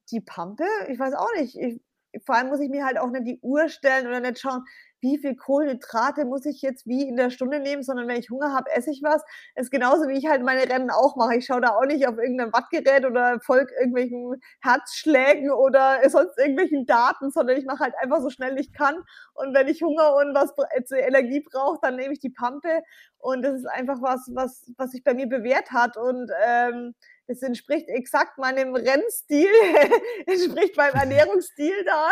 die 0.09 0.19
Pampe, 0.19 0.65
ich 0.87 0.97
weiß 0.97 1.13
auch 1.13 1.31
nicht. 1.37 1.55
Ich, 1.55 1.79
vor 2.25 2.33
allem 2.33 2.47
muss 2.47 2.59
ich 2.59 2.69
mir 2.69 2.85
halt 2.85 2.97
auch 2.97 3.11
nicht 3.11 3.27
die 3.27 3.39
Uhr 3.43 3.69
stellen 3.69 4.07
oder 4.07 4.19
nicht 4.19 4.39
schauen, 4.39 4.65
wie 5.01 5.17
viel 5.17 5.35
Kohlenhydrate 5.35 6.25
muss 6.25 6.45
ich 6.45 6.61
jetzt 6.61 6.87
wie 6.87 7.07
in 7.07 7.17
der 7.17 7.29
Stunde 7.29 7.59
nehmen, 7.59 7.83
sondern 7.83 8.07
wenn 8.07 8.19
ich 8.19 8.29
Hunger 8.29 8.53
habe, 8.53 8.71
esse 8.71 8.91
ich 8.91 9.01
was. 9.03 9.23
Das 9.55 9.65
ist 9.65 9.71
genauso, 9.71 10.07
wie 10.07 10.17
ich 10.17 10.27
halt 10.27 10.43
meine 10.43 10.69
Rennen 10.69 10.89
auch 10.91 11.15
mache. 11.15 11.35
Ich 11.35 11.45
schaue 11.45 11.61
da 11.61 11.75
auch 11.75 11.85
nicht 11.85 12.07
auf 12.07 12.17
irgendein 12.17 12.53
Wattgerät 12.53 13.05
oder 13.05 13.39
folge 13.41 13.73
irgendwelchen 13.79 14.41
Herzschlägen 14.61 15.51
oder 15.51 15.99
sonst 16.09 16.37
irgendwelchen 16.37 16.85
Daten, 16.85 17.31
sondern 17.31 17.57
ich 17.57 17.65
mache 17.65 17.79
halt 17.79 17.93
einfach 18.01 18.21
so 18.21 18.29
schnell 18.29 18.57
ich 18.59 18.73
kann. 18.73 18.95
Und 19.33 19.53
wenn 19.53 19.67
ich 19.67 19.81
Hunger 19.81 20.15
und 20.15 20.35
was 20.35 20.53
zur 20.85 20.97
Energie 20.97 21.41
brauche, 21.51 21.79
dann 21.81 21.95
nehme 21.95 22.13
ich 22.13 22.19
die 22.19 22.29
Pampe. 22.29 22.83
Und 23.17 23.43
das 23.43 23.55
ist 23.55 23.67
einfach 23.67 24.01
was, 24.01 24.29
was, 24.33 24.71
was 24.77 24.91
sich 24.91 25.03
bei 25.03 25.13
mir 25.13 25.27
bewährt 25.27 25.71
hat. 25.71 25.97
Und 25.97 26.31
ähm, 26.45 26.95
das 27.27 27.41
entspricht 27.41 27.87
exakt 27.87 28.37
meinem 28.37 28.75
Rennstil, 28.75 29.47
entspricht 30.25 30.75
meinem 30.77 30.95
Ernährungsstil 30.95 31.83
da. 31.85 32.09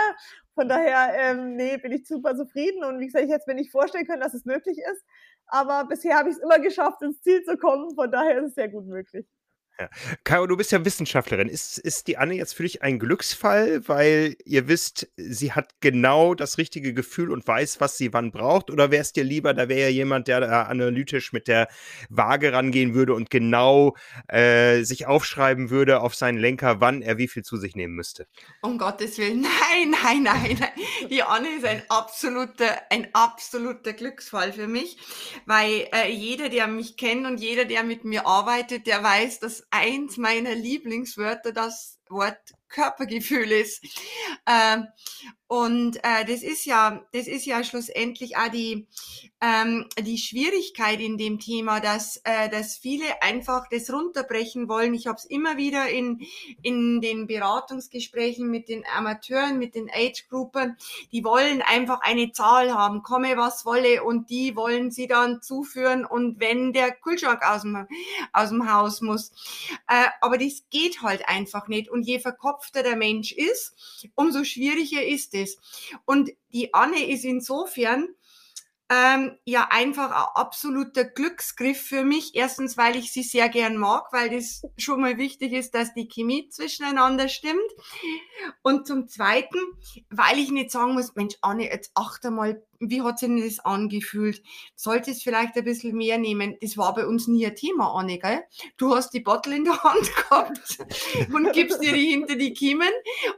Von 0.56 0.70
daher, 0.70 1.14
ähm, 1.18 1.56
nee, 1.56 1.78
bin 1.78 1.92
ich 1.92 2.08
super 2.08 2.36
zufrieden. 2.36 2.84
Und 2.84 3.00
wie 3.00 3.06
gesagt, 3.06 3.26
ich 3.26 3.32
hätte 3.32 3.46
mir 3.48 3.56
nicht 3.56 3.72
vorstellen 3.72 4.06
können, 4.06 4.22
dass 4.22 4.34
es 4.34 4.46
möglich 4.46 4.78
ist. 4.78 5.04
Aber 5.48 5.86
bisher 5.86 6.16
habe 6.16 6.30
ich 6.30 6.36
es 6.36 6.42
immer 6.42 6.60
geschafft, 6.60 7.02
ins 7.02 7.22
Ziel 7.22 7.44
zu 7.44 7.58
kommen. 7.58 7.96
Von 7.96 8.12
daher 8.12 8.40
ist 8.40 8.50
es 8.50 8.56
sehr 8.56 8.70
gut 8.70 8.86
möglich. 8.86 9.26
Ja. 9.80 9.90
Caro, 10.26 10.46
du 10.46 10.58
bist 10.58 10.74
ja 10.74 10.84
Wissenschaftlerin. 10.84 11.48
Ist, 11.48 11.78
ist 11.78 12.08
die 12.08 12.18
Anne 12.18 12.36
jetzt 12.36 12.54
für 12.54 12.64
dich 12.64 12.82
ein 12.82 13.00
Glücksfall, 13.00 13.88
weil 13.88 14.36
ihr 14.44 14.68
wisst, 14.68 15.08
sie 15.16 15.54
hat 15.54 15.70
genau 15.80 16.36
das 16.36 16.58
richtige 16.58 16.94
Gefühl 16.94 17.32
und 17.32 17.48
weiß, 17.48 17.80
was 17.80 17.98
sie 17.98 18.12
wann 18.12 18.32
braucht? 18.32 18.72
Oder 18.72 18.92
wäre 18.92 19.02
es 19.02 19.14
dir 19.14 19.24
lieber, 19.24 19.54
da 19.54 19.70
wäre 19.70 19.84
ja 19.84 19.88
jemand, 19.88 20.28
der 20.28 20.42
da 20.42 20.64
analytisch 20.64 21.32
mit 21.32 21.48
der 21.48 21.70
Waage 22.10 22.52
rangehen 22.52 22.94
würde 22.94 23.14
und 23.14 23.30
genau 23.30 23.96
äh, 24.28 24.84
sich 24.84 25.08
aufschreiben 25.08 25.70
würde 25.70 26.02
auf 26.02 26.14
seinen 26.14 26.40
Lenker, 26.40 26.82
wann 26.82 27.02
er 27.02 27.18
wie 27.18 27.30
viel 27.30 27.44
zu 27.44 27.56
sich 27.56 27.76
nehmen 27.76 27.96
müsste? 27.96 28.28
Um 28.62 28.78
Gottes 28.78 29.18
Willen, 29.18 29.42
nein, 29.72 29.96
nein, 30.04 30.24
nein. 30.24 30.58
nein. 30.60 31.10
Die 31.10 31.24
Anne 31.24 31.48
ist 31.56 31.66
ein 31.66 31.84
absoluter, 31.88 32.82
ein 32.90 33.08
absoluter 33.14 33.94
Glücksfall 33.94 34.52
für 34.52 34.68
mich, 34.68 34.98
weil 35.46 35.88
äh, 35.94 36.12
jeder, 36.12 36.50
der 36.50 36.68
mich 36.68 36.98
kennt 36.98 37.26
und 37.26 37.40
jeder, 37.40 37.64
der 37.64 37.84
mit 37.84 38.04
mir 38.04 38.26
arbeitet, 38.26 38.86
der 38.86 39.02
weiß, 39.02 39.40
dass 39.40 39.69
eins 39.72 40.18
meiner 40.18 40.56
Lieblingswörter 40.56 41.52
das 41.52 41.99
Wort 42.10 42.54
Körpergefühl 42.70 43.52
ist. 43.52 43.84
Ähm, 44.46 44.88
und 45.48 45.98
äh, 46.04 46.26
das 46.26 46.44
ist 46.44 46.66
ja, 46.66 47.04
das 47.12 47.26
ist 47.26 47.48
ja 47.48 47.64
schlussendlich 47.64 48.38
auch 48.38 48.50
die, 48.50 48.88
ähm, 49.42 49.88
die 50.00 50.20
Schwierigkeit 50.20 51.02
in 51.02 51.18
dem 51.18 51.40
Thema, 51.40 51.80
dass, 51.80 52.18
äh, 52.24 52.50
dass 52.50 52.78
viele 52.78 53.24
einfach 53.24 53.66
das 53.72 53.92
runterbrechen 53.92 54.70
wollen. 54.70 54.94
Ich 54.94 55.08
habe 55.08 55.18
es 55.18 55.26
immer 55.26 55.58
wieder 55.58 55.90
in, 55.90 56.22
in 56.62 57.02
den 57.02 57.26
Beratungsgesprächen 57.26 58.48
mit 58.52 58.70
den 58.70 58.84
Amateuren, 58.96 59.58
mit 59.58 59.74
den 59.74 59.90
Age-Gruppen, 59.90 60.78
die 61.12 61.24
wollen 61.24 61.64
einfach 61.64 62.02
eine 62.02 62.32
Zahl 62.32 62.72
haben, 62.76 63.02
komme 63.02 63.36
was 63.36 63.66
wolle, 63.66 64.04
und 64.04 64.30
die 64.30 64.56
wollen 64.56 64.92
sie 64.92 65.08
dann 65.08 65.42
zuführen 65.42 66.06
und 66.06 66.40
wenn 66.40 66.74
der 66.74 66.92
Kühlschrank 66.92 67.42
aus 67.44 67.64
dem, 67.64 67.88
aus 68.34 68.50
dem 68.50 68.72
Haus 68.72 69.02
muss. 69.02 69.32
Äh, 69.88 70.10
aber 70.22 70.38
das 70.38 70.64
geht 70.70 71.02
halt 71.02 71.28
einfach 71.28 71.68
nicht. 71.68 71.90
Und 71.90 71.99
je 72.02 72.20
verkopfter 72.20 72.84
der 72.84 72.96
Mensch 72.96 73.32
ist, 73.32 74.10
umso 74.16 74.44
schwieriger 74.44 75.04
ist 75.04 75.34
es. 75.34 75.58
Und 76.06 76.32
die 76.52 76.74
Anne 76.74 77.10
ist 77.10 77.26
insofern 77.26 78.08
ähm, 78.90 79.38
ja 79.46 79.68
einfach 79.70 80.10
ein 80.10 80.36
absoluter 80.36 81.04
Glücksgriff 81.04 81.80
für 81.82 82.04
mich. 82.04 82.36
Erstens, 82.36 82.76
weil 82.76 82.96
ich 82.96 83.12
sie 83.12 83.24
sehr 83.24 83.48
gern 83.48 83.78
mag, 83.78 84.12
weil 84.12 84.30
das 84.30 84.64
schon 84.78 85.02
mal 85.02 85.18
wichtig 85.18 85.54
ist, 85.54 85.76
dass 85.76 85.94
die 85.94 86.08
Chemie 86.08 86.50
zwischeneinander 86.50 87.30
stimmt. 87.30 87.60
Und 88.64 88.88
zum 88.88 89.08
Zweiten, 89.08 89.60
weil 90.10 90.40
ich 90.40 90.50
nicht 90.50 90.72
sagen 90.72 90.94
muss, 90.94 91.16
Mensch, 91.16 91.36
Anne, 91.42 91.70
jetzt 91.70 91.92
achte 91.94 92.32
mal, 92.32 92.64
wie 92.80 93.02
hat 93.02 93.20
sich 93.20 93.28
denn 93.28 93.44
das 93.44 93.60
angefühlt? 93.60 94.42
Sollte 94.76 95.12
es 95.12 95.22
vielleicht 95.22 95.56
ein 95.56 95.66
bisschen 95.66 95.96
mehr 95.96 96.18
nehmen? 96.18 96.56
Das 96.62 96.78
war 96.78 96.94
bei 96.96 97.06
uns 97.06 97.28
nie 97.28 97.46
ein 97.46 97.56
Thema, 97.56 97.94
Anne, 97.94 98.18
gell? 98.18 98.44
Du 98.78 98.96
hast 98.96 99.12
die 99.12 99.20
Bottle 99.20 99.56
in 99.56 99.66
der 99.66 99.84
Hand 99.84 100.10
gehabt 100.16 100.80
und 101.34 101.52
gibst 101.54 101.84
dir 101.84 101.94
die 101.94 102.08
hinter 102.12 102.36
die 102.36 102.54
Kiemen 102.54 102.90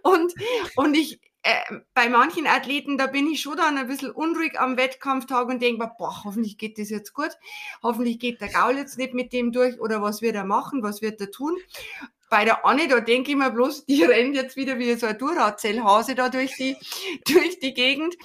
und, 0.04 0.34
und 0.76 0.96
ich, 0.96 1.20
äh, 1.44 1.80
bei 1.94 2.08
manchen 2.08 2.46
Athleten, 2.46 2.98
da 2.98 3.08
bin 3.08 3.28
ich 3.28 3.42
schon 3.42 3.58
dann 3.58 3.78
ein 3.78 3.88
bisschen 3.88 4.12
unruhig 4.12 4.60
am 4.60 4.78
Wettkampftag 4.78 5.48
und 5.48 5.62
denke 5.62 5.84
mir, 5.84 5.92
boah, 5.98 6.24
hoffentlich 6.24 6.58
geht 6.58 6.78
das 6.78 6.90
jetzt 6.90 7.14
gut. 7.14 7.32
Hoffentlich 7.82 8.20
geht 8.20 8.42
der 8.42 8.50
Gaul 8.50 8.78
jetzt 8.78 8.98
nicht 8.98 9.14
mit 9.14 9.34
dem 9.34 9.52
durch 9.52 9.80
oder 9.80 10.02
was 10.02 10.22
wird 10.22 10.36
er 10.36 10.46
machen, 10.46 10.84
was 10.84 11.02
wird 11.02 11.20
er 11.20 11.32
tun. 11.32 11.58
Bei 12.30 12.46
der 12.46 12.66
Anne, 12.66 12.88
da 12.88 13.02
denke 13.02 13.32
ich 13.32 13.38
mir 13.38 13.50
bloß, 13.50 13.86
die 13.86 14.04
rennt 14.06 14.36
jetzt 14.36 14.56
wieder 14.56 14.78
wie 14.78 14.94
so 14.94 15.08
ein 15.08 15.18
Duracell-Hase 15.18 16.16
da 16.16 16.30
durch 16.30 16.56
die, 16.56 16.78
durch 17.26 17.60
die 17.60 17.74
Gegend 17.74 18.16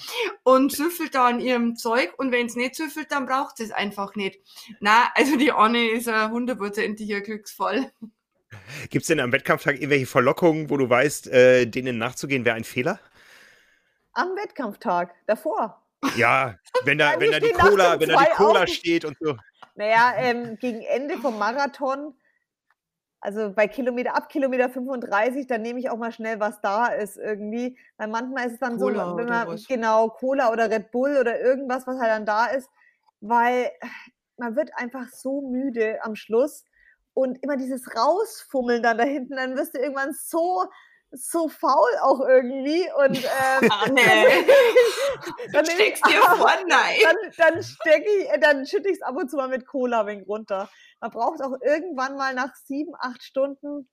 und 0.42 0.72
süffelt 0.72 1.14
da 1.14 1.26
an 1.26 1.40
ihrem 1.40 1.74
Zeug 1.76 2.12
und 2.18 2.32
wenn 2.32 2.46
es 2.46 2.54
nicht 2.54 2.76
süffelt, 2.76 3.10
dann 3.10 3.26
braucht 3.26 3.60
es 3.60 3.72
einfach 3.72 4.14
nicht. 4.14 4.40
Na, 4.80 5.10
also 5.14 5.36
die 5.36 5.52
Anne 5.52 5.88
ist 5.88 6.06
ein 6.08 6.30
hundertprozentiger 6.30 7.22
Glücksfall. 7.22 7.92
Gibt 8.90 9.02
es 9.02 9.08
denn 9.08 9.20
am 9.20 9.32
Wettkampftag 9.32 9.76
irgendwelche 9.76 10.06
Verlockungen, 10.06 10.70
wo 10.70 10.76
du 10.76 10.88
weißt, 10.88 11.28
äh, 11.28 11.66
denen 11.66 11.98
nachzugehen 11.98 12.44
wäre 12.44 12.56
ein 12.56 12.64
Fehler? 12.64 13.00
Am 14.12 14.28
Wettkampftag, 14.36 15.14
davor. 15.26 15.82
Ja, 16.16 16.56
wenn 16.84 16.98
da, 16.98 17.18
wenn 17.18 17.32
da 17.32 17.40
die 17.40 17.50
Cola, 17.50 17.98
wenn 18.00 18.08
da 18.08 18.22
die 18.22 18.30
Cola 18.34 18.60
Augen. 18.60 18.68
steht 18.68 19.04
und 19.04 19.16
so. 19.20 19.36
Naja, 19.74 20.14
ähm, 20.18 20.56
gegen 20.58 20.82
Ende 20.82 21.18
vom 21.18 21.38
Marathon, 21.38 22.14
also 23.20 23.52
bei 23.52 23.66
Kilometer, 23.66 24.14
ab 24.14 24.28
Kilometer 24.28 24.70
35, 24.70 25.46
dann 25.46 25.62
nehme 25.62 25.80
ich 25.80 25.90
auch 25.90 25.96
mal 25.96 26.12
schnell, 26.12 26.38
was 26.38 26.60
da 26.60 26.86
ist 26.86 27.16
irgendwie. 27.16 27.78
Weil 27.96 28.08
manchmal 28.08 28.46
ist 28.46 28.54
es 28.54 28.58
dann 28.60 28.78
Cola 28.78 29.10
so, 29.10 29.16
wenn 29.16 29.26
man, 29.26 29.60
genau, 29.68 30.08
Cola 30.10 30.52
oder 30.52 30.70
Red 30.70 30.90
Bull 30.90 31.16
oder 31.18 31.40
irgendwas, 31.40 31.86
was 31.86 31.98
halt 31.98 32.10
dann 32.10 32.26
da 32.26 32.46
ist, 32.46 32.70
weil 33.20 33.70
man 34.38 34.56
wird 34.56 34.70
einfach 34.76 35.08
so 35.08 35.40
müde 35.40 35.98
am 36.02 36.14
Schluss 36.14 36.64
und 37.16 37.42
immer 37.42 37.56
dieses 37.56 37.96
Rausfummeln 37.96 38.82
dann 38.82 38.98
da 38.98 39.04
hinten, 39.04 39.36
dann 39.36 39.56
wirst 39.56 39.74
du 39.74 39.78
irgendwann 39.80 40.12
so 40.12 40.66
so 41.12 41.48
faul 41.48 41.88
auch 42.02 42.20
irgendwie 42.20 42.86
und 43.04 43.16
ähm, 43.62 43.70
ah, 43.70 43.86
nee. 43.90 44.02
dann, 44.02 45.52
dann 45.52 45.66
steckst 45.66 46.04
dir 46.06 46.20
vor, 46.20 46.50
nein. 46.68 46.98
Dann, 47.02 47.16
dann 47.38 47.62
stecke 47.62 48.10
ich, 48.10 48.28
äh, 48.28 48.38
dann 48.38 48.66
schütte 48.66 48.90
ich 48.90 48.96
es 48.96 49.02
ab 49.02 49.16
und 49.16 49.30
zu 49.30 49.36
mal 49.36 49.48
mit 49.48 49.66
Cola 49.66 50.06
wegen 50.06 50.24
runter. 50.24 50.68
Man 51.00 51.10
braucht 51.10 51.40
auch 51.42 51.54
irgendwann 51.62 52.16
mal 52.16 52.34
nach 52.34 52.54
sieben, 52.54 52.92
acht 52.98 53.22
Stunden 53.22 53.88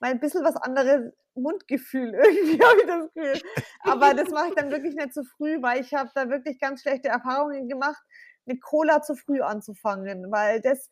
mal 0.00 0.10
ein 0.10 0.20
bisschen 0.20 0.44
was 0.44 0.56
anderes 0.56 1.10
Mundgefühl 1.34 2.12
irgendwie 2.14 2.62
habe 2.62 2.80
ich 2.80 2.86
das 2.86 3.14
Gefühl. 3.14 3.50
Aber 3.84 4.12
das 4.12 4.28
mache 4.28 4.48
ich 4.48 4.54
dann 4.56 4.70
wirklich 4.70 4.94
nicht 4.94 5.14
zu 5.14 5.24
früh, 5.24 5.62
weil 5.62 5.80
ich 5.80 5.94
habe 5.94 6.10
da 6.14 6.28
wirklich 6.28 6.58
ganz 6.58 6.82
schlechte 6.82 7.08
Erfahrungen 7.08 7.66
gemacht, 7.68 8.02
mit 8.44 8.60
Cola 8.60 9.00
zu 9.00 9.14
früh 9.14 9.40
anzufangen, 9.40 10.30
weil 10.30 10.60
das 10.60 10.90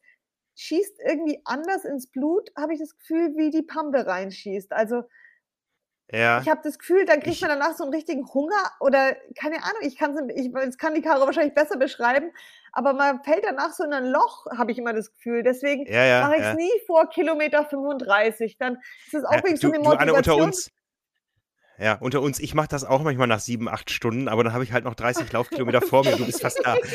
schießt 0.56 1.00
irgendwie 1.06 1.40
anders 1.44 1.84
ins 1.84 2.10
Blut, 2.10 2.50
habe 2.56 2.72
ich 2.72 2.80
das 2.80 2.96
Gefühl, 2.96 3.36
wie 3.36 3.50
die 3.50 3.62
Pampe 3.62 4.06
reinschießt. 4.06 4.72
Also 4.72 5.04
ja. 6.10 6.40
ich 6.40 6.48
habe 6.48 6.60
das 6.64 6.78
Gefühl, 6.78 7.04
dann 7.04 7.20
kriegt 7.20 7.40
man 7.42 7.50
danach 7.50 7.76
so 7.76 7.84
einen 7.84 7.92
richtigen 7.92 8.26
Hunger 8.32 8.70
oder 8.80 9.16
keine 9.38 9.56
Ahnung, 9.56 9.82
ich 9.82 9.96
kann 9.96 10.30
ich, 10.30 10.50
kann 10.78 10.94
die 10.94 11.02
Caro 11.02 11.26
wahrscheinlich 11.26 11.54
besser 11.54 11.76
beschreiben, 11.76 12.32
aber 12.72 12.94
man 12.94 13.22
fällt 13.22 13.44
danach 13.44 13.72
so 13.72 13.84
in 13.84 13.92
ein 13.92 14.06
Loch, 14.06 14.46
habe 14.56 14.72
ich 14.72 14.78
immer 14.78 14.94
das 14.94 15.12
Gefühl. 15.12 15.42
Deswegen 15.42 15.84
ja, 15.86 16.04
ja, 16.04 16.20
mache 16.22 16.36
ich 16.36 16.42
es 16.42 16.54
nie 16.56 16.72
vor 16.86 17.08
Kilometer 17.10 17.64
35. 17.64 18.56
Dann 18.58 18.78
ist 19.06 19.14
es 19.14 19.24
auch 19.24 19.34
ja, 19.34 19.44
wegen 19.44 19.56
so 19.56 19.68
eine 19.68 19.80
Motivation. 19.80 20.14
Du, 20.14 20.16
unter 20.16 20.36
uns, 20.36 20.70
ja, 21.78 21.94
unter 22.00 22.22
uns, 22.22 22.38
ich 22.40 22.54
mache 22.54 22.68
das 22.68 22.84
auch 22.84 23.02
manchmal 23.02 23.26
nach 23.26 23.40
sieben, 23.40 23.68
acht 23.68 23.90
Stunden, 23.90 24.28
aber 24.28 24.42
dann 24.44 24.54
habe 24.54 24.64
ich 24.64 24.72
halt 24.72 24.84
noch 24.84 24.94
30 24.94 25.30
Laufkilometer 25.32 25.82
vor 25.82 26.04
mir, 26.04 26.16
du 26.16 26.24
bist 26.24 26.40
fast 26.40 26.60
da. 26.64 26.76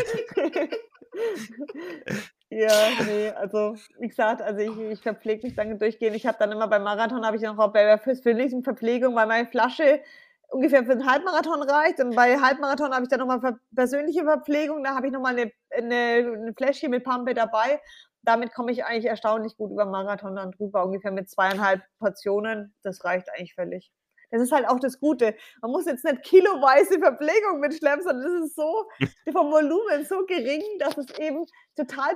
Ja, 2.61 3.03
nee, 3.07 3.29
also 3.31 3.75
wie 3.97 4.07
gesagt, 4.07 4.39
also 4.39 4.59
ich, 4.59 4.77
ich 4.91 5.01
verpflege 5.01 5.47
mich 5.47 5.55
dann 5.55 5.79
durchgehend. 5.79 6.15
Ich 6.15 6.27
habe 6.27 6.37
dann 6.37 6.51
immer 6.51 6.67
beim 6.67 6.83
Marathon 6.83 7.25
habe 7.25 7.35
ich 7.35 7.41
noch 7.41 7.57
auch 7.57 7.73
bei 7.73 7.83
der 7.83 7.97
persönlichen 7.97 8.63
Verpflegung, 8.63 9.15
weil 9.15 9.25
meine 9.25 9.47
Flasche 9.47 10.01
ungefähr 10.47 10.83
für 10.83 10.95
den 10.95 11.09
Halbmarathon 11.09 11.63
reicht. 11.63 11.99
Und 12.01 12.15
bei 12.15 12.37
Halbmarathon 12.37 12.93
habe 12.93 13.01
ich 13.01 13.09
dann 13.09 13.19
nochmal 13.19 13.57
persönliche 13.75 14.25
Verpflegung. 14.25 14.83
Da 14.83 14.93
habe 14.93 15.07
ich 15.07 15.11
nochmal 15.11 15.39
eine, 15.39 15.51
eine, 15.75 16.35
eine 16.35 16.53
Fläschchen 16.55 16.91
mit 16.91 17.03
Pampe 17.03 17.33
dabei. 17.33 17.81
Damit 18.21 18.53
komme 18.53 18.71
ich 18.71 18.85
eigentlich 18.85 19.05
erstaunlich 19.05 19.57
gut 19.57 19.71
über 19.71 19.85
Marathon 19.85 20.35
dann 20.35 20.51
drüber, 20.51 20.85
ungefähr 20.85 21.11
mit 21.11 21.31
zweieinhalb 21.31 21.81
Portionen. 21.97 22.75
Das 22.83 23.03
reicht 23.03 23.27
eigentlich 23.31 23.55
völlig. 23.55 23.91
Das 24.29 24.39
ist 24.39 24.51
halt 24.51 24.69
auch 24.69 24.79
das 24.79 24.99
Gute. 24.99 25.35
Man 25.63 25.71
muss 25.71 25.87
jetzt 25.87 26.05
nicht 26.05 26.21
kiloweise 26.21 26.99
Verpflegung 26.99 27.59
mitschleppen, 27.59 28.03
sondern 28.03 28.23
das 28.23 28.49
ist 28.49 28.55
so 28.55 28.85
vom 29.31 29.51
Volumen 29.51 30.05
so 30.05 30.25
gering, 30.27 30.61
dass 30.77 30.95
es 30.97 31.09
eben 31.17 31.45
total 31.75 32.11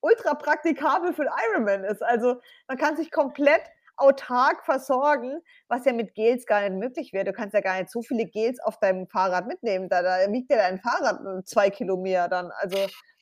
ultra 0.00 0.34
praktikabel 0.34 1.12
für 1.12 1.26
Ironman 1.50 1.84
ist. 1.84 2.02
Also 2.02 2.40
man 2.66 2.78
kann 2.78 2.96
sich 2.96 3.10
komplett 3.10 3.62
autark 3.96 4.64
versorgen, 4.64 5.40
was 5.68 5.84
ja 5.84 5.92
mit 5.92 6.14
Gels 6.14 6.46
gar 6.46 6.60
nicht 6.60 6.78
möglich 6.78 7.12
wäre. 7.12 7.24
Du 7.24 7.32
kannst 7.32 7.54
ja 7.54 7.60
gar 7.60 7.78
nicht 7.78 7.90
so 7.90 8.02
viele 8.02 8.26
Gels 8.26 8.60
auf 8.60 8.78
deinem 8.78 9.06
Fahrrad 9.08 9.46
mitnehmen. 9.46 9.88
Da, 9.88 10.02
da 10.02 10.32
wiegt 10.32 10.50
ja 10.50 10.56
dein 10.56 10.78
Fahrrad 10.78 11.46
zwei 11.46 11.70
Kilo 11.70 11.96
mehr 11.96 12.28
dann. 12.28 12.50
Also 12.60 12.78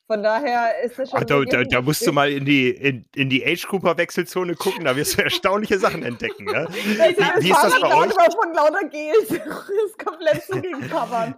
von 0.06 0.22
daher 0.22 0.82
ist 0.84 0.98
das 0.98 1.10
schon. 1.10 1.20
Ach, 1.20 1.24
da, 1.24 1.42
da, 1.44 1.64
da, 1.64 1.82
musst 1.82 2.06
du 2.06 2.12
mal 2.12 2.30
in 2.30 2.44
die, 2.44 2.70
in, 2.70 3.04
in 3.16 3.28
die 3.28 3.44
Age-Cooper-Wechselzone 3.44 4.54
gucken, 4.54 4.84
da 4.84 4.94
wirst 4.94 5.18
du 5.18 5.22
erstaunliche 5.22 5.78
Sachen 5.78 6.04
entdecken. 6.04 6.46
Ja? 6.48 6.68
Wie, 6.72 6.98
wie 6.98 7.50
ist 7.50 7.62
das 7.62 7.80
bei 7.80 7.88
euch? 7.88 8.12
von 8.12 8.54
lauter 8.54 8.88
Gels. 8.88 9.30
Ist 9.30 9.98
komplett 10.04 10.42
zugecovert. 10.44 11.34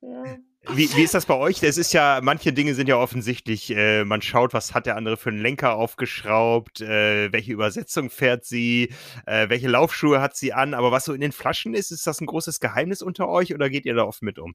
Ja. 0.00 0.36
Wie, 0.70 0.88
wie 0.94 1.02
ist 1.02 1.14
das 1.14 1.26
bei 1.26 1.34
euch? 1.34 1.58
Das 1.60 1.76
ist 1.76 1.92
ja, 1.92 2.20
manche 2.22 2.52
Dinge 2.52 2.74
sind 2.74 2.88
ja 2.88 2.96
offensichtlich, 2.96 3.74
äh, 3.74 4.04
man 4.04 4.22
schaut, 4.22 4.54
was 4.54 4.74
hat 4.74 4.86
der 4.86 4.96
andere 4.96 5.16
für 5.16 5.30
einen 5.30 5.40
Lenker 5.40 5.74
aufgeschraubt, 5.74 6.80
äh, 6.80 7.32
welche 7.32 7.52
Übersetzung 7.52 8.10
fährt 8.10 8.44
sie, 8.44 8.94
äh, 9.26 9.48
welche 9.48 9.68
Laufschuhe 9.68 10.20
hat 10.20 10.36
sie 10.36 10.52
an, 10.52 10.74
aber 10.74 10.92
was 10.92 11.04
so 11.04 11.14
in 11.14 11.20
den 11.20 11.32
Flaschen 11.32 11.74
ist, 11.74 11.90
ist 11.90 12.06
das 12.06 12.20
ein 12.20 12.26
großes 12.26 12.60
Geheimnis 12.60 13.02
unter 13.02 13.28
euch 13.28 13.52
oder 13.54 13.70
geht 13.70 13.86
ihr 13.86 13.94
da 13.94 14.04
oft 14.04 14.22
mit 14.22 14.38
um? 14.38 14.54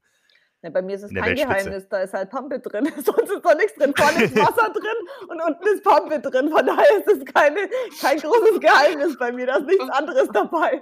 Ja, 0.63 0.71
bei 0.71 0.81
mir 0.81 0.95
ist 0.95 1.03
es 1.03 1.13
kein 1.13 1.35
Geheimnis, 1.35 1.87
da 1.87 2.01
ist 2.01 2.13
halt 2.13 2.29
Pampe 2.31 2.59
drin. 2.59 2.85
Sonst 3.03 3.31
ist 3.31 3.45
da 3.45 3.53
nichts 3.53 3.75
drin. 3.75 3.93
Vorne 3.95 4.23
ist 4.23 4.35
Wasser 4.35 4.71
drin 4.71 5.27
und 5.27 5.41
unten 5.41 5.67
ist 5.67 5.83
Pampe 5.83 6.19
drin. 6.19 6.49
Von 6.49 6.65
daher 6.65 6.97
ist 6.97 7.07
es 7.07 7.25
keine, 7.25 7.69
kein 8.01 8.17
großes 8.17 8.59
Geheimnis 8.59 9.17
bei 9.19 9.31
mir. 9.31 9.45
Da 9.45 9.57
ist 9.57 9.67
nichts 9.67 9.89
anderes 9.89 10.27
dabei. 10.33 10.81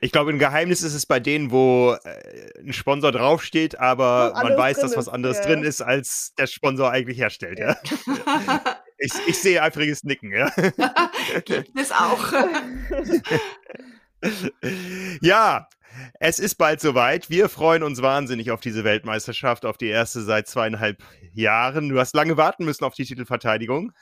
Ich 0.00 0.12
glaube, 0.12 0.30
ein 0.30 0.38
Geheimnis 0.38 0.82
ist 0.82 0.94
es 0.94 1.06
bei 1.06 1.20
denen, 1.20 1.50
wo 1.50 1.96
äh, 2.04 2.60
ein 2.60 2.72
Sponsor 2.72 3.12
draufsteht, 3.12 3.78
aber 3.78 4.32
man 4.34 4.56
weiß, 4.56 4.78
dass 4.80 4.96
was 4.96 5.08
anderes 5.08 5.38
ist, 5.38 5.46
drin 5.46 5.62
ist, 5.62 5.82
als 5.82 6.34
der 6.34 6.46
Sponsor 6.46 6.90
eigentlich 6.90 7.18
herstellt. 7.18 7.58
Ja. 7.58 7.76
ich, 8.98 9.12
ich 9.26 9.38
sehe 9.38 9.62
eifriges 9.62 10.04
Nicken. 10.04 10.32
Ja. 10.32 10.50
Gibt 11.44 11.78
es 11.78 11.92
auch. 11.92 12.32
ja, 15.20 15.68
es 16.20 16.38
ist 16.38 16.56
bald 16.56 16.80
soweit. 16.80 17.30
Wir 17.30 17.48
freuen 17.48 17.82
uns 17.82 18.02
wahnsinnig 18.02 18.50
auf 18.50 18.60
diese 18.60 18.84
Weltmeisterschaft, 18.84 19.64
auf 19.64 19.76
die 19.76 19.88
erste 19.88 20.22
seit 20.22 20.48
zweieinhalb 20.48 21.02
Jahren. 21.32 21.88
Du 21.88 21.98
hast 21.98 22.14
lange 22.14 22.36
warten 22.36 22.64
müssen 22.64 22.84
auf 22.84 22.94
die 22.94 23.04
Titelverteidigung. 23.04 23.92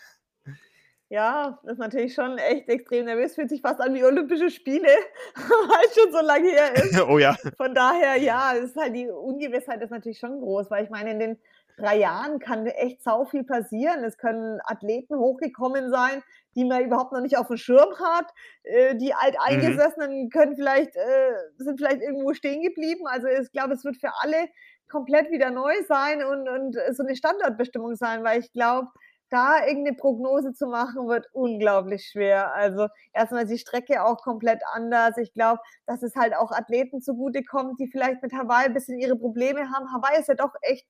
Ja, 1.14 1.60
das 1.62 1.74
ist 1.74 1.78
natürlich 1.78 2.12
schon 2.12 2.38
echt 2.38 2.68
extrem 2.68 3.04
nervös. 3.04 3.36
Fühlt 3.36 3.48
sich 3.48 3.60
fast 3.60 3.80
an 3.80 3.94
wie 3.94 4.02
Olympische 4.02 4.50
Spiele, 4.50 4.88
weil 5.36 5.86
es 5.86 5.94
schon 5.94 6.12
so 6.12 6.20
lange 6.20 6.50
her 6.50 6.74
ist. 6.74 7.00
Oh 7.02 7.18
ja. 7.18 7.36
Von 7.56 7.72
daher, 7.72 8.16
ja, 8.16 8.50
ist 8.50 8.74
halt 8.74 8.96
die 8.96 9.08
Ungewissheit 9.08 9.80
ist 9.80 9.92
natürlich 9.92 10.18
schon 10.18 10.40
groß, 10.40 10.72
weil 10.72 10.82
ich 10.82 10.90
meine, 10.90 11.12
in 11.12 11.20
den 11.20 11.38
drei 11.78 11.98
Jahren 11.98 12.40
kann 12.40 12.66
echt 12.66 13.04
sau 13.04 13.26
viel 13.26 13.44
passieren. 13.44 14.02
Es 14.02 14.18
können 14.18 14.58
Athleten 14.64 15.16
hochgekommen 15.16 15.88
sein, 15.92 16.20
die 16.56 16.64
man 16.64 16.84
überhaupt 16.84 17.12
noch 17.12 17.20
nicht 17.20 17.38
auf 17.38 17.46
dem 17.46 17.58
Schirm 17.58 17.94
hat. 18.00 18.32
Äh, 18.64 18.96
die 18.96 19.14
Alteingesessenen 19.14 20.24
mhm. 20.24 20.30
können 20.30 20.56
vielleicht, 20.56 20.96
äh, 20.96 21.32
sind 21.58 21.78
vielleicht 21.78 22.02
irgendwo 22.02 22.34
stehen 22.34 22.60
geblieben. 22.60 23.06
Also 23.06 23.28
ich 23.28 23.52
glaube, 23.52 23.74
es 23.74 23.84
wird 23.84 23.98
für 23.98 24.10
alle 24.20 24.48
komplett 24.90 25.30
wieder 25.30 25.52
neu 25.52 25.74
sein 25.86 26.24
und, 26.24 26.48
und 26.48 26.76
so 26.90 27.04
eine 27.04 27.14
Standardbestimmung 27.14 27.94
sein, 27.94 28.24
weil 28.24 28.40
ich 28.40 28.52
glaube, 28.52 28.88
da 29.34 29.66
irgendeine 29.66 29.96
Prognose 29.96 30.52
zu 30.52 30.66
machen, 30.66 31.08
wird 31.08 31.26
unglaublich 31.32 32.06
schwer. 32.06 32.54
Also 32.54 32.86
erstmal 33.12 33.42
ist 33.42 33.50
die 33.52 33.58
Strecke 33.58 34.04
auch 34.04 34.18
komplett 34.18 34.62
anders. 34.72 35.16
Ich 35.18 35.32
glaube, 35.32 35.60
dass 35.86 36.02
es 36.02 36.14
halt 36.14 36.36
auch 36.36 36.52
Athleten 36.52 37.02
zugutekommt, 37.02 37.80
die 37.80 37.88
vielleicht 37.88 38.22
mit 38.22 38.32
Hawaii 38.32 38.66
ein 38.66 38.74
bisschen 38.74 38.98
ihre 38.98 39.16
Probleme 39.16 39.70
haben. 39.70 39.92
Hawaii 39.92 40.20
ist 40.20 40.28
ja 40.28 40.34
doch 40.34 40.54
echt 40.62 40.86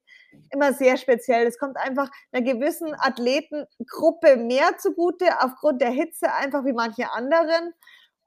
immer 0.50 0.72
sehr 0.74 0.96
speziell. 0.98 1.46
Es 1.46 1.58
kommt 1.58 1.78
einfach 1.78 2.10
einer 2.32 2.44
gewissen 2.44 2.94
Athletengruppe 2.98 4.36
mehr 4.36 4.76
zugute, 4.78 5.26
aufgrund 5.40 5.80
der 5.80 5.90
Hitze 5.90 6.32
einfach 6.32 6.64
wie 6.64 6.74
manche 6.74 7.10
anderen. 7.10 7.72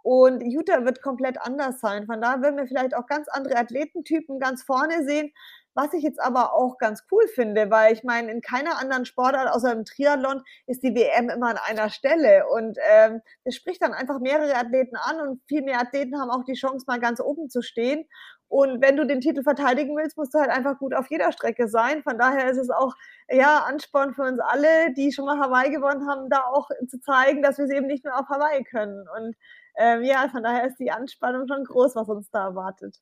Und 0.03 0.41
Utah 0.41 0.85
wird 0.85 1.01
komplett 1.01 1.37
anders 1.41 1.81
sein. 1.81 2.05
Von 2.05 2.21
daher 2.21 2.41
werden 2.41 2.57
wir 2.57 2.65
vielleicht 2.65 2.95
auch 2.95 3.07
ganz 3.07 3.27
andere 3.27 3.57
Athletentypen 3.57 4.39
ganz 4.39 4.63
vorne 4.63 5.03
sehen. 5.03 5.31
Was 5.77 5.93
ich 5.93 6.01
jetzt 6.01 6.19
aber 6.19 6.55
auch 6.55 6.79
ganz 6.79 7.03
cool 7.11 7.27
finde, 7.27 7.69
weil 7.69 7.93
ich 7.93 8.03
meine, 8.03 8.31
in 8.31 8.41
keiner 8.41 8.79
anderen 8.79 9.05
Sportart 9.05 9.47
außer 9.47 9.71
im 9.71 9.85
Triathlon 9.85 10.41
ist 10.65 10.81
die 10.81 10.95
WM 10.95 11.29
immer 11.29 11.49
an 11.49 11.59
einer 11.67 11.91
Stelle. 11.91 12.47
Und 12.47 12.79
ähm, 12.89 13.21
das 13.45 13.53
spricht 13.53 13.83
dann 13.83 13.93
einfach 13.93 14.19
mehrere 14.19 14.55
Athleten 14.55 14.95
an 14.95 15.21
und 15.21 15.39
viel 15.47 15.61
mehr 15.61 15.79
Athleten 15.79 16.19
haben 16.19 16.31
auch 16.31 16.43
die 16.45 16.55
Chance, 16.55 16.85
mal 16.87 16.99
ganz 16.99 17.19
oben 17.19 17.51
zu 17.51 17.61
stehen. 17.61 18.07
Und 18.47 18.81
wenn 18.81 18.97
du 18.97 19.05
den 19.05 19.21
Titel 19.21 19.43
verteidigen 19.43 19.95
willst, 19.95 20.17
musst 20.17 20.33
du 20.33 20.39
halt 20.39 20.49
einfach 20.49 20.79
gut 20.79 20.95
auf 20.95 21.11
jeder 21.11 21.31
Strecke 21.31 21.67
sein. 21.67 22.01
Von 22.01 22.17
daher 22.17 22.49
ist 22.49 22.57
es 22.57 22.71
auch 22.71 22.95
ja 23.29 23.59
Ansporn 23.67 24.15
für 24.15 24.23
uns 24.23 24.39
alle, 24.39 24.95
die 24.95 25.11
schon 25.11 25.25
mal 25.25 25.39
Hawaii 25.39 25.69
gewonnen 25.69 26.09
haben, 26.09 26.27
da 26.31 26.45
auch 26.45 26.69
zu 26.89 26.99
zeigen, 27.01 27.43
dass 27.43 27.59
wir 27.59 27.65
es 27.65 27.71
eben 27.71 27.85
nicht 27.85 28.03
nur 28.03 28.17
auf 28.17 28.29
Hawaii 28.29 28.63
können. 28.63 29.05
Und 29.15 29.35
ähm, 29.77 30.01
ja, 30.01 30.27
von 30.29 30.41
daher 30.41 30.65
ist 30.65 30.79
die 30.79 30.89
Anspannung 30.89 31.47
schon 31.47 31.65
groß, 31.65 31.95
was 31.95 32.09
uns 32.09 32.31
da 32.31 32.45
erwartet. 32.45 32.97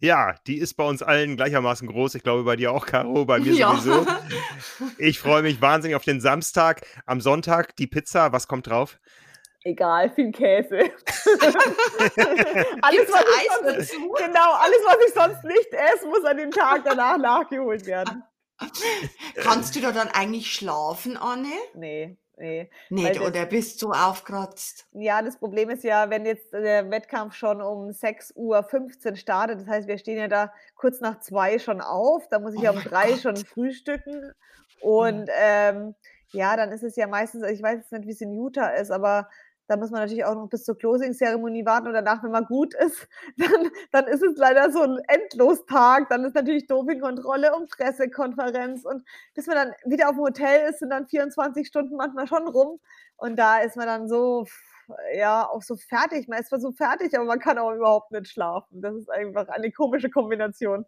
Ja, 0.00 0.34
die 0.46 0.58
ist 0.58 0.74
bei 0.74 0.84
uns 0.84 1.02
allen 1.02 1.36
gleichermaßen 1.36 1.88
groß. 1.88 2.14
Ich 2.14 2.22
glaube, 2.22 2.44
bei 2.44 2.56
dir 2.56 2.72
auch, 2.72 2.86
Caro, 2.86 3.24
bei 3.24 3.38
mir 3.38 3.52
ja. 3.52 3.74
sowieso. 3.74 4.06
Ich 4.98 5.18
freue 5.18 5.42
mich 5.42 5.60
wahnsinnig 5.60 5.94
auf 5.96 6.04
den 6.04 6.20
Samstag. 6.20 6.86
Am 7.06 7.20
Sonntag 7.20 7.76
die 7.76 7.86
Pizza. 7.86 8.32
Was 8.32 8.48
kommt 8.48 8.66
drauf? 8.66 8.98
Egal, 9.62 10.10
viel 10.10 10.30
Käse. 10.30 10.78
alles, 12.82 13.08
was 13.08 13.24
ich 13.24 13.50
sonst, 13.50 13.92
genau, 14.18 14.52
alles, 14.52 14.78
was 14.84 14.96
ich 15.06 15.14
sonst 15.14 15.44
nicht 15.44 15.72
esse, 15.72 16.06
muss 16.06 16.24
an 16.24 16.36
dem 16.36 16.50
Tag 16.50 16.82
danach 16.84 17.16
nachgeholt 17.16 17.86
werden. 17.86 18.22
Kannst 19.36 19.74
du 19.74 19.80
da 19.80 19.92
dann 19.92 20.08
eigentlich 20.08 20.52
schlafen, 20.52 21.16
Anne? 21.16 21.52
Nee. 21.74 22.18
Nee, 22.36 22.70
nee 22.90 23.18
oder 23.20 23.46
bist 23.46 23.80
du 23.82 23.92
aufkratzt? 23.92 24.86
Ja, 24.92 25.22
das 25.22 25.38
Problem 25.38 25.70
ist 25.70 25.84
ja, 25.84 26.10
wenn 26.10 26.26
jetzt 26.26 26.52
der 26.52 26.90
Wettkampf 26.90 27.34
schon 27.34 27.60
um 27.62 27.88
6.15 27.90 28.34
Uhr 28.34 29.16
startet, 29.16 29.60
das 29.60 29.68
heißt, 29.68 29.88
wir 29.88 29.98
stehen 29.98 30.18
ja 30.18 30.28
da 30.28 30.52
kurz 30.74 31.00
nach 31.00 31.20
zwei 31.20 31.58
schon 31.58 31.80
auf, 31.80 32.28
da 32.28 32.38
muss 32.38 32.54
ich 32.54 32.60
oh 32.60 32.64
ja 32.64 32.70
um 32.72 32.82
drei 32.82 33.10
Gott. 33.10 33.20
schon 33.20 33.36
frühstücken. 33.36 34.32
Und 34.80 35.30
ähm, 35.40 35.94
ja, 36.32 36.56
dann 36.56 36.72
ist 36.72 36.82
es 36.82 36.96
ja 36.96 37.06
meistens, 37.06 37.44
ich 37.44 37.62
weiß 37.62 37.78
jetzt 37.78 37.92
nicht, 37.92 38.06
wie 38.06 38.12
es 38.12 38.20
in 38.20 38.32
Utah 38.32 38.68
ist, 38.68 38.90
aber 38.90 39.28
da 39.66 39.76
muss 39.76 39.90
man 39.90 40.02
natürlich 40.02 40.24
auch 40.24 40.34
noch 40.34 40.48
bis 40.48 40.64
zur 40.64 40.76
Closing-Zeremonie 40.76 41.64
warten 41.64 41.86
und 41.86 41.94
danach, 41.94 42.22
wenn 42.22 42.30
man 42.30 42.44
gut 42.44 42.74
ist, 42.74 43.08
dann, 43.36 43.70
dann 43.92 44.06
ist 44.06 44.22
es 44.22 44.36
leider 44.36 44.70
so 44.70 44.82
ein 44.82 44.98
Endlostag. 45.08 46.08
Dann 46.08 46.24
ist 46.24 46.34
natürlich 46.34 46.66
Dopingkontrolle 46.66 47.54
und 47.54 47.70
Pressekonferenz 47.70 48.84
und 48.84 49.04
bis 49.34 49.46
man 49.46 49.56
dann 49.56 49.72
wieder 49.84 50.08
auf 50.08 50.16
dem 50.16 50.24
Hotel 50.24 50.68
ist, 50.68 50.80
sind 50.80 50.90
dann 50.90 51.06
24 51.06 51.66
Stunden 51.66 51.96
manchmal 51.96 52.26
schon 52.26 52.46
rum 52.48 52.80
und 53.16 53.36
da 53.36 53.58
ist 53.60 53.76
man 53.76 53.86
dann 53.86 54.08
so, 54.08 54.46
ja, 55.14 55.48
auch 55.48 55.62
so 55.62 55.76
fertig. 55.76 56.28
Man 56.28 56.40
ist 56.40 56.48
zwar 56.48 56.60
so 56.60 56.72
fertig, 56.72 57.16
aber 57.16 57.24
man 57.24 57.38
kann 57.38 57.58
auch 57.58 57.72
überhaupt 57.72 58.10
nicht 58.12 58.28
schlafen. 58.28 58.82
Das 58.82 58.94
ist 58.94 59.10
einfach 59.10 59.48
eine 59.48 59.70
komische 59.72 60.10
Kombination. 60.10 60.84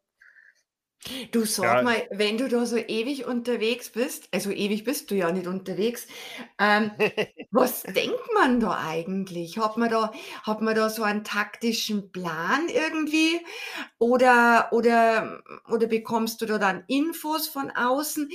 Du 1.32 1.44
sag 1.44 1.82
Ja. 1.82 1.82
mal, 1.82 2.06
wenn 2.10 2.38
du 2.38 2.48
da 2.48 2.66
so 2.66 2.76
ewig 2.76 3.26
unterwegs 3.26 3.90
bist, 3.90 4.28
also 4.32 4.50
ewig 4.50 4.84
bist 4.84 5.10
du 5.10 5.14
ja 5.14 5.30
nicht 5.30 5.46
unterwegs, 5.46 6.06
ähm, 6.58 6.90
was 7.50 7.88
denkt 7.94 8.20
man 8.34 8.60
da 8.60 8.76
eigentlich? 8.78 9.58
Hat 9.58 9.76
man 9.76 9.88
da, 9.90 10.12
hat 10.42 10.60
man 10.62 10.74
da 10.74 10.90
so 10.90 11.02
einen 11.04 11.24
taktischen 11.24 12.10
Plan 12.12 12.68
irgendwie? 12.68 13.40
Oder, 13.98 14.70
oder, 14.72 15.42
oder 15.68 15.86
bekommst 15.88 16.40
du 16.42 16.46
da 16.46 16.58
dann 16.58 16.84
Infos 16.88 17.48
von 17.48 17.70
außen? 17.72 18.30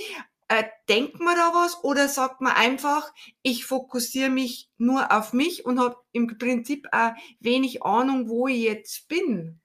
Äh, 0.49 0.65
denkt 0.89 1.21
man 1.21 1.37
da 1.37 1.51
was? 1.55 1.83
Oder 1.85 2.09
sagt 2.09 2.41
man 2.41 2.53
einfach, 2.53 3.13
ich 3.43 3.65
fokussiere 3.65 4.29
mich 4.31 4.69
nur 4.77 5.11
auf 5.13 5.33
mich 5.33 5.65
und 5.65 5.79
habe 5.79 5.97
im 6.13 6.37
Prinzip 6.37 6.87
auch 6.93 7.13
wenig 7.39 7.83
Ahnung, 7.83 8.29
wo 8.29 8.49
ich 8.49 8.59
jetzt 8.63 9.07
bin? 9.09 9.60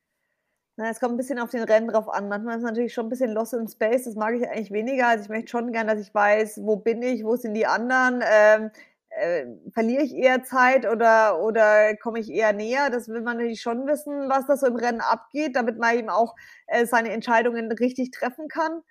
Na, 0.79 0.91
es 0.91 1.01
kommt 1.01 1.15
ein 1.15 1.17
bisschen 1.17 1.39
auf 1.39 1.51
den 1.51 1.63
Rennen 1.63 1.89
drauf 1.89 2.09
an. 2.09 2.29
Manchmal 2.29 2.57
ist 2.57 2.63
es 2.63 2.69
natürlich 2.69 2.93
schon 2.93 3.07
ein 3.07 3.09
bisschen 3.09 3.33
lost 3.33 3.55
in 3.55 3.67
space. 3.67 4.05
Das 4.05 4.15
mag 4.15 4.35
ich 4.35 4.47
eigentlich 4.47 4.71
weniger. 4.71 5.09
Also 5.09 5.25
ich 5.25 5.31
möchte 5.31 5.49
schon 5.49 5.73
gern, 5.73 5.87
dass 5.87 6.01
ich 6.01 6.15
weiß, 6.15 6.61
wo 6.65 6.77
bin 6.77 7.03
ich, 7.03 7.25
wo 7.25 7.37
sind 7.37 7.55
die 7.55 7.67
anderen. 7.67 8.23
Ähm, 8.31 8.71
äh, 9.09 9.47
verliere 9.73 10.03
ich 10.03 10.15
eher 10.15 10.45
Zeit 10.45 10.87
oder, 10.87 11.43
oder 11.43 11.97
komme 11.97 12.21
ich 12.21 12.31
eher 12.31 12.53
näher? 12.53 12.91
Das 12.91 13.09
will 13.09 13.23
man 13.23 13.39
natürlich 13.39 13.63
schon 13.63 13.87
wissen, 13.87 14.29
was 14.29 14.47
da 14.47 14.59
so 14.59 14.67
im 14.67 14.77
Rennen 14.77 15.01
abgeht, 15.01 15.57
damit 15.57 15.79
man 15.79 15.97
eben 15.97 16.11
auch 16.11 16.35
äh, 16.67 16.85
seine 16.85 17.11
Entscheidungen 17.11 17.73
richtig 17.73 18.11
treffen 18.11 18.49
kann. 18.49 18.83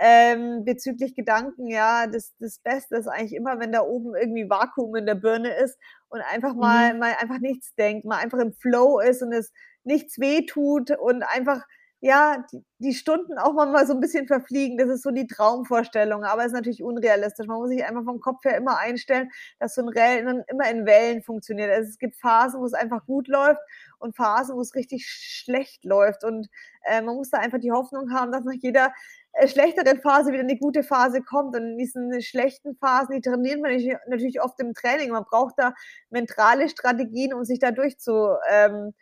Ähm, 0.00 0.64
bezüglich 0.64 1.14
Gedanken, 1.14 1.68
ja, 1.68 2.08
das, 2.08 2.34
das 2.40 2.58
Beste 2.58 2.96
ist 2.96 3.08
eigentlich 3.08 3.34
immer, 3.34 3.60
wenn 3.60 3.72
da 3.72 3.82
oben 3.82 4.14
irgendwie 4.16 4.48
Vakuum 4.50 4.96
in 4.96 5.06
der 5.06 5.16
Birne 5.16 5.54
ist 5.54 5.78
und 6.08 6.20
einfach 6.20 6.54
mal, 6.54 6.94
mhm. 6.94 7.00
mal 7.00 7.14
einfach 7.20 7.38
nichts 7.38 7.74
denkt, 7.76 8.04
mal 8.04 8.18
einfach 8.18 8.38
im 8.38 8.52
Flow 8.52 9.00
ist 9.00 9.22
und 9.22 9.32
es 9.32 9.52
nichts 9.84 10.18
wehtut 10.18 10.90
und 10.90 11.22
einfach 11.22 11.64
ja, 12.00 12.44
die, 12.52 12.64
die, 12.78 12.94
Stunden 12.94 13.38
auch 13.38 13.54
mal 13.54 13.86
so 13.86 13.92
ein 13.92 14.00
bisschen 14.00 14.28
verfliegen. 14.28 14.78
Das 14.78 14.88
ist 14.88 15.02
so 15.02 15.10
die 15.10 15.26
Traumvorstellung, 15.26 16.22
aber 16.22 16.42
es 16.42 16.48
ist 16.48 16.52
natürlich 16.52 16.82
unrealistisch. 16.82 17.48
Man 17.48 17.58
muss 17.58 17.70
sich 17.70 17.84
einfach 17.84 18.04
vom 18.04 18.20
Kopf 18.20 18.44
her 18.44 18.56
immer 18.56 18.78
einstellen, 18.78 19.30
dass 19.58 19.74
so 19.74 19.82
ein 19.82 19.88
Rennen 19.88 20.44
immer 20.46 20.70
in 20.70 20.86
Wellen 20.86 21.22
funktioniert. 21.22 21.70
Also 21.72 21.88
es 21.90 21.98
gibt 21.98 22.16
Phasen, 22.16 22.60
wo 22.60 22.66
es 22.66 22.74
einfach 22.74 23.04
gut 23.04 23.26
läuft 23.26 23.60
und 23.98 24.14
Phasen, 24.14 24.54
wo 24.54 24.60
es 24.60 24.76
richtig 24.76 25.08
schlecht 25.08 25.84
läuft. 25.84 26.22
Und 26.22 26.48
äh, 26.84 27.02
man 27.02 27.16
muss 27.16 27.30
da 27.30 27.38
einfach 27.38 27.58
die 27.58 27.72
Hoffnung 27.72 28.12
haben, 28.12 28.30
dass 28.30 28.44
nach 28.44 28.52
jeder 28.52 28.92
äh, 29.32 29.48
schlechteren 29.48 30.00
Phase 30.00 30.30
wieder 30.30 30.44
eine 30.44 30.56
gute 30.56 30.84
Phase 30.84 31.20
kommt. 31.20 31.56
Und 31.56 31.62
in 31.62 31.78
diesen 31.78 32.22
schlechten 32.22 32.76
Phasen, 32.76 33.16
die 33.16 33.22
trainiert 33.22 33.60
man 33.60 33.72
natürlich 34.06 34.40
oft 34.40 34.60
im 34.60 34.72
Training. 34.72 35.10
Man 35.10 35.24
braucht 35.24 35.54
da 35.56 35.74
mentale 36.10 36.68
Strategien, 36.68 37.34
um 37.34 37.44
sich 37.44 37.58
da 37.58 37.72
durchzuwursteln. 37.72 38.86
Ähm, 38.86 38.94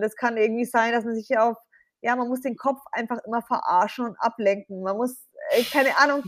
das 0.00 0.16
kann 0.16 0.36
irgendwie 0.36 0.64
sein, 0.64 0.92
dass 0.92 1.04
man 1.04 1.14
sich 1.14 1.38
auf 1.38 1.56
ja, 2.02 2.16
man 2.16 2.28
muss 2.28 2.40
den 2.40 2.56
Kopf 2.56 2.80
einfach 2.92 3.18
immer 3.26 3.42
verarschen 3.42 4.06
und 4.06 4.16
ablenken. 4.20 4.82
Man 4.82 4.96
muss, 4.96 5.28
äh, 5.50 5.62
keine 5.64 5.98
Ahnung, 5.98 6.24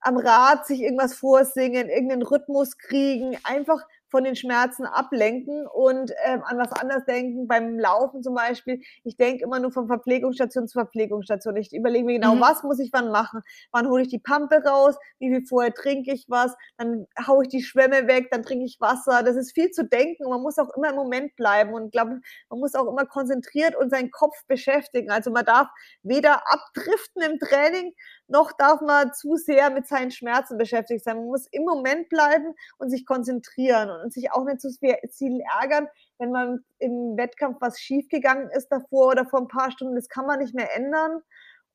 am 0.00 0.16
Rad 0.16 0.66
sich 0.66 0.80
irgendwas 0.82 1.14
vorsingen, 1.14 1.88
irgendeinen 1.88 2.22
Rhythmus 2.22 2.78
kriegen, 2.78 3.36
einfach 3.42 3.82
von 4.08 4.24
den 4.24 4.36
Schmerzen 4.36 4.86
ablenken 4.86 5.66
und 5.66 6.12
ähm, 6.24 6.42
an 6.44 6.58
was 6.58 6.72
anderes 6.72 7.04
denken. 7.04 7.48
Beim 7.48 7.78
Laufen 7.78 8.22
zum 8.22 8.34
Beispiel, 8.34 8.80
ich 9.04 9.16
denke 9.16 9.44
immer 9.44 9.58
nur 9.58 9.72
von 9.72 9.86
Verpflegungsstation 9.86 10.68
zu 10.68 10.78
Verpflegungsstation. 10.78 11.56
Ich 11.56 11.72
überlege 11.72 12.04
mir 12.04 12.14
genau, 12.14 12.36
mhm. 12.36 12.40
was 12.40 12.62
muss 12.62 12.78
ich 12.78 12.90
wann 12.92 13.10
machen? 13.10 13.42
Wann 13.72 13.88
hole 13.88 14.02
ich 14.02 14.08
die 14.08 14.18
Pampe 14.18 14.62
raus? 14.64 14.96
Wie 15.18 15.28
viel 15.28 15.46
vorher 15.46 15.74
trinke 15.74 16.12
ich 16.12 16.26
was? 16.28 16.54
Dann 16.76 17.06
haue 17.26 17.44
ich 17.44 17.48
die 17.48 17.62
Schwämme 17.62 18.06
weg, 18.06 18.28
dann 18.30 18.42
trinke 18.42 18.64
ich 18.64 18.80
Wasser. 18.80 19.22
Das 19.22 19.36
ist 19.36 19.52
viel 19.52 19.70
zu 19.70 19.84
denken 19.84 20.24
und 20.24 20.30
man 20.30 20.42
muss 20.42 20.58
auch 20.58 20.70
immer 20.76 20.90
im 20.90 20.96
Moment 20.96 21.34
bleiben 21.36 21.74
und 21.74 21.92
glaube, 21.92 22.20
man 22.48 22.60
muss 22.60 22.74
auch 22.74 22.86
immer 22.86 23.06
konzentriert 23.06 23.76
und 23.76 23.90
seinen 23.90 24.10
Kopf 24.10 24.36
beschäftigen. 24.46 25.10
Also 25.10 25.30
man 25.30 25.44
darf 25.44 25.68
weder 26.02 26.42
abdriften 26.52 27.22
im 27.22 27.38
Training, 27.38 27.92
noch 28.28 28.52
darf 28.52 28.80
man 28.80 29.12
zu 29.12 29.36
sehr 29.36 29.70
mit 29.70 29.86
seinen 29.86 30.10
Schmerzen 30.10 30.58
beschäftigt 30.58 31.04
sein. 31.04 31.16
Man 31.16 31.26
muss 31.26 31.46
im 31.52 31.64
Moment 31.64 32.08
bleiben 32.08 32.54
und 32.78 32.90
sich 32.90 33.06
konzentrieren 33.06 33.90
und 34.02 34.12
sich 34.12 34.32
auch 34.32 34.44
nicht 34.44 34.60
zu 34.60 34.70
viel 34.70 35.40
ärgern, 35.60 35.88
wenn 36.18 36.30
man 36.32 36.64
im 36.78 37.16
Wettkampf 37.16 37.58
was 37.60 37.78
schiefgegangen 37.78 38.50
ist 38.50 38.68
davor 38.68 39.08
oder 39.08 39.26
vor 39.26 39.40
ein 39.40 39.48
paar 39.48 39.70
Stunden. 39.70 39.94
Das 39.94 40.08
kann 40.08 40.26
man 40.26 40.40
nicht 40.40 40.54
mehr 40.54 40.74
ändern. 40.74 41.22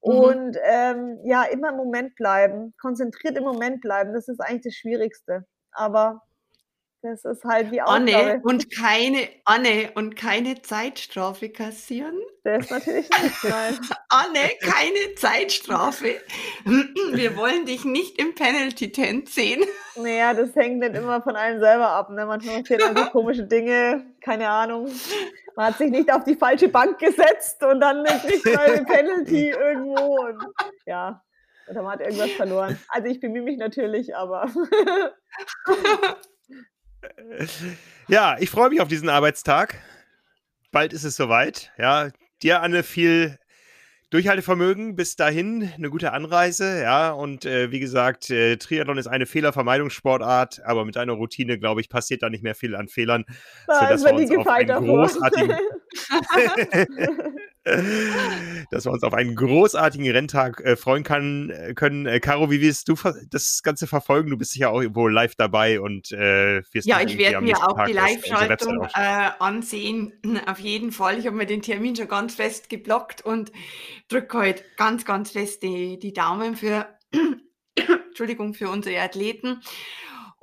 Mhm. 0.04 0.12
Und 0.12 0.58
ähm, 0.64 1.20
ja, 1.24 1.44
immer 1.44 1.70
im 1.70 1.78
Moment 1.78 2.16
bleiben, 2.16 2.74
konzentriert 2.80 3.38
im 3.38 3.44
Moment 3.44 3.82
bleiben, 3.82 4.14
das 4.14 4.28
ist 4.28 4.40
eigentlich 4.40 4.64
das 4.64 4.76
Schwierigste. 4.76 5.46
Aber 5.72 6.22
das 7.04 7.26
ist 7.26 7.44
halt 7.44 7.72
die 7.72 7.82
Aufgabe. 7.82 8.16
Anne 8.16 8.42
und 8.44 8.76
keine, 8.76 9.28
Anne 9.46 9.92
und 9.96 10.16
keine 10.16 10.62
Zeitstrafe 10.62 11.50
kassieren. 11.50 12.16
Das 12.44 12.66
ist 12.66 12.72
natürlich 12.72 13.10
nicht 13.10 13.44
nein. 13.44 13.80
Anne, 14.10 14.40
keine 14.62 15.16
Zeitstrafe. 15.16 16.22
Wir 16.66 17.36
wollen 17.38 17.66
dich 17.66 17.86
nicht 17.86 18.20
im 18.20 18.36
Penalty-Tent 18.36 19.30
sehen. 19.30 19.64
Naja, 19.96 20.34
das 20.34 20.56
hängt 20.56 20.80
nicht 20.80 20.96
immer 20.96 21.22
von 21.24 21.36
einem 21.36 21.60
selber 21.60 21.90
ab. 21.90 22.12
Ne? 22.12 22.26
Manchmal 22.26 22.62
passieren 22.62 22.96
so 22.96 23.06
komische 23.12 23.44
Dinge, 23.44 24.06
keine 24.22 24.50
Ahnung. 24.50 24.88
Man 25.56 25.68
hat 25.68 25.78
sich 25.80 25.90
nicht 25.90 26.12
auf 26.14 26.24
die 26.24 26.36
falsche 26.36 26.70
Bank 26.70 27.00
gesetzt 27.00 27.64
und 27.64 27.80
dann 27.80 28.06
kriegt 28.06 28.46
man 28.46 28.58
ein 28.60 28.86
Penalty 28.86 29.50
irgendwo. 29.50 30.22
Und, 30.22 30.40
ja, 30.86 31.22
oder 31.68 31.82
man 31.82 31.94
hat 31.94 32.02
irgendwas 32.02 32.32
verloren. 32.32 32.78
Also 32.90 33.08
ich 33.08 33.20
bemühe 33.20 33.44
mich 33.44 33.58
natürlich, 33.58 34.16
aber 34.16 34.50
Ja, 38.08 38.36
ich 38.40 38.50
freue 38.50 38.70
mich 38.70 38.82
auf 38.82 38.90
diesen 38.90 39.10
Arbeitstag. 39.10 39.78
Bald 40.72 40.92
ist 40.92 41.04
es 41.04 41.16
soweit. 41.16 41.72
Ja, 41.78 42.10
dir, 42.44 42.62
Anne, 42.62 42.84
viel 42.84 43.38
Durchhaltevermögen. 44.10 44.98
Bis 44.98 45.16
dahin 45.16 45.72
eine 45.78 45.90
gute 45.90 46.12
Anreise. 46.12 46.82
Ja, 46.82 47.12
und 47.12 47.46
äh, 47.46 47.72
wie 47.72 47.80
gesagt, 47.80 48.30
äh, 48.30 48.58
Triathlon 48.58 48.98
ist 48.98 49.08
eine 49.08 49.26
Fehlervermeidungssportart, 49.26 50.62
aber 50.66 50.84
mit 50.84 50.98
einer 50.98 51.14
Routine, 51.14 51.58
glaube 51.58 51.80
ich, 51.80 51.88
passiert 51.88 52.22
da 52.22 52.30
nicht 52.30 52.44
mehr 52.44 52.56
viel 52.56 52.76
an 52.76 52.90
Fehlern, 52.90 53.24
da 53.68 53.80
sodass 53.80 54.04
wir 54.04 54.14
uns 54.14 54.38
auf 54.38 54.48
einen 54.48 54.86
großartigen 54.86 55.56
dass 58.72 58.86
wir 58.86 58.92
uns 58.92 59.04
auf 59.04 59.14
einen 59.14 59.36
großartigen 59.36 60.10
Renntag 60.10 60.62
äh, 60.62 60.76
freuen 60.76 61.04
kann, 61.04 61.52
äh, 61.52 61.74
können. 61.76 62.08
Äh, 62.08 62.20
Caro, 62.20 62.50
wie 62.50 62.60
wirst 62.60 62.90
du 62.90 62.96
das 63.30 63.62
Ganze 63.62 63.86
verfolgen? 63.86 64.32
Du 64.32 64.38
bist 64.38 64.54
sicher 64.54 64.72
auch 64.72 64.82
wohl 64.94 65.14
live 65.14 65.36
dabei 65.36 65.80
und 65.80 66.12
äh, 66.12 66.64
wirst 66.72 66.88
Ja, 66.88 67.02
ich 67.02 67.20
werde 67.20 67.42
mir 67.42 67.58
auch 67.58 67.76
Tag 67.76 67.88
die 67.88 67.94
Live-Schaltung 67.94 68.88
äh, 68.96 69.30
ansehen. 69.38 70.14
Auf 70.48 70.60
jeden 70.60 70.92
Fall. 70.92 71.20
Ich 71.20 71.28
habe 71.28 71.36
mir 71.36 71.46
den 71.46 71.62
Termin 71.62 71.96
schon 71.96 72.08
ganz 72.08 72.34
fest 72.34 72.68
geblockt 72.68 73.24
und 73.24 73.52
drücke 74.08 74.40
heute 74.40 74.64
ganz, 74.78 75.06
ganz 75.06 75.30
fest 75.32 75.62
die, 75.62 76.00
die 76.00 76.14
Daumen 76.14 76.56
für, 76.56 76.88
Entschuldigung, 77.76 78.56
für 78.56 78.70
unsere 78.70 79.00
Athleten. 79.00 79.62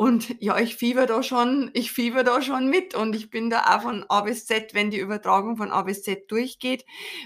Und 0.00 0.40
ja, 0.40 0.56
ich 0.60 0.76
fieber 0.76 1.06
da 1.06 1.24
schon, 1.24 1.72
ich 1.74 1.90
fieber 1.90 2.22
da 2.22 2.40
schon 2.40 2.70
mit 2.70 2.94
und 2.94 3.16
ich 3.16 3.30
bin 3.30 3.50
da 3.50 3.76
auch 3.76 3.82
von 3.82 4.04
A 4.08 4.20
bis 4.20 4.46
Z, 4.46 4.72
wenn 4.72 4.92
die 4.92 5.00
Übertragung 5.00 5.56
von 5.56 5.72
A 5.72 5.82
bis 5.82 6.04
Z 6.04 6.30
durchgeht, 6.30 6.84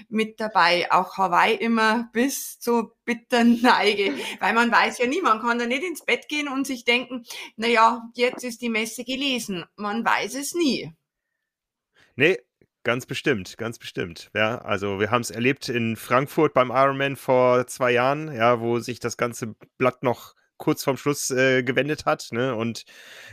mit 0.09 0.39
dabei. 0.39 0.91
Auch 0.91 1.15
Hawaii 1.19 1.53
immer 1.53 2.09
bis 2.13 2.57
zur 2.57 2.95
bitteren 3.05 3.59
Neige, 3.61 4.15
weil 4.39 4.55
man 4.55 4.71
weiß 4.71 4.97
ja 4.97 5.05
nie, 5.05 5.21
man 5.21 5.39
kann 5.39 5.59
da 5.59 5.67
nicht 5.67 5.83
ins 5.83 6.03
Bett 6.03 6.27
gehen 6.27 6.47
und 6.47 6.65
sich 6.65 6.83
denken, 6.83 7.23
na 7.57 7.67
ja, 7.67 8.09
jetzt 8.15 8.43
ist 8.43 8.63
die 8.63 8.69
Messe 8.69 9.03
gelesen. 9.03 9.65
Man 9.75 10.03
weiß 10.03 10.33
es 10.33 10.55
nie. 10.55 10.91
Nee, 12.15 12.39
Ganz 12.85 13.05
bestimmt, 13.05 13.57
ganz 13.57 13.79
bestimmt. 13.79 14.29
Ja, 14.35 14.57
also 14.57 14.99
wir 14.99 15.09
haben 15.09 15.21
es 15.21 15.31
erlebt 15.31 15.69
in 15.69 15.95
Frankfurt 15.95 16.53
beim 16.53 16.69
Ironman 16.69 17.15
vor 17.15 17.65
zwei 17.67 17.91
Jahren, 17.91 18.35
ja, 18.35 18.59
wo 18.59 18.79
sich 18.79 18.99
das 18.99 19.15
ganze 19.15 19.55
Blatt 19.77 20.03
noch 20.03 20.35
kurz 20.57 20.83
vorm 20.83 20.97
Schluss 20.97 21.29
äh, 21.31 21.63
gewendet 21.63 22.05
hat. 22.05 22.27
Ne? 22.31 22.55
Und 22.55 22.85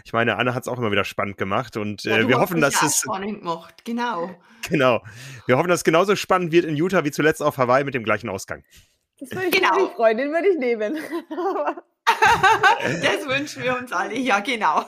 ich 0.04 0.12
meine, 0.12 0.36
Anne 0.36 0.54
hat 0.54 0.62
es 0.62 0.68
auch 0.68 0.78
immer 0.78 0.90
wieder 0.90 1.04
spannend 1.04 1.38
gemacht. 1.38 1.76
Und 1.76 2.04
äh, 2.04 2.22
ja, 2.22 2.28
wir 2.28 2.38
hoffen, 2.40 2.60
dass 2.60 2.82
es. 2.82 2.98
Spannend 2.98 3.40
gemacht. 3.40 3.84
Genau. 3.84 4.34
Genau. 4.68 5.02
Wir 5.46 5.56
hoffen, 5.56 5.68
dass 5.68 5.80
es 5.80 5.84
genauso 5.84 6.16
spannend 6.16 6.52
wird 6.52 6.64
in 6.64 6.76
Utah 6.76 7.04
wie 7.04 7.10
zuletzt 7.10 7.42
auf 7.42 7.58
Hawaii 7.58 7.84
mit 7.84 7.94
dem 7.94 8.04
gleichen 8.04 8.28
Ausgang. 8.28 8.64
Das 9.20 9.30
würde 9.32 9.46
ich 9.46 9.52
genau. 9.52 9.88
freuen, 9.88 10.16
den 10.16 10.30
würde 10.30 10.48
ich 10.48 10.58
nehmen. 10.58 10.96
das 13.02 13.28
wünschen 13.28 13.62
wir 13.62 13.76
uns 13.76 13.92
alle, 13.92 14.16
ja, 14.16 14.40
genau. 14.40 14.86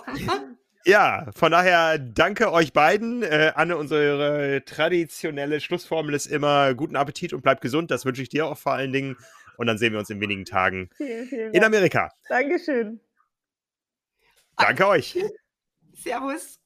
Ja, 0.84 1.26
von 1.36 1.52
daher 1.52 1.98
danke 1.98 2.50
euch 2.50 2.72
beiden. 2.72 3.22
Äh, 3.22 3.52
Anne, 3.54 3.76
unsere 3.76 4.64
traditionelle 4.64 5.60
Schlussformel 5.60 6.14
ist 6.14 6.26
immer 6.26 6.74
guten 6.74 6.96
Appetit 6.96 7.32
und 7.32 7.42
bleibt 7.42 7.60
gesund. 7.60 7.90
Das 7.90 8.04
wünsche 8.04 8.22
ich 8.22 8.30
dir 8.30 8.46
auch 8.46 8.58
vor 8.58 8.72
allen 8.72 8.92
Dingen. 8.92 9.16
Und 9.56 9.66
dann 9.66 9.78
sehen 9.78 9.92
wir 9.92 9.98
uns 9.98 10.10
in 10.10 10.20
wenigen 10.20 10.44
Tagen 10.44 10.88
vielen, 10.96 11.26
vielen 11.26 11.52
in 11.54 11.64
Amerika. 11.64 12.10
Dankeschön. 12.28 13.00
Danke 14.56 14.86
euch. 14.86 15.18
Servus. 15.94 16.61